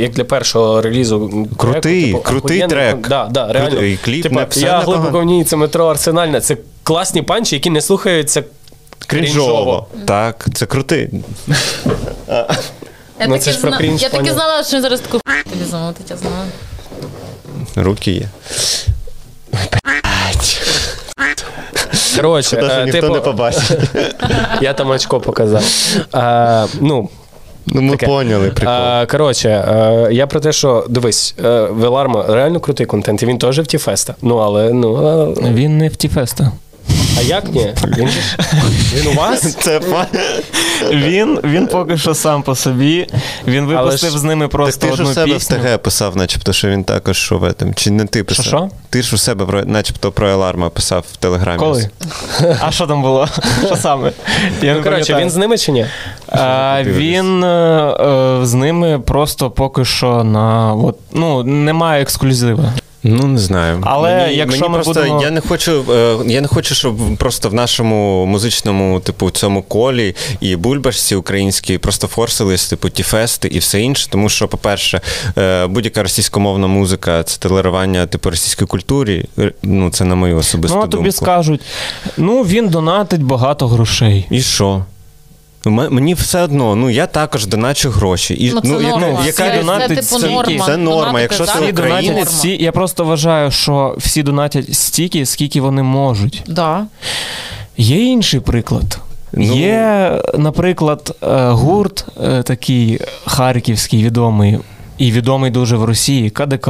[0.00, 3.08] як для першого релізу, крутий, типу, крутий трек.
[3.08, 3.70] Да, да, реально.
[3.70, 6.40] Крутий, кліп типу, Я глибоко в ній це метро Арсенальне.
[6.40, 8.42] Це класні панчі, які не слухаються
[9.06, 9.86] крінжово.
[10.04, 11.10] Так, це крутий.
[12.28, 13.80] Я ну, таки зна...
[13.80, 15.18] Я таки знала, що зараз таку
[15.50, 16.44] тобі замовити, я знала.
[17.76, 18.28] Руки є.
[22.16, 23.78] Коротше, е, ніхто типу, не побачить.
[24.60, 25.64] Я там очко показав.
[26.12, 27.08] А, ну,
[27.66, 28.06] Ну, ми таке.
[28.06, 28.74] поняли, прикол.
[28.74, 33.38] А, Коротше, а, я про те, що дивись, е, Веларма реально крутий контент, і він
[33.38, 34.14] теж в Тіфеста.
[34.22, 34.96] Ну, але ну.
[34.96, 35.50] А...
[35.50, 36.52] Він не в Тіфеста.
[37.18, 37.74] А як ні?
[37.84, 38.08] Він
[38.94, 39.54] він у вас?
[39.60, 39.80] Це
[40.90, 43.06] Він він поки що сам по собі.
[43.46, 44.80] Він випустив з ними просто.
[44.80, 45.56] Так ти ж у себе пісню.
[45.56, 47.74] в ТГ писав, начебто, що він також що в этом.
[47.74, 48.44] Чи не ти писав?
[48.44, 48.70] Що?
[48.90, 51.58] Ти ж у себе, начебто, про Еларма писав в Телеграмі.
[51.58, 51.90] Коли?
[52.60, 53.28] А що там було?
[53.66, 54.12] Що саме?
[54.62, 55.86] Я ну, коротше, він з ними чи ні?
[56.28, 60.74] А, Він е, з ними просто поки що на.
[60.74, 62.72] От, ну, немає ексклюзива.
[63.04, 65.22] Ну не знаю, але мені, якщо мені ми просто будемо...
[65.22, 70.14] я не хочу, е, я не хочу, щоб просто в нашому музичному, типу, цьому колі
[70.40, 74.08] і бульбашці українській просто форсились, типу, ті фести і все інше.
[74.10, 75.00] Тому що, по-перше,
[75.38, 79.24] е, будь-яка російськомовна музика це толерування типу російської культури.
[79.62, 80.88] Ну це на мою особисту думку.
[80.92, 81.60] Ну, а тобі скажуть,
[82.16, 84.26] ну він донатить багато грошей.
[84.30, 84.84] І що?
[85.64, 88.36] Мені все одно, ну я також доначу гроші.
[88.46, 89.26] І, ну, це ну, норма.
[89.26, 90.66] Яка це, донатить це, типу, норма.
[90.66, 91.20] це норма.
[91.20, 92.28] Якщо це українець...
[92.28, 96.42] всі, я просто вважаю, що всі донатять стільки, скільки вони можуть.
[96.46, 96.86] Да.
[97.76, 98.98] Є інший приклад.
[99.32, 99.54] Ну...
[99.54, 104.58] Є, наприклад, е, гурт е, такий харківський відомий
[104.98, 106.68] і відомий дуже в Росії КДК.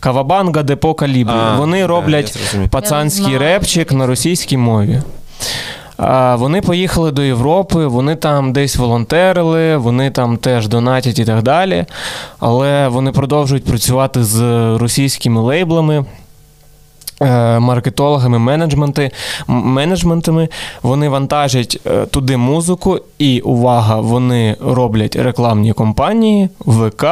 [0.00, 1.32] Кавабанга Депо Калібрі.
[1.58, 2.38] Вони роблять
[2.70, 5.02] пацанський репчик на російській мові.
[6.38, 11.84] Вони поїхали до Європи, вони там десь волонтерили, вони там теж донатять і так далі.
[12.38, 14.40] Але вони продовжують працювати з
[14.76, 16.04] російськими лейблами.
[17.20, 19.10] Е, маркетологами, менеджменти,
[19.46, 20.48] менеджментами,
[20.82, 27.04] вони вантажать е, туди музику, і увага, вони роблять рекламні компанії, ВК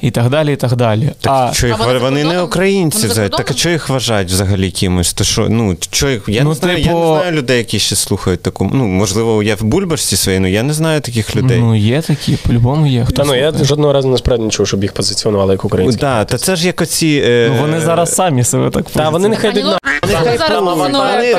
[0.00, 0.52] і так далі.
[0.52, 1.10] і так далі.
[1.20, 4.28] Так, а, що їх, а вони, вони не українці, вони так а що їх вважають
[4.28, 5.12] взагалі кимось?
[5.12, 6.88] То що, ну, що їх, я, ну, не знаю, типу...
[6.88, 8.70] я не знаю людей, які ще слухають таку.
[8.72, 11.58] Ну, можливо, я в бульбашці своїй, але я не знаю таких людей.
[11.60, 13.04] Ну, є такі, по-любому є.
[13.04, 15.98] Хто Та ну я жодного разу насправді не чув, щоб їх позиціонували як українці.
[15.98, 17.22] Так, та це ж як оці.
[17.26, 17.50] Е...
[17.54, 19.80] Ну, вони зараз самі себе так Та вони нехай йдуть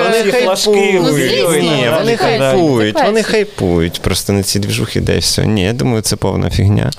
[0.02, 1.64] Вони хайпують.
[1.64, 5.46] Ні, вони хайпують, вони хайпують просто на ці двіжухи, де все.
[5.46, 6.92] Ні, я думаю, це повна фігня.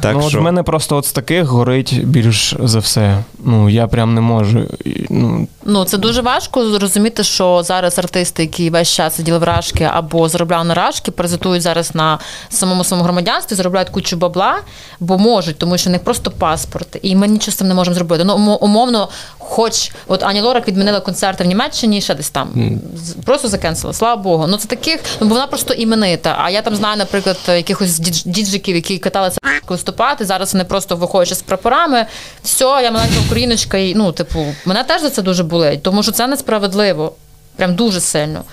[0.00, 3.18] Так, ну, от в мене просто от з таких горить більш за все.
[3.44, 4.68] Ну, я прям не можу.
[5.10, 9.90] Ну, ну це дуже важко зрозуміти, що зараз артисти, які весь час сиділи в рашки
[9.92, 12.18] або заробляли на рашки, презентують зараз на
[12.48, 14.56] самому своєму громадянстві, заробляють кучу бабла,
[15.00, 16.98] бо можуть, тому що в них просто паспорт.
[17.02, 18.24] І ми нічого з цим не можемо зробити.
[18.24, 19.08] Ну, умовно,
[19.48, 22.78] хоч от Ані Лорак відмінила концерти в Німеччині, ще десь там mm.
[23.24, 23.92] просто закенсила.
[23.92, 24.46] Слава Богу.
[24.46, 26.36] Ну це таких, ну бо вона просто іменита.
[26.38, 29.38] А я там знаю, наприклад, якихось діджиків, які каталися
[29.68, 30.24] виступати.
[30.24, 32.06] Зараз вони просто виходять з прапорами.
[32.42, 36.12] Все, я маленька україночка, і ну, типу, мене теж за це дуже болить, тому що
[36.12, 37.12] це несправедливо.
[37.56, 38.44] Прям дуже сильно.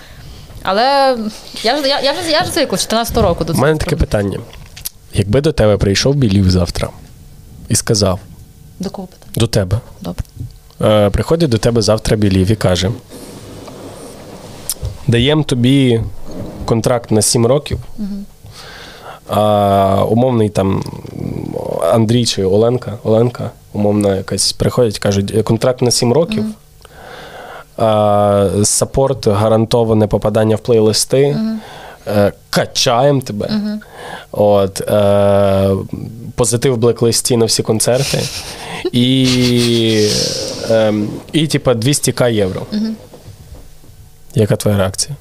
[0.62, 1.16] Але
[1.62, 3.64] я я, я, вже я вже звикла 14 року до цього.
[3.64, 4.38] У мене таке питання.
[5.14, 6.88] Якби до тебе прийшов білів завтра
[7.68, 8.20] і сказав.
[8.78, 9.32] До кого питання?
[9.36, 9.80] До тебе.
[10.00, 10.24] Добре.
[10.82, 12.90] Е, Приходить до тебе завтра білів і каже:
[15.06, 16.00] даємо тобі
[16.64, 17.78] контракт на 7 років.
[17.98, 18.06] Угу.
[19.28, 20.82] А, Умовний там
[21.92, 26.44] Андрій чи Оленка, Оленка, умовна якась, приходять, кажуть, контракт на 7 років.
[26.44, 26.52] Mm-hmm.
[28.64, 31.36] Сапорт, гарантоване попадання в плейлисти.
[32.06, 32.32] Mm-hmm.
[32.50, 33.46] Качаємо тебе.
[33.46, 33.78] Mm-hmm.
[34.32, 35.70] От, е,
[36.34, 38.22] Позитив в блеклисті на всі концерти.
[38.92, 40.08] І,
[40.70, 40.94] е,
[41.32, 42.66] і типа 200к євро.
[44.34, 45.16] Яка твоя реакція?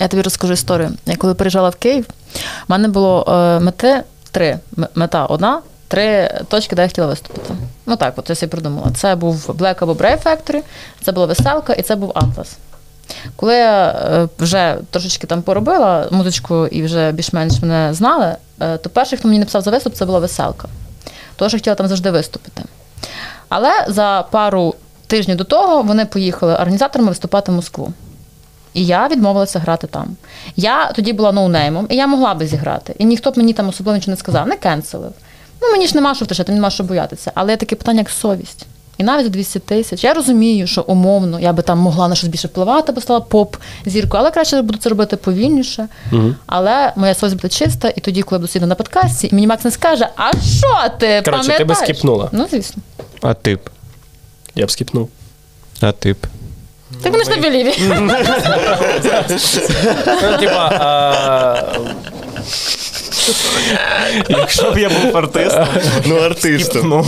[0.00, 0.90] Я тобі розкажу історію.
[1.06, 2.04] Я коли приїжджала в Київ,
[2.68, 4.58] в мене було е, мети три.
[4.94, 7.54] Мета одна, три точки, де я хотіла виступити.
[7.86, 8.90] Ну так, от я собі придумала.
[8.96, 10.60] Це був Black або Brave Factory,
[11.02, 12.48] це була веселка і це був Atlas.
[13.36, 19.18] Коли я е, вже трошечки там поробила музичку і вже більш-менш мене знали, то перший,
[19.18, 20.68] хто мені написав за виступ, це була веселка.
[21.36, 22.62] Тому що хотіла там завжди виступити.
[23.48, 24.74] Але за пару
[25.06, 27.92] тижнів до того вони поїхали організаторами виступати в Москву.
[28.74, 30.16] І я відмовилася грати там.
[30.56, 32.94] Я тоді була ноунеймом, і я могла би зіграти.
[32.98, 35.12] І ніхто б мені там особливо нічого не сказав, не кенселив.
[35.62, 37.32] Ну, мені ж нема що втрачати, нема що боятися.
[37.34, 38.66] Але є таке питання, як совість.
[38.98, 40.04] І навіть за 200 тисяч.
[40.04, 43.56] Я розумію, що умовно я би там могла на щось більше впливати, бо стала поп
[43.86, 45.88] зіркою, але краще буду це робити повільніше.
[46.12, 46.34] Угу.
[46.46, 49.46] Але моя совість буде чиста, і тоді, коли я буду сидіти на подкасті, і мені
[49.46, 51.22] Макс не скаже, а що ти?
[51.24, 52.28] Коротше, ти би скіпнула.
[52.32, 52.82] Ну, звісно.
[53.22, 53.60] А ти б?
[54.54, 55.10] Я б скіпнув.
[55.80, 56.16] А ти б?
[57.02, 57.72] Так вони ж на біліві.
[60.22, 61.62] Ну, типа, а,
[64.28, 65.68] Якщо б я був артистом,
[66.06, 66.88] Ну, артистом.
[66.88, 67.06] ну,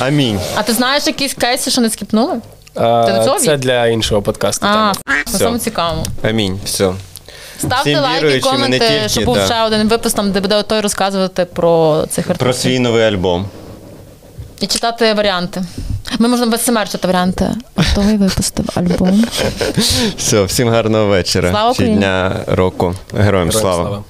[0.00, 0.40] Амінь.
[0.54, 2.40] А ти знаєш якісь кейси, що не скіпнули?
[2.74, 4.66] а, це для іншого подкасту.
[4.66, 4.92] А,
[5.32, 6.04] на самому цікавому.
[6.22, 6.60] Амінь.
[6.64, 6.92] Все.
[7.58, 9.46] Ставте Всім лайки, коменти, тільки, щоб був да.
[9.46, 13.46] ще один випуск, там, де буде той розказувати про цих Про свій новий альбом.
[14.60, 15.64] І читати варіанти.
[16.18, 17.50] Ми можемо без СМР читати варіанти.
[17.94, 19.24] Той випустив альбом.
[20.16, 21.50] Все, всім гарного вечора.
[21.50, 21.96] Слава Чи Україні.
[21.98, 22.94] дня року.
[23.12, 23.74] Героям Героям слава.
[23.82, 24.04] слава.